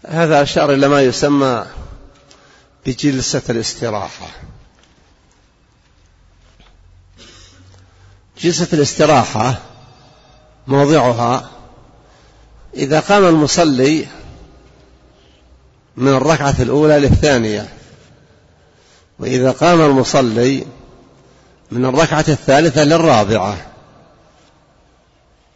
هذا 0.07 0.41
أشار 0.41 0.73
إلى 0.73 0.87
ما 0.87 1.01
يسمى 1.01 1.65
بجلسة 2.85 3.41
الاستراحة. 3.49 4.27
جلسة 8.37 8.67
الاستراحة 8.73 9.55
موضعها 10.67 11.49
إذا 12.73 12.99
قام 12.99 13.25
المصلي 13.25 14.07
من 15.97 16.07
الركعة 16.07 16.55
الأولى 16.59 16.99
للثانية 16.99 17.73
وإذا 19.19 19.51
قام 19.51 19.81
المصلي 19.81 20.65
من 21.71 21.85
الركعة 21.85 22.25
الثالثة 22.27 22.83
للرابعة 22.83 23.57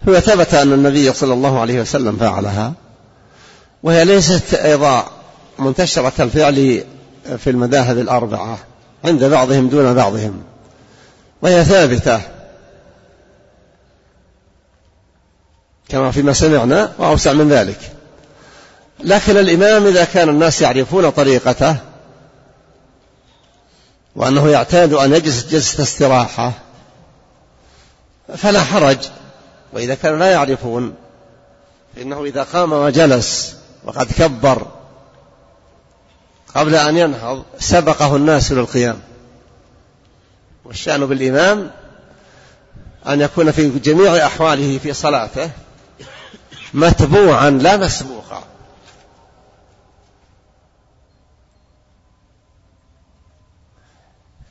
هو 0.10 0.20
ثبت 0.20 0.54
أن 0.54 0.74
النبي 0.74 1.14
صلى 1.14 1.34
الله 1.34 1.60
عليه 1.60 1.82
وسلم 1.82 2.18
فعلها. 2.18 2.74
وهي 3.88 4.06
ليست 4.06 4.54
أيضا 4.54 5.08
منتشرة 5.60 6.14
الفعل 6.20 6.84
في 7.38 7.50
المذاهب 7.50 7.98
الأربعة 7.98 8.58
عند 9.06 9.24
بعضهم 9.24 9.68
دون 9.68 9.94
بعضهم 9.94 10.44
وهي 11.42 11.66
ثابتة. 11.66 12.22
كما 15.90 16.12
فيما 16.12 16.34
سمعنا 16.34 16.94
وأوسع 16.98 17.34
من 17.34 17.50
ذلك. 17.50 17.80
لكن 19.00 19.38
الإمام 19.38 19.88
إذا 19.88 20.04
كان 20.04 20.30
الناس 20.30 20.62
يعرفون 20.62 21.10
طريقته 21.10 21.76
وأنه 24.16 24.50
يعتاد 24.50 24.94
أن 24.94 25.14
يجلس 25.14 25.46
جلسة 25.46 25.84
استراحة 25.84 26.52
فلا 28.38 28.64
حرج 28.64 28.98
وإذا 29.74 29.96
كانوا 29.96 30.18
لا 30.18 30.32
يعرفون 30.32 30.94
فإنه 31.96 32.24
إذا 32.24 32.44
قام 32.44 32.74
وجلس 32.74 33.57
وقد 33.88 34.12
كبر 34.12 34.68
قبل 36.56 36.76
أن 36.76 36.98
ينهض 36.98 37.46
سبقه 37.60 38.16
الناس 38.16 38.52
للقيام 38.52 39.00
والشأن 40.66 41.06
بالإمام 41.06 41.72
أن 43.08 43.22
يكون 43.22 43.52
في 43.52 43.70
جميع 43.70 44.26
أحواله 44.26 44.78
في 44.78 44.94
صلاته 44.94 45.52
متبوعا 46.74 47.50
لا 47.50 47.78
مسبوقا. 47.78 48.44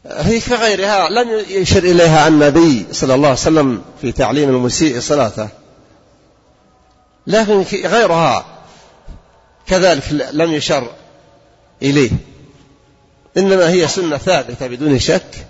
هي 0.07 0.41
كغيرها 0.41 1.09
لم 1.09 1.45
يشر 1.49 1.79
إليها 1.79 2.29
النبي 2.29 2.87
صلى 2.93 3.15
الله 3.15 3.29
عليه 3.29 3.39
وسلم 3.39 3.83
في 4.01 4.13
تعليم 4.13 4.49
المسيء 4.49 5.01
صلاته. 5.01 5.49
لكن 7.27 7.63
غيرها 7.87 8.56
كذلك 9.67 10.13
لم 10.33 10.53
يشر 10.53 10.91
إليه. 11.83 12.11
إنما 13.37 13.71
هي 13.71 13.89
سنة 13.89 14.17
ثابتة 14.19 14.67
بدون 14.67 14.99
شك 14.99 15.47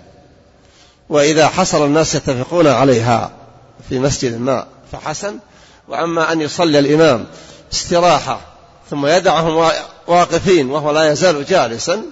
وإذا 1.09 1.47
حصل 1.47 1.85
الناس 1.85 2.15
يتفقون 2.15 2.67
عليها 2.67 3.31
في 3.89 3.99
مسجد 3.99 4.39
ما 4.39 4.67
فحسن. 4.91 5.39
وأما 5.87 6.31
أن 6.31 6.41
يصلي 6.41 6.79
الإمام 6.79 7.27
استراحة 7.73 8.41
ثم 8.89 9.05
يدعهم 9.05 9.71
واقفين 10.07 10.69
وهو 10.69 10.91
لا 10.91 11.11
يزال 11.11 11.45
جالسا. 11.45 12.03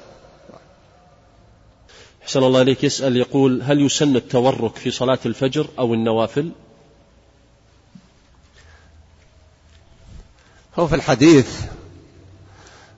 أحسن 2.23 2.43
الله 2.43 2.61
إليك. 2.61 2.83
يسأل 2.83 3.17
يقول 3.17 3.61
هل 3.63 3.85
يسن 3.85 4.15
التورك 4.15 4.75
في 4.75 4.91
صلاة 4.91 5.19
الفجر 5.25 5.67
أو 5.79 5.93
النوافل؟ 5.93 6.51
هو 10.79 10.87
في 10.87 10.95
الحديث 10.95 11.47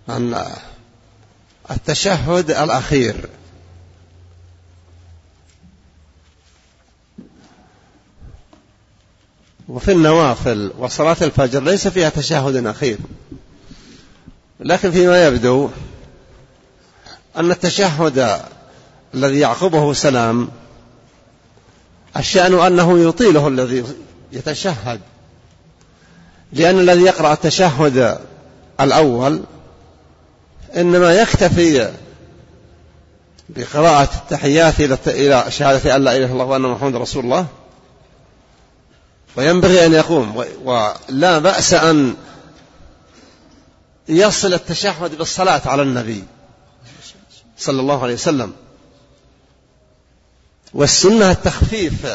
عن 0.10 0.45
التشهد 1.72 2.51
الأخير. 2.51 3.30
وفي 9.70 9.91
النوافل 9.91 10.72
وصلاة 10.78 11.18
الفجر 11.22 11.64
ليس 11.64 11.88
فيها 11.88 12.10
تشهد 12.10 12.66
أخير. 12.66 12.97
لكن 14.60 14.91
فيما 14.91 15.28
يبدو 15.28 15.70
أن 17.38 17.51
التشهد 17.51 18.41
الذي 19.14 19.39
يعقبه 19.39 19.93
سلام 19.93 20.49
الشأن 22.18 22.53
أنه 22.53 22.99
يطيله 22.99 23.47
الذي 23.47 23.84
يتشهد. 24.32 25.01
لأن 26.53 26.80
الذي 26.80 27.01
يقرأ 27.01 27.34
التشهد 27.34 28.20
الأول 28.82 29.43
إنما 30.76 31.13
يكتفي 31.13 31.93
بقراءة 33.49 34.09
التحيات 34.15 34.80
إلى 35.07 35.45
شهادة 35.49 35.95
أن 35.95 36.03
لا 36.03 36.18
إله 36.18 36.26
إلا 36.26 36.34
الله 36.34 36.45
وأن 36.45 36.61
محمد 36.61 36.95
رسول 36.95 37.24
الله. 37.24 37.47
وينبغي 39.36 39.86
أن 39.86 39.93
يقوم 39.93 40.45
ولا 40.63 41.39
بأس 41.39 41.74
أن 41.74 42.15
يصل 44.09 44.53
التشهد 44.53 45.18
بالصلاة 45.18 45.61
على 45.65 45.82
النبي 45.82 46.24
صلى 47.57 47.82
الله 47.82 48.03
عليه 48.03 48.13
وسلم. 48.13 48.53
والسنة 50.74 51.32
التخفيف 51.32 52.05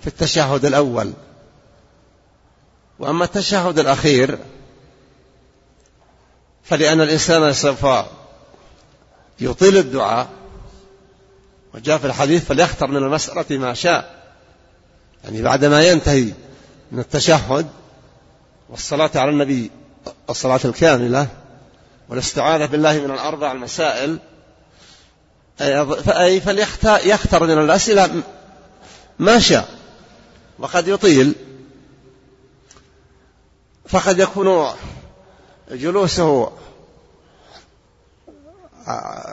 في 0.00 0.06
التشهد 0.06 0.64
الأول. 0.64 1.12
وأما 2.98 3.24
التشهد 3.24 3.78
الأخير 3.78 4.38
فلأن 6.70 7.00
الإنسان 7.00 7.52
سوف 7.52 7.86
يطيل 9.40 9.76
الدعاء. 9.76 10.28
وجاء 11.74 11.98
في 11.98 12.06
الحديث 12.06 12.44
فليختر 12.44 12.86
من 12.86 12.96
المسألة 12.96 13.58
ما 13.58 13.74
شاء. 13.74 14.22
يعني 15.24 15.42
بعدما 15.42 15.82
ينتهي 15.82 16.32
من 16.92 16.98
التشهد 16.98 17.66
والصلاة 18.68 19.10
على 19.14 19.30
النبي 19.30 19.70
الصلاة 20.30 20.60
الكاملة 20.64 21.26
والاستعاذة 22.08 22.66
بالله 22.66 22.98
من 22.98 23.10
الأربع 23.10 23.52
المسائل 23.52 24.18
أي 26.08 26.40
فليختر 26.40 27.46
من 27.46 27.58
الأسئلة 27.58 28.22
ما 29.18 29.38
شاء. 29.38 29.68
وقد 30.58 30.88
يطيل. 30.88 31.34
فقد 33.88 34.18
يكون 34.18 34.74
جلوسه 35.70 36.52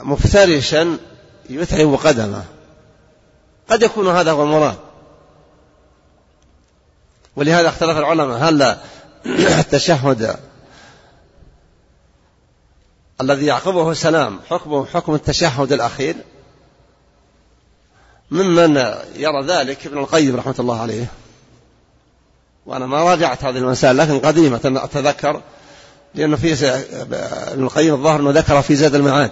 مفترشا 0.01 0.97
يتعب 1.49 1.93
قدمه. 1.93 2.43
قد 3.69 3.83
يكون 3.83 4.07
هذا 4.07 4.31
هو 4.31 4.43
المراد. 4.43 4.77
ولهذا 7.35 7.69
اختلف 7.69 7.97
العلماء 7.97 8.37
هل 8.37 8.77
التشهد 9.59 10.39
الذي 13.21 13.45
يعقبه 13.45 13.93
سلام 13.93 14.39
حكمه 14.49 14.85
حكم 14.85 15.15
التشهد 15.15 15.71
الأخير. 15.71 16.15
ممن 18.31 18.75
يرى 19.15 19.43
ذلك 19.45 19.87
ابن 19.87 19.97
القيم 19.97 20.35
رحمة 20.35 20.55
الله 20.59 20.81
عليه. 20.81 21.05
وأنا 22.65 22.85
ما 22.85 23.03
راجعت 23.03 23.43
هذه 23.43 23.57
المسائل 23.57 23.97
لكن 23.97 24.19
قديمة 24.19 24.61
أتذكر 24.65 25.41
لأنه 26.17 26.37
في 26.37 26.53
ابن 27.53 27.63
القيم 27.63 27.93
الظاهر 27.93 28.19
أنه 28.19 28.31
ذكر 28.31 28.61
في 28.61 28.75
زاد 28.75 28.95
المعاد. 28.95 29.31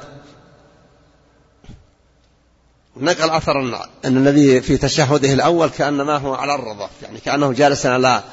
نقل 2.98 3.30
أثر 3.30 3.60
أن 4.06 4.18
النبي 4.18 4.62
في 4.62 4.78
تشهده 4.78 5.34
الأول 5.34 5.70
كأنما 5.70 6.18
هو 6.18 6.34
على 6.34 6.56
الرضف 6.56 6.90
يعني 7.02 7.20
كأنه 7.20 7.54
جالس 7.54 7.86
على 7.86 8.24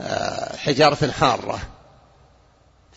آه، 0.00 0.56
حجارة 0.56 1.10
حارة. 1.10 1.58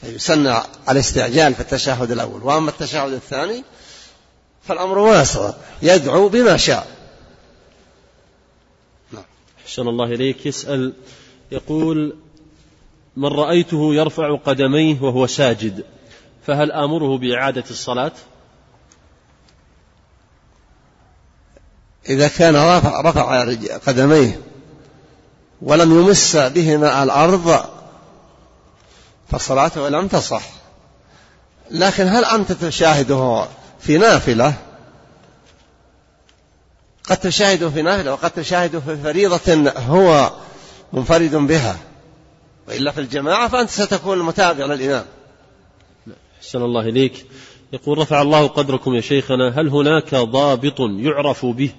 فيسن 0.01 0.55
الاستعجال 0.89 1.53
في 1.53 1.59
التشهد 1.59 2.11
الأول. 2.11 2.43
وأما 2.43 2.69
التشهد 2.69 3.13
الثاني 3.13 3.63
فالأمر 4.67 4.97
واسع 4.97 5.53
يدعو 5.81 6.29
بما 6.29 6.57
شاء. 6.57 6.87
نعم. 9.11 9.23
أحسن 9.65 9.87
الله 9.87 10.05
إليك. 10.05 10.45
يسأل 10.45 10.93
يقول 11.51 12.15
من 13.18 13.28
رأيته 13.28 13.95
يرفع 13.95 14.36
قدميه 14.36 15.01
وهو 15.01 15.28
ساجد 15.28 15.86
فهل 16.47 16.72
آمره 16.72 17.18
بإعادة 17.18 17.64
الصلاة؟ 17.70 18.12
إذا 22.10 22.28
كان 22.28 22.55
رفع, 22.55 23.01
رفع 23.01 23.53
قدميه 23.88 24.41
ولم 25.62 25.99
يمس 25.99 26.36
بهما 26.36 27.03
الأرض 27.03 27.66
فصلاته 29.30 29.89
لم 29.89 30.07
تصح. 30.07 30.43
لكن 31.72 32.07
هل 32.07 32.26
أنت 32.26 32.51
تشاهده 32.51 33.47
في 33.80 33.97
نافلة؟ 33.97 34.53
قد 37.03 37.18
تشاهده 37.18 37.70
في 37.70 37.82
نافلة 37.82 38.12
وقد 38.12 38.32
تشاهده 38.32 38.80
في 38.80 38.97
فريضة 38.97 39.72
هو 39.78 40.32
منفرد 40.93 41.36
بها. 41.36 41.78
وإلا 42.70 42.91
في 42.91 43.01
الجماعة 43.01 43.47
فأنت 43.47 43.70
ستكون 43.70 44.20
متابع 44.20 44.65
للإمام. 44.65 45.05
أحسن 46.39 46.61
الله 46.61 46.82
إليك. 46.82 47.26
يقول 47.74 47.97
رفع 47.97 48.22
الله 48.22 48.47
قدركم 48.47 48.95
يا 48.95 49.01
شيخنا 49.01 49.59
هل 49.59 49.67
هناك 49.67 50.15
ضابط 50.15 50.80
يعرف 50.80 51.45
به 51.45 51.72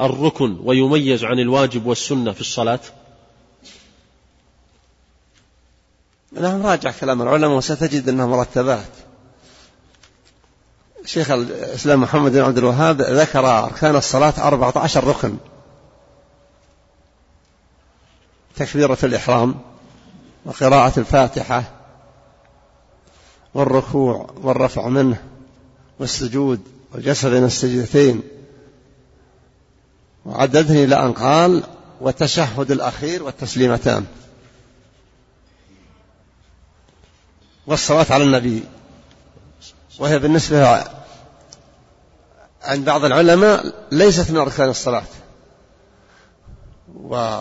الركن 0.00 0.58
ويميز 0.64 1.24
عن 1.24 1.38
الواجب 1.38 1.86
والسنة 1.86 2.32
في 2.32 2.40
الصلاة؟ 2.40 2.80
نعم 6.32 6.66
راجع 6.66 6.90
كلام 6.90 7.22
العلماء 7.22 7.56
وستجد 7.56 8.08
أنها 8.08 8.26
مرتبات. 8.26 8.90
شيخ 11.04 11.30
الإسلام 11.30 12.00
محمد 12.00 12.32
بن 12.32 12.40
عبد 12.40 12.58
الوهاب 12.58 13.00
ذكر 13.00 13.64
أركان 13.64 13.96
الصلاة 13.96 14.34
أربعة 14.48 14.72
عشر 14.76 15.04
ركن. 15.04 15.36
تكبيرة 18.56 18.98
الإحرام 19.02 19.73
وقراءة 20.44 21.00
الفاتحة 21.00 21.64
والركوع 23.54 24.30
والرفع 24.36 24.88
منه 24.88 25.22
والسجود 25.98 26.60
والجسد 26.92 27.30
بين 27.30 27.44
السجدتين 27.44 28.22
وعددني 30.26 30.84
إلى 30.84 31.02
أن 31.02 31.12
قال 31.12 31.62
والتشهد 32.00 32.70
الأخير 32.70 33.22
والتسليمتان. 33.22 34.06
والصلاة 37.66 38.06
على 38.10 38.24
النبي. 38.24 38.64
وهي 39.98 40.18
بالنسبة 40.18 40.84
عند 42.62 42.84
بعض 42.84 43.04
العلماء 43.04 43.74
ليست 43.92 44.30
من 44.30 44.36
أركان 44.36 44.68
الصلاة. 44.68 45.04
و 46.94 47.40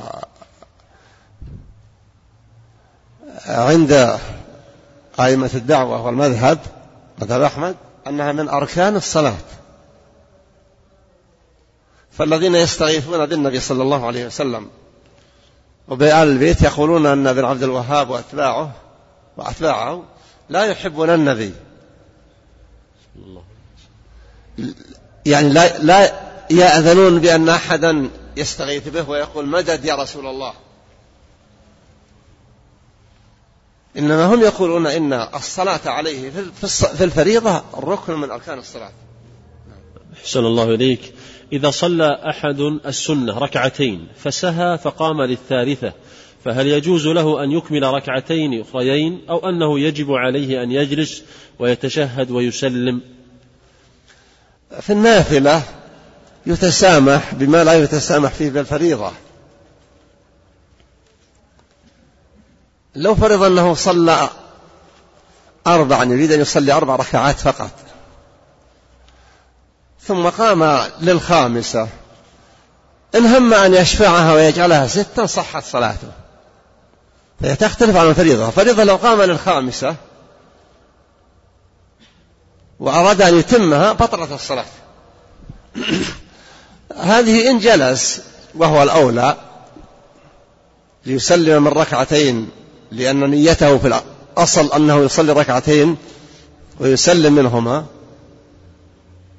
عند 3.46 4.20
أئمة 5.20 5.50
الدعوة 5.56 6.06
والمذهب 6.06 6.60
مذهب 7.22 7.42
أحمد 7.42 7.76
أنها 8.08 8.32
من 8.32 8.50
أركان 8.50 8.96
الصلاة. 8.96 9.38
فالذين 12.12 12.56
يستغيثون 12.56 13.26
بالنبي 13.26 13.60
صلى 13.60 13.84
الله 13.84 14.08
عليه 14.08 14.26
وسلم 14.26 14.68
وبآل 15.88 16.28
البيت 16.28 16.62
يقولون 16.62 17.06
أن 17.06 17.28
ابن 17.28 17.46
عبد 17.46 17.64
الوهاب 17.64 18.10
وأتباعه 18.10 18.72
وأتباعه 19.38 20.04
لا 20.50 20.66
يحبون 20.66 21.10
النبي. 21.10 21.54
يعني 25.26 25.50
لا, 25.50 25.78
لا 25.78 26.14
يأذنون 26.50 27.20
بأن 27.20 27.50
أحدا 27.50 28.10
يستغيث 28.38 28.88
به 28.88 29.10
ويقول 29.10 29.48
مدد 29.48 29.86
يا 29.86 29.96
رسول 29.96 30.28
الله. 30.28 30.54
إنما 33.98 34.26
هم 34.26 34.42
يقولون 34.42 34.88
إن 34.88 35.14
الصلاة 35.14 35.80
عليه 35.86 36.30
في 36.98 37.04
الفريضة 37.04 37.64
ركن 37.78 38.14
من 38.14 38.32
أركان 38.32 38.60
الصلاة. 38.60 38.92
أحسن 40.14 40.40
الله 40.40 40.76
إليك. 40.76 41.14
إذا 41.54 41.70
صلى 41.70 42.20
أحد 42.30 42.60
السنة 42.86 43.38
ركعتين 43.38 44.08
فسهى 44.18 44.78
فقام 44.78 45.22
للثالثة 45.22 45.94
فهل 46.46 46.68
يجوز 46.68 47.08
له 47.08 47.44
أن 47.44 47.52
يكمل 47.52 47.84
ركعتين 47.84 48.62
أخريين 48.62 49.22
أو 49.30 49.50
أنه 49.50 49.80
يجب 49.80 50.12
عليه 50.12 50.64
أن 50.64 50.72
يجلس 50.72 51.24
ويتشهد 51.60 52.32
ويسلم؟ 52.32 53.02
في 54.82 54.94
النافلة 54.94 55.64
يتسامح 56.46 57.34
بما 57.34 57.64
لا 57.64 57.74
يتسامح 57.74 58.32
فيه 58.32 58.50
بالفريضة 58.50 59.12
لو 62.96 63.16
فرض 63.16 63.44
أنه 63.44 63.74
صلى 63.74 64.30
أربعا 65.68 66.04
يريد 66.04 66.32
أن 66.32 66.42
يصلي 66.42 66.74
أربع 66.74 66.96
ركعات 66.96 67.40
فقط. 67.40 67.72
ثم 70.02 70.30
قام 70.30 70.80
للخامسة. 71.02 71.88
إن 73.16 73.26
هم 73.26 73.54
أن 73.54 73.74
يشفعها 73.74 74.34
ويجعلها 74.34 74.88
ستا 74.88 75.26
صحت 75.26 75.64
صلاته. 75.64 76.12
فهي 77.42 77.56
تختلف 77.56 77.96
عن 77.96 78.10
الفريضة 78.10 78.48
الفريضة 78.48 78.84
لو 78.84 78.96
قام 78.96 79.22
للخامسة 79.22 79.96
وأراد 82.80 83.22
أن 83.22 83.40
يتمها 83.40 83.92
بطلت 83.92 84.32
الصلاة. 84.32 84.66
هذه 86.98 87.50
إن 87.50 87.60
جلس 87.60 88.22
وهو 88.56 88.84
الأولى 88.84 89.38
ليسلم 91.06 91.64
من 91.64 91.72
ركعتين 91.72 92.63
لأن 92.94 93.30
نيته 93.30 93.78
في 93.78 94.00
الأصل 94.38 94.74
أنه 94.74 95.04
يصلي 95.04 95.32
ركعتين 95.34 95.98
ويسلم 96.80 97.34
منهما. 97.34 97.86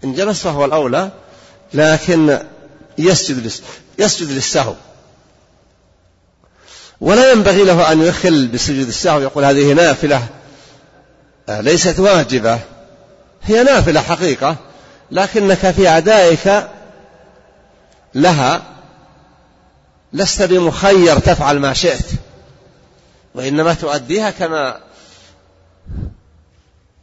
إن 0.05 0.15
جلس 0.15 0.43
فهو 0.43 0.65
الأولى 0.65 1.11
لكن 1.75 2.39
يسجد 2.99 3.53
يسجد 3.99 4.31
للسهو. 4.31 4.75
ولا 7.01 7.33
ينبغي 7.33 7.65
له 7.65 7.93
أن 7.93 8.03
يخل 8.03 8.47
بسجود 8.47 8.89
السهو. 8.89 9.21
يقول 9.21 9.45
هذه 9.45 9.73
نافلة. 9.73 10.27
آه، 11.49 11.61
ليست 11.61 11.99
واجبة. 12.01 12.59
هي 13.43 13.63
نافلة 13.63 14.01
حقيقة 14.01 14.57
لكنك 15.11 15.71
في 15.71 15.89
أدائك 15.89 16.69
لها 18.15 18.63
لست 20.13 20.43
بمخير 20.43 21.19
تفعل 21.19 21.59
ما 21.59 21.73
شئت. 21.73 22.07
وإنما 23.35 23.75
تؤديها 23.75 24.31
كما 24.31 24.81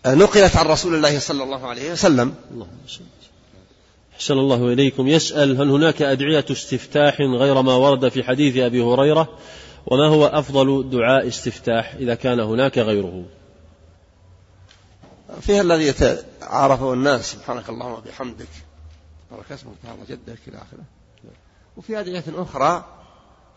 نقلت 0.05 0.55
عن 0.55 0.65
رسول 0.65 0.95
الله 0.95 1.19
صلى 1.19 1.43
الله 1.43 1.67
عليه 1.67 1.91
وسلم. 1.91 2.35
أحسن 4.15 4.33
الله 4.33 4.73
إليكم. 4.73 5.07
يسأل 5.07 5.61
هل 5.61 5.69
هناك 5.69 6.01
أدعية 6.01 6.45
استفتاح 6.51 7.21
غير 7.21 7.61
ما 7.61 7.75
ورد 7.75 8.09
في 8.09 8.23
حديث 8.23 8.57
أبي 8.57 8.81
هريرة؟ 8.81 9.37
وما 9.85 10.07
هو 10.07 10.25
أفضل 10.25 10.89
دعاء 10.89 11.27
استفتاح 11.27 11.93
إذا 11.93 12.15
كان 12.15 12.39
هناك 12.39 12.77
غيره؟ 12.77 13.23
فيها 15.41 15.61
الذي 15.61 15.93
عرفه 16.41 16.93
الناس. 16.93 17.31
سبحانك 17.31 17.69
اللهم 17.69 17.91
وبحمدك. 17.91 18.47
بارك 19.31 19.51
اسمك 19.51 19.73
تعالى 19.83 20.01
جدك 20.09 20.39
إلى 20.47 20.57
آخره. 20.57 20.83
وفي 21.77 21.99
أدعية 21.99 22.23
أخرى 22.35 22.85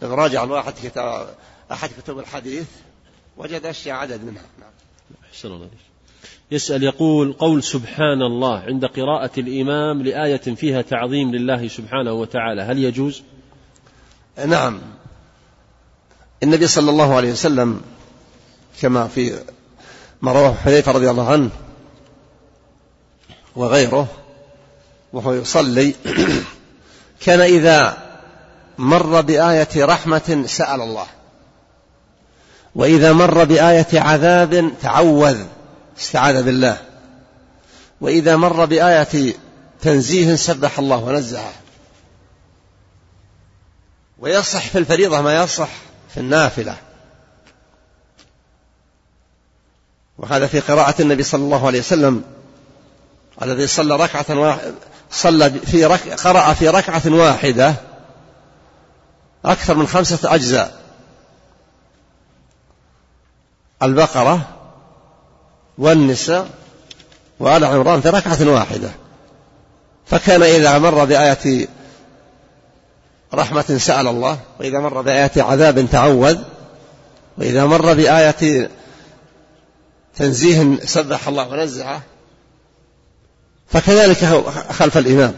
إذا 0.03 0.15
راجع 0.15 0.45
الواحد 0.45 0.73
كتاب 0.85 1.35
أحد 1.73 1.91
كتب 1.99 2.19
الحديث 2.19 2.67
وجد 3.37 3.67
أشياء 3.67 3.97
عدد 3.97 4.25
منها 4.25 4.43
نعم. 4.61 4.71
أحسن 5.33 5.49
الله 5.49 5.69
يسأل 6.51 6.83
يقول 6.83 7.33
قول 7.33 7.63
سبحان 7.63 8.23
الله 8.23 8.59
عند 8.59 8.85
قراءة 8.85 9.31
الإمام 9.39 10.03
لآية 10.03 10.37
فيها 10.37 10.83
تعظيم 10.83 11.35
لله 11.35 11.69
سبحانه 11.69 12.13
وتعالى 12.13 12.63
هل 12.63 12.79
يجوز؟ 12.79 13.23
نعم 14.47 14.81
النبي 16.43 16.67
صلى 16.67 16.91
الله 16.91 17.15
عليه 17.15 17.33
وسلم 17.33 17.81
كما 18.81 19.09
في 19.09 19.43
ما 20.23 20.33
رواه 20.33 20.55
حذيفة 20.55 20.93
رضي 20.93 21.11
الله 21.11 21.33
عنه 21.33 21.51
وغيره 23.57 24.09
وهو 25.13 25.33
يصلي 25.33 25.95
كان 27.25 27.41
إذا 27.41 27.99
مر 28.79 29.21
بآية 29.21 29.85
رحمة 29.85 30.45
سأل 30.47 30.81
الله 30.81 31.07
وإذا 32.75 33.13
مر 33.13 33.45
بآية 33.45 34.01
عذاب 34.01 34.73
تعوذ 34.83 35.45
استعاذ 35.99 36.43
بالله. 36.43 36.79
وإذا 38.01 38.37
مر 38.37 38.65
بآية 38.65 39.35
تنزيه 39.81 40.37
سبح 40.37 40.79
الله 40.79 40.97
ونزهه 40.97 41.53
ويصح 44.19 44.69
في 44.69 44.79
الفريضة 44.79 45.21
ما 45.21 45.37
يصح 45.43 45.69
في 46.15 46.21
النافلة. 46.21 46.77
وهذا 50.19 50.47
في 50.47 50.61
قراءة 50.61 51.03
النبي 51.03 51.23
صلى 51.23 51.45
الله 51.45 51.67
عليه 51.67 51.79
وسلم 51.79 52.25
الذي 53.43 53.67
صلى 53.67 53.97
ركعة 53.97 54.39
واحدة 54.39 54.75
صلى 55.11 55.51
في 55.51 55.85
رك... 55.85 56.09
قرأ 56.09 56.53
في 56.53 56.69
ركعة 56.69 57.03
واحدة 57.07 57.75
أكثر 59.45 59.75
من 59.75 59.87
خمسة 59.87 60.35
أجزاء. 60.35 60.84
البقرة 63.85 64.49
والنساء 65.79 66.49
وآل 67.41 67.65
عمران 67.65 68.01
في 68.01 68.09
ركعة 68.09 68.51
واحدة. 68.51 68.91
فكان 70.07 70.43
إذا 70.43 70.79
مر 70.79 71.05
بآية 71.05 71.69
رحمة 73.35 73.79
سأل 73.79 74.09
الله 74.09 74.39
وإذا 74.61 74.81
مر 74.81 75.03
بآية 75.03 75.31
عذاب 75.37 75.89
تعوذ 75.91 76.39
وإذا 77.39 77.67
مر 77.67 77.95
بآية 77.95 78.71
تنزيه 80.17 80.79
سبح 80.85 81.29
الله 81.29 81.49
ونزعه 81.49 82.03
فكذلك 83.67 84.25
خلف 84.71 84.99
الإمام. 84.99 85.35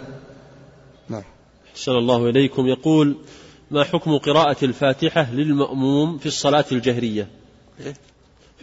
نعم. 1.08 1.22
أحسن 1.72 1.92
الله 1.92 2.28
إليكم. 2.28 2.66
يقول 2.66 3.16
ما 3.70 3.84
حكم 3.84 4.18
قراءة 4.18 4.64
الفاتحة 4.64 5.30
للمأموم 5.32 6.18
في 6.18 6.26
الصلاة 6.26 6.64
الجهرية؟ 6.72 7.28
إيه؟ 7.80 7.94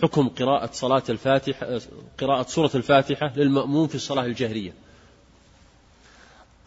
حكم 0.01 0.29
قراءة 0.29 0.69
صلاة 0.73 1.03
الفاتحة 1.09 1.79
قراءة 2.19 2.47
سورة 2.47 2.71
الفاتحة 2.75 3.33
للمأموم 3.35 3.87
في 3.87 3.95
الصلاة 3.95 4.25
الجهرية. 4.25 4.73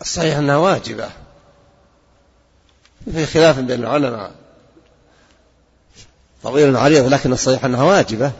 الصحيح 0.00 0.36
أنها 0.36 0.56
واجبة. 0.56 1.10
في 3.12 3.26
خلاف 3.26 3.58
بين 3.58 3.80
العلماء. 3.80 4.34
طويل 6.42 6.76
عريض 6.76 7.06
لكن 7.06 7.32
الصحيح 7.32 7.64
أنها 7.64 7.82
واجبة. 7.82 8.32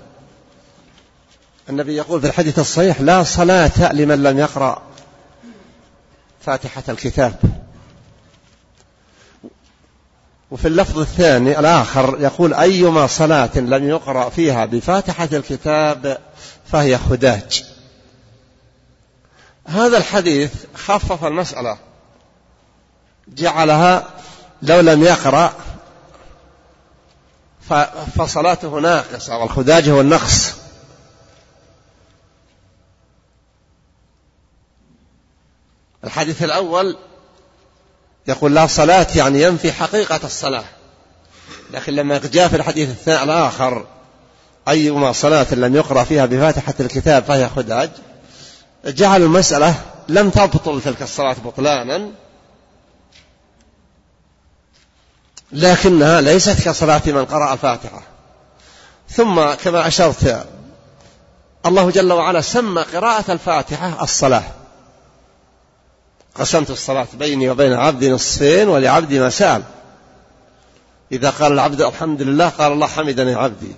النبي 1.68 1.96
يقول 1.96 2.20
في 2.20 2.26
الحديث 2.26 2.58
الصحيح 2.58 3.00
لا 3.00 3.22
صلاة 3.22 3.92
لمن 3.92 4.22
لم 4.22 4.38
يقرأ 4.38 4.82
فاتحة 6.40 6.82
الكتاب. 6.88 7.65
وفي 10.51 10.68
اللفظ 10.68 10.98
الثاني 10.98 11.59
الآخر 11.59 12.16
يقول 12.20 12.55
أيما 12.55 13.06
صلاة 13.06 13.59
لم 13.59 13.89
يقرأ 13.89 14.28
فيها 14.28 14.64
بفاتحة 14.64 15.28
الكتاب 15.32 16.18
فهي 16.66 16.98
خداج 16.98 17.64
هذا 19.66 19.98
الحديث 19.98 20.52
خفف 20.74 21.24
المسألة. 21.24 21.78
جعلها 23.28 24.09
لو 24.62 24.81
لم 24.81 25.02
يقرأ 25.02 25.52
فصلاته 28.16 28.81
ناقصة 28.81 29.39
والخداج 29.39 29.89
هو 29.89 30.01
النقص. 30.01 30.52
الحديث 36.05 36.43
الأول 36.43 36.97
يقول 38.28 38.55
لا 38.55 38.66
صلاة 38.66 39.07
يعني 39.16 39.43
ينفي 39.43 39.73
حقيقة 39.73 40.20
الصلاة. 40.24 40.65
لكن 41.70 41.93
لما 41.93 42.19
جاء 42.19 42.48
في 42.48 42.57
الحديث 42.57 43.09
الآخر 43.09 43.86
أيما 44.69 45.12
صلاة 45.12 45.55
لم 45.55 45.77
يقرأ 45.77 46.05
فيها 46.05 46.27
بفاتحة 46.27 46.74
الكتاب 46.81 47.24
فهي 47.24 47.48
خداج 47.48 47.90
جعل 48.86 49.23
المسألة 49.23 49.74
لم 50.09 50.31
تبطل 50.31 50.82
تلك 50.82 51.03
الصلاة 51.03 51.36
بطلانا 51.44 52.11
لكنها 55.53 56.20
ليست 56.20 56.69
كصلاة 56.69 57.03
من 57.07 57.24
قرأ 57.24 57.53
الفاتحة. 57.53 58.03
ثم 59.11 59.55
كما 59.55 59.86
أشرت 59.86 60.47
الله 61.66 61.90
جل 61.90 62.12
وعلا 62.12 62.40
سمى 62.40 62.82
قراءة 62.82 63.32
الفاتحة 63.32 64.03
الصلاة. 64.03 64.44
قسمت 66.38 66.70
الصلاة 66.70 67.06
بيني 67.14 67.50
وبين 67.50 67.72
عبدي 67.72 68.10
نصفين 68.10 68.68
ولعبدي 68.68 69.18
ما 69.18 69.30
سأل 69.30 69.62
إذا 71.12 71.30
قال 71.30 71.52
العبد 71.52 71.82
الحمد 71.82 72.22
لله 72.22 72.48
قال 72.48 72.72
الله 72.72 72.86
حمدني 72.86 73.34
عبدي. 73.34 73.72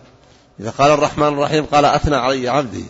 إذا 0.60 0.70
قال 0.70 0.90
الرحمن 0.90 1.28
الرحيم 1.28 1.64
قال 1.64 1.84
أثنى 1.84 2.16
علي 2.16 2.48
عبدي. 2.48 2.84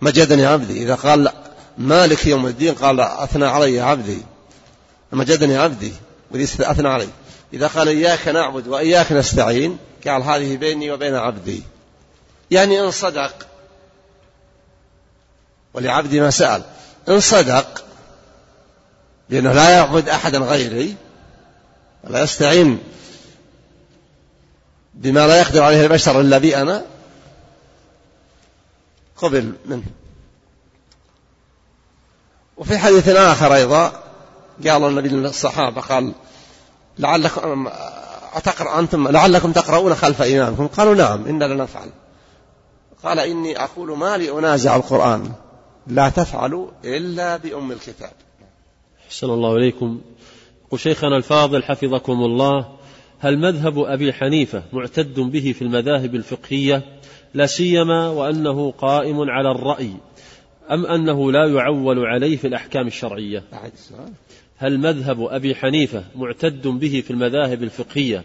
مجدني 0.00 0.46
عبدي. 0.46 0.82
إذا 0.82 0.94
قال 0.94 1.30
مالك 1.78 2.26
يوم 2.26 2.46
الدين 2.46 2.74
قال 2.74 3.00
أثنى 3.00 3.46
علي 3.46 3.80
عبدي. 3.80 4.22
مجدني 5.12 5.56
عبدي. 5.56 5.92
وليس 6.30 6.60
أثنى 6.60 6.88
علي. 6.88 7.08
إذا 7.52 7.66
قال 7.66 7.88
إياك 7.88 8.28
نعبد 8.28 8.68
وإياك 8.68 9.12
نستعين 9.12 9.78
قال 10.06 10.22
هذه 10.22 10.56
بيني 10.56 10.90
وبين 10.90 11.14
عبدي. 11.14 11.62
يعني 12.50 12.80
إن 12.80 12.90
صدق. 12.90 13.34
ولعبدي 15.74 16.20
ما 16.20 16.30
سأل 16.30 16.62
إن 17.08 17.20
صدق 17.20 17.84
لأنه 19.28 19.52
لا 19.52 19.70
يعبد 19.70 20.08
أحدا 20.08 20.38
غيري 20.38 20.96
ولا 22.04 22.22
يستعين 22.22 22.78
بما 24.94 25.26
لا 25.26 25.40
يقدر 25.40 25.62
عليه 25.62 25.82
البشر 25.82 26.20
إلا 26.20 26.38
بي 26.38 26.56
أنا 26.56 26.84
قبل 29.16 29.52
منه. 29.66 29.84
وفي 32.56 32.78
حديث 32.78 33.08
آخر 33.08 33.54
أيضا 33.54 33.92
قال 34.66 34.84
النبي 34.84 35.08
للصحابة 35.08 35.80
قال 35.80 36.12
لعلكم 36.98 37.68
أتقرأ 38.34 38.80
أنتم 38.80 39.08
لعلكم 39.08 39.52
تقرؤون 39.52 39.94
خلف 39.94 40.22
إمامكم؟ 40.22 40.66
قالوا 40.66 40.94
نعم 40.94 41.26
إنا 41.26 41.44
لنفعل 41.44 41.90
قال 43.04 43.18
إني 43.18 43.64
أقول 43.64 43.98
ما 43.98 44.16
لي 44.16 44.30
أنازع 44.30 44.76
القرآن 44.76 45.32
لا 45.86 46.08
تفعلوا 46.08 46.70
إلا 46.84 47.36
بأم 47.36 47.72
الكتاب. 47.72 48.12
أحسن 49.14 49.30
الله 49.30 49.56
إليكم. 49.56 50.00
وشيخنا 50.70 51.16
الفاضل 51.16 51.62
حفظكم 51.62 52.12
الله 52.12 52.68
هل 53.18 53.38
مذهب 53.38 53.78
أبي 53.78 54.12
حنيفة 54.12 54.62
معتد 54.72 55.20
به 55.20 55.52
في 55.52 55.62
المذاهب 55.62 56.14
الفقهية؟ 56.14 56.82
لا 57.34 57.46
سيما 57.46 58.08
وأنه 58.08 58.70
قائم 58.70 59.30
على 59.30 59.50
الرأي 59.50 59.90
أم 60.70 60.86
أنه 60.86 61.32
لا 61.32 61.46
يعول 61.46 62.06
عليه 62.06 62.36
في 62.36 62.46
الأحكام 62.46 62.86
الشرعية؟ 62.86 63.42
هل 64.56 64.78
مذهب 64.78 65.20
أبي 65.20 65.54
حنيفة 65.54 66.04
معتد 66.16 66.66
به 66.66 67.02
في 67.06 67.10
المذاهب 67.10 67.62
الفقهية؟ 67.62 68.24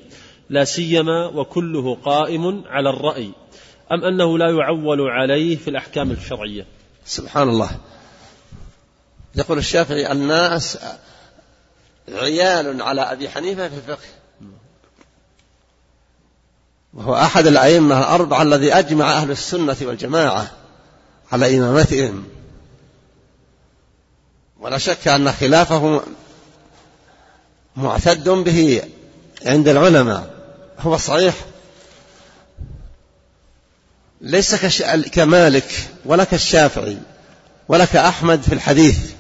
لا 0.50 0.64
سيما 0.64 1.28
وكله 1.28 1.96
قائم 1.96 2.64
على 2.68 2.90
الرأي 2.90 3.32
أم 3.92 4.04
أنه 4.04 4.38
لا 4.38 4.50
يعول 4.50 5.02
عليه 5.02 5.56
في 5.56 5.68
الأحكام 5.68 6.12
الشرعية؟ 6.12 6.66
سبحان 7.06 7.50
الله. 7.50 7.70
يقول 9.36 9.58
الشافعي 9.58 10.12
الناس 10.12 10.78
عيال 12.10 12.82
على 12.82 13.02
أبي 13.02 13.30
حنيفة 13.30 13.70
في 13.70 13.76
الفقه. 13.76 14.08
وهو 16.94 17.16
أحد 17.16 17.48
الأئمة 17.48 18.00
الأربعة 18.00 18.42
الذي 18.42 18.74
أجمع 18.74 19.14
أهل 19.14 19.32
السنة 19.32 19.78
والجماعة 19.82 20.52
على 21.32 21.58
إمامتهم. 21.58 22.28
ولا 24.60 24.78
شك 24.78 25.08
أن 25.08 25.32
خلافه 25.32 26.02
معتد 27.76 28.30
به 28.30 28.84
عند 29.46 29.68
العلماء. 29.68 30.34
هو 30.80 30.98
صحيح. 30.98 31.36
ليس 34.22 34.56
كمالك 35.12 35.90
ولا 36.06 36.24
كالشافعي 36.24 36.98
ولا 37.68 37.86
كأحمد 37.86 38.42
في 38.42 38.54
الحديث. 38.54 39.19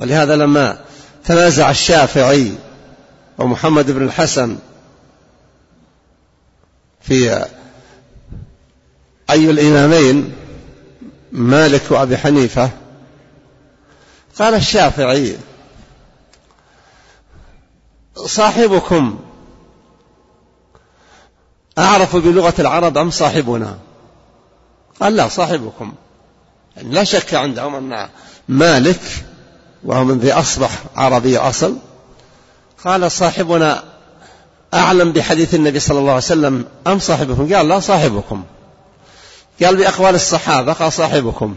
ولهذا 0.00 0.36
لما 0.36 0.78
تنازع 1.24 1.70
الشافعي 1.70 2.52
ومحمد 3.38 3.90
بن 3.90 4.04
الحسن 4.04 4.58
في 7.00 7.46
أي 9.30 9.50
الإمامين 9.50 10.32
مالك 11.32 11.82
وأبي 11.90 12.16
حنيفة 12.16 12.70
قال 14.38 14.54
الشافعي 14.54 15.36
صاحبكم 18.14 19.18
أعرف 21.78 22.16
بلغة 22.16 22.54
العرب 22.58 22.98
أم 22.98 23.10
صاحبنا؟ 23.10 23.78
قال 25.00 25.16
لا 25.16 25.28
صاحبكم. 25.28 25.92
يعني 26.76 26.94
لا 26.94 27.04
شك 27.04 27.34
عندهم 27.34 27.74
أن 27.74 28.08
مالك 28.48 29.00
وهو 29.84 30.04
من 30.04 30.18
ذي 30.18 30.32
أصبح 30.32 30.70
عربي 30.96 31.38
أصل 31.38 31.76
قال 32.84 33.12
صاحبنا 33.12 33.82
أعلم 34.74 35.12
بحديث 35.12 35.54
النبي 35.54 35.80
صلى 35.80 35.98
الله 35.98 36.10
عليه 36.10 36.22
وسلم 36.22 36.64
أم 36.86 36.98
صاحبكم؟ 36.98 37.54
قال 37.54 37.68
لا 37.68 37.80
صاحبكم. 37.80 38.44
قال 39.62 39.76
بأقوال 39.76 40.14
الصحابة 40.14 40.72
قال 40.72 40.92
صاحبكم. 40.92 41.56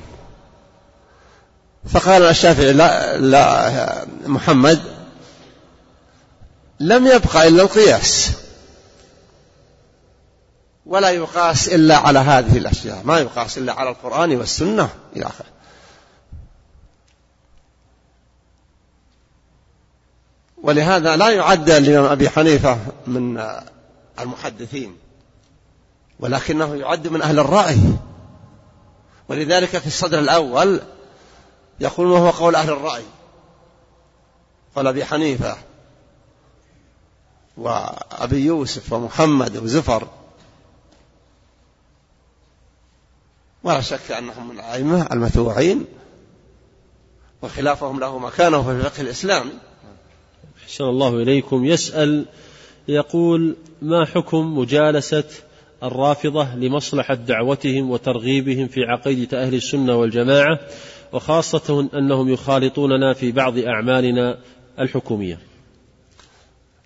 فقال 1.93 2.23
الشافعي 2.23 2.73
لا, 2.73 3.17
لا 3.17 4.05
محمد 4.25 4.81
لم 6.79 7.07
يبقى 7.07 7.47
إلا 7.47 7.63
القياس. 7.63 8.29
ولا 10.85 11.09
يقاس 11.09 11.67
إلا 11.67 11.97
على 11.97 12.19
هذه 12.19 12.57
الأشياء. 12.57 13.01
ما 13.03 13.19
يقاس 13.19 13.57
إلا 13.57 13.73
على 13.73 13.89
القرآن 13.89 14.35
والسنة 14.35 14.89
إلى 15.15 15.25
آخره. 15.25 15.45
ولهذا 20.63 21.15
لا 21.15 21.29
يعد 21.29 21.69
الإمام 21.69 22.11
أبي 22.11 22.29
حنيفة 22.29 22.77
من 23.07 23.43
المحدثين 24.19 24.97
ولكنه 26.19 26.75
يعد 26.75 27.07
من 27.07 27.21
أهل 27.21 27.39
الرأي. 27.39 27.79
ولذلك 29.29 29.77
في 29.77 29.87
الصدر 29.87 30.19
الأول 30.19 30.81
يقول 31.79 32.07
وهو 32.07 32.29
قول 32.29 32.55
أهل 32.55 32.69
الرأي 32.69 33.03
قال 34.75 34.87
أبي 34.87 35.05
حنيفة 35.05 35.57
وأبي 37.57 38.45
يوسف 38.45 38.93
ومحمد 38.93 39.57
وزفر. 39.57 40.07
ولا 43.63 43.81
شك 43.81 44.11
أنهم 44.11 44.49
من 44.49 44.59
الأئمة 44.59 45.07
المتوعين 45.11 45.85
وخلافهم 47.41 47.99
له 47.99 48.19
مكانه 48.19 48.63
في 48.63 48.71
الفقه 48.71 49.01
الإسلامي 49.01 49.51
أحسن 50.63 50.83
الله 50.83 51.21
إليكم. 51.21 51.65
يسأل 51.65 52.25
يقول 52.87 53.55
ما 53.81 54.05
حكم 54.05 54.57
مجالسة 54.57 55.23
الرافضة 55.83 56.55
لمصلحة 56.55 57.13
دعوتهم 57.13 57.91
وترغيبهم 57.91 58.67
في 58.67 58.83
عقيدة 58.83 59.43
أهل 59.43 59.55
السنة 59.55 59.95
والجماعة 59.95 60.59
وخاصة 61.13 61.89
أنهم 61.93 62.29
يخالطوننا 62.29 63.13
في 63.13 63.31
بعض 63.31 63.57
أعمالنا 63.57 64.37
الحكومية؟ 64.79 65.39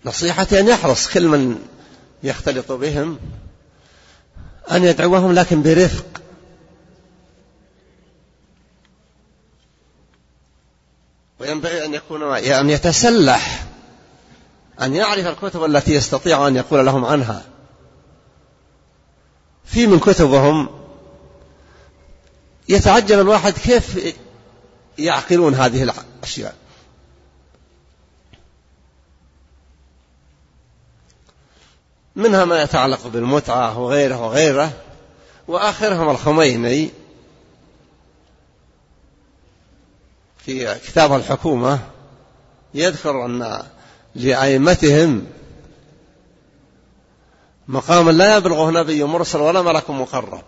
نصيحتي 0.05 0.59
أن 0.59 0.67
يحرص 0.67 1.13
كل 1.13 1.27
من 1.27 1.55
يختلط 2.23 2.71
بهم 2.71 3.17
أن 4.71 4.83
يدعوهم 4.83 5.31
لكن 5.31 5.63
برفق. 5.63 6.05
وينبغي 11.39 11.85
أن 11.85 11.93
يكون 11.93 12.23
أن 12.59 12.69
يتسلح 12.69 13.65
أن 14.81 14.95
يعرف 14.95 15.27
الكتب 15.27 15.63
التي 15.63 15.93
يستطيع 15.93 16.47
أن 16.47 16.55
يقول 16.55 16.85
لهم 16.85 17.05
عنها. 17.05 17.45
في 19.65 19.87
من 19.87 19.99
كتبهم 19.99 20.69
يتعجب 22.69 23.19
الواحد 23.19 23.53
كيف 23.53 24.15
يعقلون 24.97 25.55
هذه 25.55 25.83
الأشياء. 25.83 26.55
منها 32.15 32.45
ما 32.45 32.61
يتعلق 32.61 33.07
بالمتعة 33.07 33.79
وغيره 33.79 34.21
وغيره 34.21 34.71
وآخرهم 35.47 36.09
الخميني. 36.09 36.89
في 40.47 40.75
كتاب 40.75 41.13
الحكومة 41.13 41.79
يذكر 42.73 43.25
أن 43.25 43.63
لأئمتهم 44.15 45.25
مقاما 47.67 48.11
لا 48.11 48.37
يبلغه 48.37 48.71
نبي 48.71 49.03
مرسل 49.03 49.39
ولا 49.39 49.61
ملك 49.61 49.89
مقرب. 49.89 50.43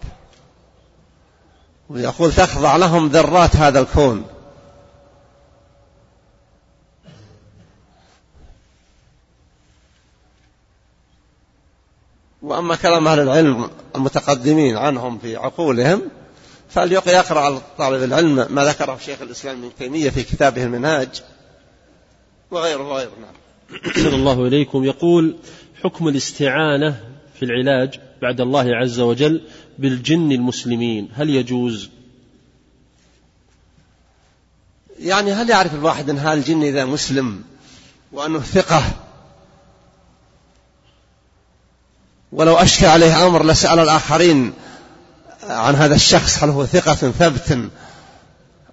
ويقول 1.89 2.33
تخضع 2.33 2.75
لهم 2.75 3.07
ذرات 3.07 3.55
هذا 3.55 3.79
الكون. 3.79 4.25
وأما 12.41 12.75
كلام 12.75 13.07
أهل 13.07 13.19
العلم 13.19 13.69
المتقدمين 13.95 14.77
عنهم 14.77 15.19
في 15.19 15.35
عقولهم 15.35 16.01
فليقرأ 16.69 17.39
على 17.39 17.61
طالب 17.77 18.03
العلم 18.03 18.47
ما 18.49 18.65
ذكره 18.65 18.99
شيخ 19.05 19.21
الإسلام 19.21 19.57
ابن 19.57 19.71
تيمية 19.79 20.09
في 20.09 20.23
كتابه 20.23 20.63
المنهاج 20.63 21.21
وغيره 22.51 22.87
وغيره 22.87 23.11
نعم. 23.21 23.33
أحسن 23.87 24.13
الله 24.13 24.47
إليكم. 24.47 24.83
يقول 24.83 25.35
حكم 25.83 26.07
الاستعانة 26.07 27.03
في 27.39 27.45
العلاج 27.45 27.99
بعد 28.21 28.41
الله 28.41 28.75
عز 28.75 28.99
وجل 28.99 29.41
بالجن 29.79 30.31
المسلمين 30.31 31.09
هل 31.13 31.29
يجوز؟ 31.29 31.89
يعني 34.99 35.33
هل 35.33 35.49
يعرف 35.49 35.75
الواحد 35.75 36.09
أن 36.09 36.17
هذا 36.17 36.33
الجن 36.33 36.63
إذا 36.63 36.85
مسلم 36.85 37.43
وأنه 38.11 38.39
ثقة؟ 38.39 38.83
ولو 42.31 42.55
أشكى 42.55 42.87
عليه 42.87 43.27
أمر 43.27 43.45
لسأل 43.45 43.79
الآخرين 43.79 44.53
عن 45.49 45.75
هذا 45.75 45.95
الشخص 45.95 46.43
هل 46.43 46.49
هو 46.49 46.65
ثقة 46.65 46.93
ثبت 46.93 47.69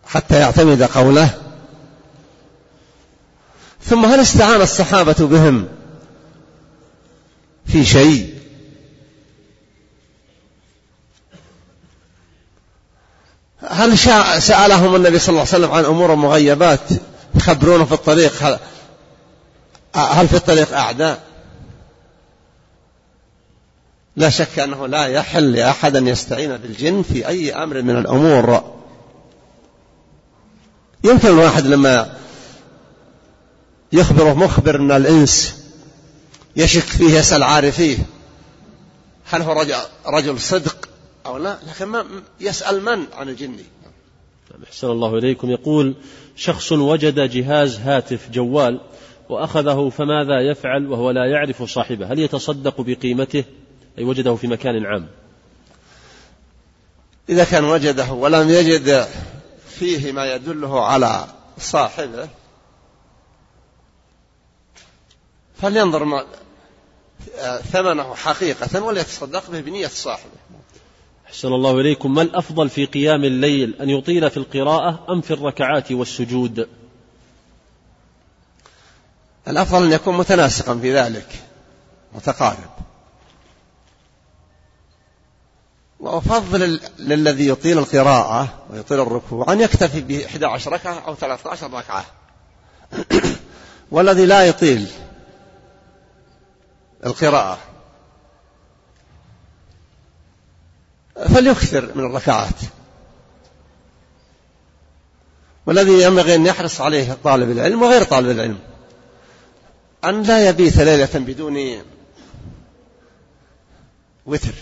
حتى 0.07 0.41
يعتمد 0.41 0.83
قوله؟ 0.83 1.31
ثم 3.85 4.05
هل 4.05 4.21
استعان 4.21 4.61
الصحابة 4.61 5.17
بهم 5.19 5.69
في 7.67 7.85
شيء؟ 7.85 8.37
هل 13.69 13.99
سألهم 14.43 14.97
النبي 14.97 15.19
صلى 15.19 15.29
الله 15.29 15.41
عليه 15.41 15.51
وسلم 15.51 15.71
عن 15.71 15.85
أمور 15.85 16.15
مغيبات 16.15 16.81
يخبرونه 17.35 17.85
في 17.85 17.93
الطريق؟ 17.93 18.43
هل, 18.43 18.59
هل 19.95 20.29
في 20.29 20.37
الطريق 20.37 20.77
أعداء؟ 20.77 21.36
لا 24.17 24.31
شك 24.31 24.59
أنه 24.59 24.87
لا 24.87 25.07
يحل 25.07 25.53
لأحد 25.53 25.97
أن 25.97 26.09
يستعين 26.09 26.57
بالجن 26.57 27.03
في 27.03 27.29
أي 27.29 27.53
أمر 27.53 27.83
من 27.83 27.97
الأمور. 27.97 28.77
يمكن 31.05 31.29
الواحد 31.29 31.67
لما 31.67 32.17
يخبره 33.93 34.35
مخبر 34.35 34.79
من 34.79 34.91
الإنس 34.91 35.65
يشك 36.57 36.83
فيه 36.83 37.19
يسأل 37.19 37.43
عارفيه 37.43 37.99
هل 39.25 39.43
هو 39.43 39.67
رجل, 40.07 40.41
صدق 40.41 40.89
أو 41.27 41.37
لا؟ 41.39 41.59
لكن 41.69 41.85
ما 41.85 42.05
يسأل 42.41 42.83
من 42.83 43.05
عن 43.13 43.29
الجن؟ 43.29 43.57
أحسن 44.69 44.87
الله 44.87 45.19
إليكم. 45.19 45.51
يقول 45.51 45.95
شخص 46.37 46.73
وجد 46.73 47.31
جهاز 47.31 47.77
هاتف 47.77 48.31
جوال 48.31 48.81
وأخذه 49.29 49.93
فماذا 49.97 50.41
يفعل 50.51 50.87
وهو 50.87 51.11
لا 51.11 51.27
يعرف 51.27 51.63
صاحبه؟ 51.63 52.13
هل 52.13 52.19
يتصدق 52.19 52.81
بقيمته؟ 52.81 53.45
أي 53.99 54.05
وجده 54.05 54.35
في 54.35 54.47
مكان 54.47 54.87
عام. 54.87 55.09
إذا 57.29 57.45
كان 57.45 57.65
وجده 57.65 58.13
ولم 58.13 58.51
يجد 58.51 59.09
فيه 59.69 60.13
ما 60.13 60.35
يدله 60.35 60.87
على 60.87 61.27
صاحبه 61.59 62.29
فلينظر 65.63 66.05
ما 66.05 66.27
ثمنه 67.73 68.15
حقيقة 68.15 68.83
وليتصدق 68.83 69.51
به 69.51 69.61
بنية 69.61 69.87
صاحبه. 69.87 70.31
أحسن 71.27 71.49
الله 71.49 71.81
إليكم. 71.81 72.15
ما 72.15 72.23
الأفضل 72.23 72.69
في 72.69 72.85
قيام 72.85 73.25
الليل 73.25 73.75
أن 73.81 73.91
يطيل 73.91 74.31
في 74.31 74.37
القراءة 74.37 75.07
أم 75.13 75.21
في 75.21 75.31
الركعات 75.31 75.93
والسجود؟ 75.93 76.69
الأفضل 79.49 79.85
أن 79.85 79.93
يكون 79.93 80.17
متناسقا 80.17 80.79
في 80.79 80.95
ذلك 80.95 81.45
متقارب. 82.13 82.86
وأفضل 86.01 86.81
للذي 86.99 87.49
يطيل 87.49 87.79
القراءة 87.79 88.49
ويطيل 88.71 89.01
الركوع 89.01 89.53
أن 89.53 89.61
يكتفي 89.61 90.01
ب 90.01 90.11
11 90.11 90.73
ركعة 90.73 90.99
أو 91.07 91.15
13 91.15 91.73
ركعة. 91.73 92.05
والذي 93.91 94.27
لا 94.27 94.47
يطيل 94.47 94.89
القراءة 97.07 97.59
فليكثر 101.35 101.93
من 101.95 102.05
الركعات. 102.05 102.61
والذي 105.67 106.03
ينبغي 106.03 106.35
أن 106.35 106.47
يحرص 106.47 106.81
عليه 106.81 107.17
طالب 107.25 107.51
العلم 107.51 107.83
وغير 107.83 108.03
طالب 108.03 108.31
العلم 108.31 108.59
أن 110.05 110.23
لا 110.23 110.49
يبيت 110.49 110.77
ليلة 110.77 111.11
بدون 111.15 111.83
وتر. 114.27 114.55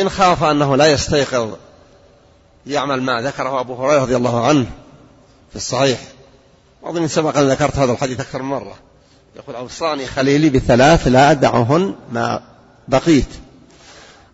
إن 0.00 0.08
خاف 0.08 0.42
أنه 0.42 0.76
لا 0.76 0.86
يستيقظ 0.86 1.50
يعمل 2.66 3.02
ما 3.02 3.20
ذكره 3.20 3.60
أبو 3.60 3.74
هريرة 3.74 4.02
رضي 4.02 4.16
الله 4.16 4.46
عنه 4.46 4.66
في 5.50 5.56
الصحيح. 5.56 6.00
أظن 6.84 7.08
سبق 7.08 7.38
أن 7.38 7.48
ذكرت 7.48 7.76
هذا 7.76 7.92
الحديث 7.92 8.20
أكثر 8.20 8.42
من 8.42 8.48
مرة. 8.48 8.74
يقول 9.36 9.56
أوصاني 9.56 10.06
خليلي 10.06 10.50
بثلاث 10.50 11.08
لا 11.08 11.30
أدعهن 11.30 11.94
ما 12.12 12.42
بقيت. 12.88 13.28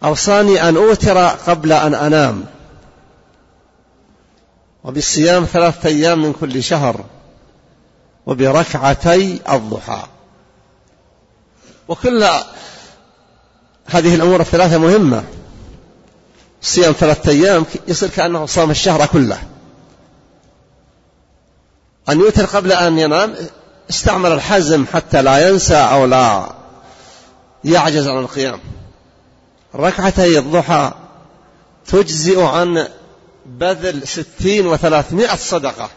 أوصاني 0.04 0.68
أن 0.68 0.76
أوتر 0.76 1.18
قبل 1.26 1.72
أن 1.72 1.94
أنام. 1.94 2.44
وبالصيام 4.84 5.44
ثلاثة 5.44 5.88
أيام 5.88 6.22
من 6.22 6.32
كل 6.32 6.62
شهر. 6.62 7.04
وبركعتي 8.26 9.40
الضحى. 9.50 10.02
وكل 11.88 12.24
هذه 13.86 14.14
الأمور 14.14 14.40
الثلاثة 14.40 14.78
مهمة. 14.78 15.24
صيام 16.66 16.92
ثلاثة 16.92 17.30
أيام 17.30 17.66
يصير 17.88 18.08
كأنه 18.08 18.46
صام 18.46 18.70
الشهر 18.70 19.06
كله. 19.06 19.38
أن 22.08 22.20
يوتر 22.20 22.44
قبل 22.44 22.72
أن 22.72 22.98
ينام 22.98 23.34
استعمل 23.90 24.32
الحزم 24.32 24.86
حتى 24.92 25.22
لا 25.22 25.48
ينسى 25.48 25.76
أو 25.76 26.04
لا 26.04 26.54
يعجز 27.64 28.08
عن 28.08 28.18
القيام. 28.18 28.60
ركعتي 29.74 30.38
الضحى 30.38 30.92
تجزئ 31.86 32.42
عن 32.42 32.88
بذل 33.46 34.08
ستين 34.08 34.66
وثلاثمائة 34.66 35.36
صدقة. 35.36 35.90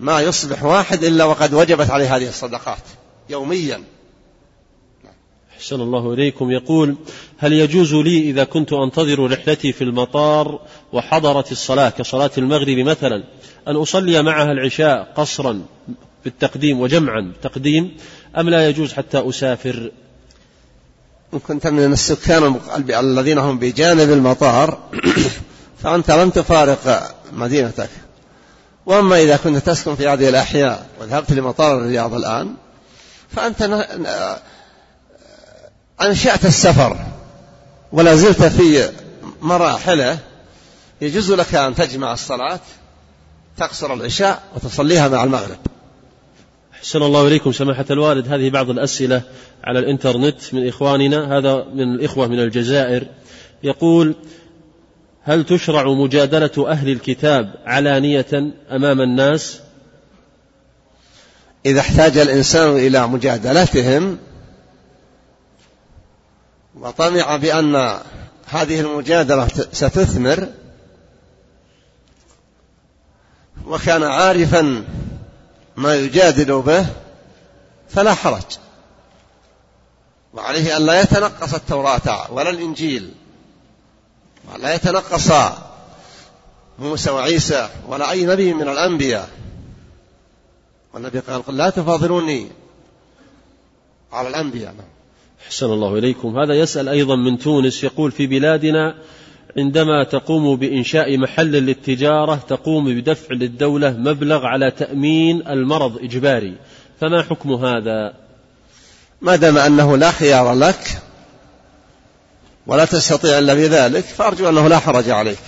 ما 0.00 0.20
يصبح 0.20 0.62
واحد 0.62 1.04
إلا 1.04 1.24
وقد 1.24 1.54
وجبت 1.54 1.90
عليه 1.90 2.16
هذه 2.16 2.28
الصدقات 2.28 2.82
يوميا. 3.28 3.84
أحسن 5.62 5.80
الله 5.80 6.12
إليكم. 6.12 6.50
يقول 6.50 6.96
هل 7.38 7.52
يجوز 7.52 7.94
لي 7.94 8.30
إذا 8.30 8.44
كنت 8.44 8.72
أنتظر 8.72 9.32
رحلتي 9.32 9.72
في 9.72 9.84
المطار 9.84 10.60
وحضرت 10.92 11.52
الصلاة 11.52 11.88
كصلاة 11.88 12.30
المغرب 12.38 12.78
مثلا 12.78 13.24
أن 13.68 13.76
أصلي 13.76 14.22
معها 14.22 14.52
العشاء 14.52 15.12
قصرا 15.16 15.62
بالتقديم 16.24 16.80
وجمعا 16.80 17.32
تقديم 17.42 17.96
أم 18.36 18.48
لا 18.48 18.68
يجوز 18.68 18.92
حتى 18.92 19.28
أسافر؟ 19.28 19.90
إن 21.34 21.38
كنت 21.38 21.66
من 21.66 21.92
السكان 21.92 22.60
الذين 22.90 23.38
هم 23.38 23.58
بجانب 23.58 24.12
المطار 24.12 24.78
فأنت 25.82 26.10
لم 26.10 26.30
تفارق 26.30 27.14
مدينتك. 27.32 27.90
وأما 28.86 29.22
إذا 29.22 29.36
كنت 29.36 29.56
تسكن 29.56 29.94
في 29.94 30.08
هذه 30.08 30.28
الأحياء 30.28 30.86
وذهبت 31.00 31.32
لمطار 31.32 31.78
الرياض 31.78 32.14
الآن 32.14 32.54
فأنت 33.28 33.62
أنشأت 36.00 36.46
السفر 36.46 36.96
ولا 37.92 38.14
زلت 38.16 38.42
في 38.42 38.90
مراحله 39.40 40.18
يجوز 41.00 41.32
لك 41.32 41.54
أن 41.54 41.74
تجمع 41.74 42.12
الصلاة 42.12 42.60
تقصر 43.56 43.94
العشاء 43.94 44.42
وتصليها 44.54 45.08
مع 45.08 45.24
المغرب. 45.24 45.58
أحسن 46.74 47.02
الله 47.02 47.28
إليكم 47.28 47.52
سماحة 47.52 47.84
الوالد. 47.90 48.32
هذه 48.32 48.50
بعض 48.50 48.70
الأسئلة 48.70 49.22
على 49.64 49.78
الإنترنت 49.78 50.54
من 50.54 50.68
إخواننا. 50.68 51.38
هذا 51.38 51.64
من 51.74 51.94
الإخوة 51.94 52.26
من 52.26 52.40
الجزائر. 52.40 53.06
يقول 53.62 54.14
هل 55.22 55.44
تشرع 55.44 55.92
مجادلة 55.92 56.68
أهل 56.70 56.88
الكتاب 56.88 57.54
علانية 57.66 58.52
أمام 58.70 59.00
الناس؟ 59.00 59.60
إذا 61.66 61.80
احتاج 61.80 62.18
الإنسان 62.18 62.76
إلى 62.76 63.06
مجادلتهم 63.06 64.18
وطمع 66.82 67.36
بأن 67.36 68.00
هذه 68.46 68.80
المجادلة 68.80 69.48
ستثمر. 69.72 70.48
وكان 73.66 74.02
عارفا 74.02 74.84
ما 75.76 75.94
يجادل 75.94 76.62
به 76.62 76.86
فلا 77.88 78.14
حرج. 78.14 78.58
وعليه 80.34 80.76
أن 80.76 80.86
لا 80.86 81.00
يتنقص 81.00 81.54
التوراة 81.54 82.32
ولا 82.32 82.50
الإنجيل 82.50 83.14
ولا 84.52 84.74
يتنقص 84.74 85.32
موسى 86.78 87.10
وعيسى 87.10 87.68
ولا 87.88 88.10
أي 88.10 88.26
نبي 88.26 88.54
من 88.54 88.68
الأنبياء. 88.68 89.28
والنبي 90.94 91.18
قال 91.18 91.56
لا 91.56 91.70
تفاضلوني 91.70 92.50
على 94.12 94.28
الأنبياء. 94.28 94.74
أحسن 95.46 95.66
الله 95.66 95.98
إليكم. 95.98 96.38
هذا 96.38 96.54
يسأل 96.54 96.88
أيضا 96.88 97.16
من 97.16 97.38
تونس 97.38 97.84
يقول 97.84 98.12
في 98.12 98.26
بلادنا 98.26 98.94
عندما 99.56 100.04
تقوم 100.04 100.56
بإنشاء 100.56 101.18
محل 101.18 101.52
للتجارة 101.52 102.34
تقوم 102.34 102.94
بدفع 102.94 103.34
للدولة 103.34 103.90
مبلغ 103.90 104.46
على 104.46 104.70
تأمين 104.70 105.46
المرض 105.48 105.98
إجباري. 106.02 106.54
فما 107.00 107.22
حكم 107.22 107.52
هذا؟ 107.52 108.14
ما 109.22 109.36
دام 109.36 109.58
أنه 109.58 109.96
لا 109.96 110.10
خيار 110.10 110.54
لك 110.54 111.02
ولا 112.66 112.84
تستطيع 112.84 113.38
إلا 113.38 113.54
بذلك 113.54 114.04
فأرجو 114.04 114.48
أنه 114.48 114.68
لا 114.68 114.78
حرج 114.78 115.10
عليك. 115.10 115.38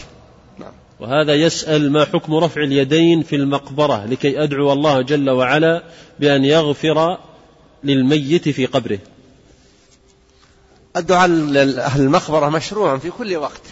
نعم. 0.59 0.73
وهذا 1.01 1.35
يسأل 1.35 1.93
ما 1.93 2.05
حكم 2.05 2.35
رفع 2.35 2.63
اليدين 2.63 3.23
في 3.23 3.37
المقبرة 3.37 4.07
لكي 4.07 4.43
أدعو 4.43 4.73
الله 4.73 5.03
جل 5.03 5.31
وعلا 5.31 5.83
بأن 6.21 6.45
يغفر 6.45 7.19
للميت 7.85 8.49
في 8.49 8.67
قبره. 8.67 8.99
الدعاء 10.97 11.29
لأهل 11.29 12.01
المقبرة 12.01 12.49
مشروع 12.49 12.99
في 12.99 13.11
كل 13.11 13.37
وقت. 13.37 13.63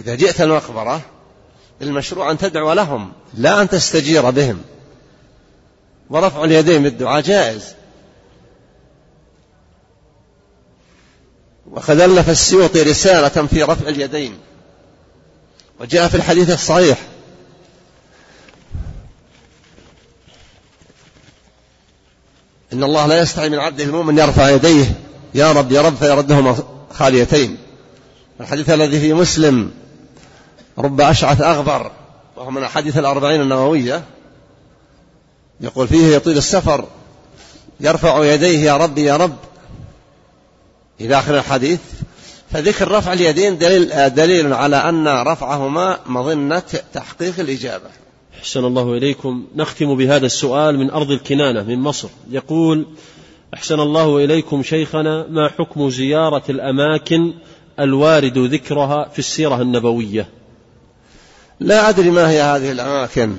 إذا 0.00 0.14
جئت 0.14 0.40
المقبرة 0.40 1.00
المشروع 1.82 2.30
أن 2.30 2.38
تدعو 2.38 2.72
لهم 2.72 3.12
لا 3.34 3.62
أن 3.62 3.68
تستجير 3.68 4.30
بهم. 4.30 4.62
ورفع 6.10 6.44
اليدين 6.44 6.82
بالدعاء 6.82 7.20
جائز. 7.20 7.74
وقد 11.70 12.00
ألف 12.00 12.30
السيوطي 12.30 12.82
رسالة 12.82 13.46
في 13.46 13.62
رفع 13.62 13.88
اليدين. 13.88 14.38
وجاء 15.80 16.08
في 16.08 16.14
الحديث 16.14 16.50
الصحيح. 16.50 16.98
إن 22.72 22.84
الله 22.84 23.06
لا 23.06 23.20
يستحي 23.20 23.48
من 23.48 23.58
عبده 23.58 23.84
المؤمن 23.84 24.18
يرفع 24.18 24.48
يديه. 24.48 25.05
يا 25.36 25.52
رب 25.52 25.72
يا 25.72 25.80
رب 25.80 25.94
فيردهما 25.94 26.56
خاليتين. 26.92 27.56
الحديث 28.40 28.70
الذي 28.70 29.00
في 29.00 29.12
مسلم 29.12 29.70
رب 30.78 31.00
أشعث 31.00 31.40
أغبر 31.40 31.90
وهو 32.36 32.50
من 32.50 32.62
أحاديث 32.62 32.98
الأربعين 32.98 33.40
النووية 33.40 34.04
يقول 35.60 35.88
فيه 35.88 36.16
يطيل 36.16 36.36
السفر 36.36 36.84
يرفع 37.80 38.24
يديه 38.24 38.58
يا 38.58 38.76
رب 38.76 38.98
يا 38.98 39.16
رب. 39.16 39.36
إلى 41.00 41.18
آخر 41.18 41.38
الحديث 41.38 41.80
فذكر 42.50 42.90
رفع 42.90 43.12
اليدين 43.12 43.58
دليل, 43.58 44.10
دليل 44.10 44.52
على 44.52 44.76
أن 44.76 45.08
رفعهما 45.08 45.98
مظنة 46.06 46.62
تحقيق 46.92 47.40
الإجابة. 47.40 47.88
أحسن 48.40 48.64
الله 48.64 48.92
إليكم. 48.94 49.46
نختم 49.56 49.96
بهذا 49.96 50.26
السؤال 50.26 50.78
من 50.78 50.90
أرض 50.90 51.10
الكنانة 51.10 51.62
من 51.62 51.78
مصر. 51.78 52.08
يقول 52.30 52.86
أحسن 53.56 53.80
الله 53.80 54.24
إليكم 54.24 54.62
شيخنا 54.62 55.26
ما 55.28 55.48
حكم 55.48 55.90
زيارة 55.90 56.42
الأماكن 56.48 57.34
الوارد 57.80 58.38
ذكرها 58.38 59.08
في 59.08 59.18
السيرة 59.18 59.62
النبوية؟ 59.62 60.28
لا 61.60 61.88
أدري 61.88 62.10
ما 62.10 62.30
هي 62.30 62.42
هذه 62.42 62.72
الأماكن. 62.72 63.36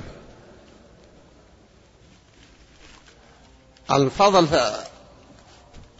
الفضل 3.90 4.48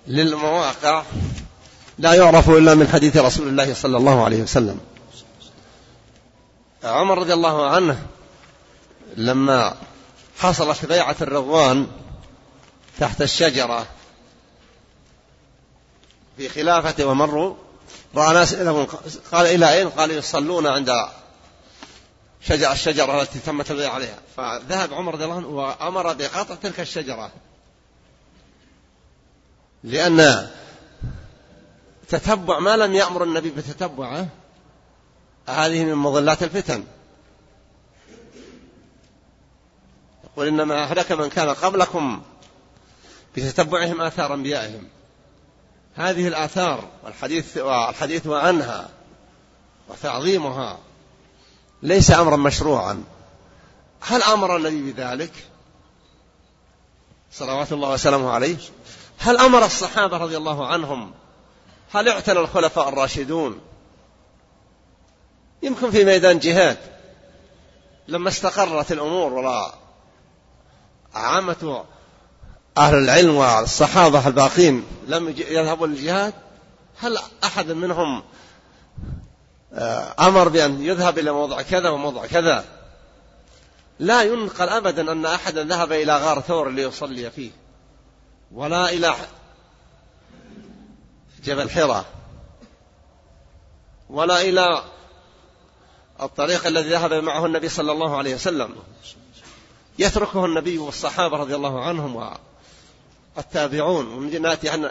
للمواقع 0.07 1.03
لا 1.99 2.15
يعرف 2.15 2.51
إلا 2.51 2.75
من 2.75 2.89
حديث 2.89 3.17
رسول 3.17 3.49
الله 3.49 3.75
صلى 3.75 3.97
الله 3.97 4.25
عليه 4.25 4.43
وسلم. 4.43 4.81
عمر 6.85 7.19
رضي 7.19 7.33
الله 7.33 7.67
عنه 7.67 8.07
لما 9.17 9.75
حصلت 10.39 10.87
بيعة 10.87 11.17
الرضوان 11.21 11.87
تحت 13.01 13.23
الشجرة 13.23 13.87
في 16.39 16.49
خلافته 16.49 17.07
ومروا. 17.07 17.55
رأى 18.15 18.35
ناس 18.35 18.55
قال 19.33 19.47
إلى 19.47 19.73
أين؟ 19.73 19.89
قال 19.89 20.11
يصلون 20.11 20.67
عند 20.67 20.91
شجر 22.41 22.73
الشجرة 22.73 23.23
التي 23.23 23.39
تمت 23.39 23.71
البيع 23.71 23.93
عليها. 23.93 24.19
فذهب 24.37 24.95
عمر 24.95 25.15
رضي 25.15 25.25
الله 25.25 25.37
عنه 25.37 25.49
وأمر 25.49 26.13
بقطع 26.13 26.55
تلك 26.55 26.81
الشجرة. 26.81 27.33
لأن 29.85 30.49
تتبع 32.09 32.59
ما 32.59 32.77
لم 32.77 32.95
يأمر 32.95 33.25
النبي 33.25 33.51
بتتبعه 33.51 34.29
هذه 35.49 35.85
من 35.85 35.95
مضلات 35.95 36.43
الفتن. 36.43 36.85
يقول 40.25 40.47
إنما 40.47 40.83
أهلك 40.83 41.13
من 41.13 41.29
كان 41.29 41.49
قبلكم 41.49 42.23
بتتبعهم 43.37 44.01
آثار 44.01 44.35
أنبيائهم. 44.35 44.89
هذه 45.99 46.29
الآثار 46.29 46.89
والحديث 47.05 47.57
والحديث 47.57 48.27
عنها 48.27 48.89
وتعظيمها 49.89 50.79
ليس 51.83 52.11
أمرا 52.11 52.37
مشروعا. 52.37 53.05
هل 54.01 54.23
أمر 54.23 54.57
النبي 54.57 54.93
بذلك؟ 54.93 55.33
صلوات 57.33 57.73
الله 57.73 57.91
وسلامه 57.91 58.31
عليه. 58.31 58.57
هل 59.19 59.37
أمر 59.37 59.65
الصحابة 59.65 60.17
رضي 60.17 60.37
الله 60.37 60.67
عنهم؟ 60.67 61.13
هل 61.93 62.09
اعتنى 62.09 62.39
الخلفاء 62.39 62.89
الراشدون؟ 62.89 63.61
يمكن 65.63 65.91
في 65.91 66.05
ميدان 66.05 66.39
جهاد. 66.39 66.79
لما 68.09 68.29
استقرت 68.29 68.93
الأمور 68.93 69.33
ولا 69.33 69.75
عامة 71.15 71.85
أهل 72.79 72.95
العلم 72.95 73.37
والصحابة 73.37 74.27
الباقين 74.27 74.85
لم 75.09 75.29
يذهبوا 75.29 75.87
للجهاد 75.87 76.35
هل 76.99 77.19
أحد 77.45 77.73
منهم 77.73 78.23
آه، 79.73 80.15
أمر 80.21 80.49
بأن 80.49 80.83
يذهب 80.83 81.19
إلى 81.19 81.33
موضع 81.33 81.63
كذا 81.63 81.89
وموضع 81.89 82.27
كذا؟ 82.27 82.65
لا 83.99 84.23
ينقل 84.23 84.69
أبدا 84.69 85.13
أن 85.13 85.27
أحدا 85.27 85.65
ذهب 85.65 85.93
إلى 85.93 86.17
غار 86.17 86.41
ثور 86.41 86.71
ليصلي 86.71 87.31
فيه 87.31 87.51
ولا 88.53 88.91
إلى 88.91 89.15
جبل 91.45 91.71
حراء 91.71 92.05
ولا 94.11 94.41
إلى 94.41 94.83
الطريق 96.23 96.67
الذي 96.67 96.91
ذهب 96.91 97.13
معه 97.13 97.47
النبي 97.47 97.69
صلى 97.69 97.93
الله 97.93 98.17
عليه 98.17 98.35
وسلم. 98.35 98.77
يتركه 99.99 100.45
النبي 100.45 100.79
والصحابة 100.79 101.37
رضي 101.37 101.55
الله 101.55 101.85
عنهم 101.85 102.17
التابعون. 103.39 104.07
ونأتي 104.07 104.89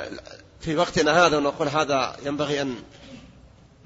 في 0.60 0.76
وقتنا 0.76 1.26
هذا 1.26 1.38
ونقول 1.38 1.68
هذا 1.68 2.18
ينبغي 2.26 2.62
أن 2.62 2.76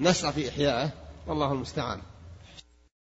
نسعى 0.00 0.32
في 0.32 0.48
إحيائه. 0.48 0.90
والله 1.26 1.52
المستعان. 1.52 2.00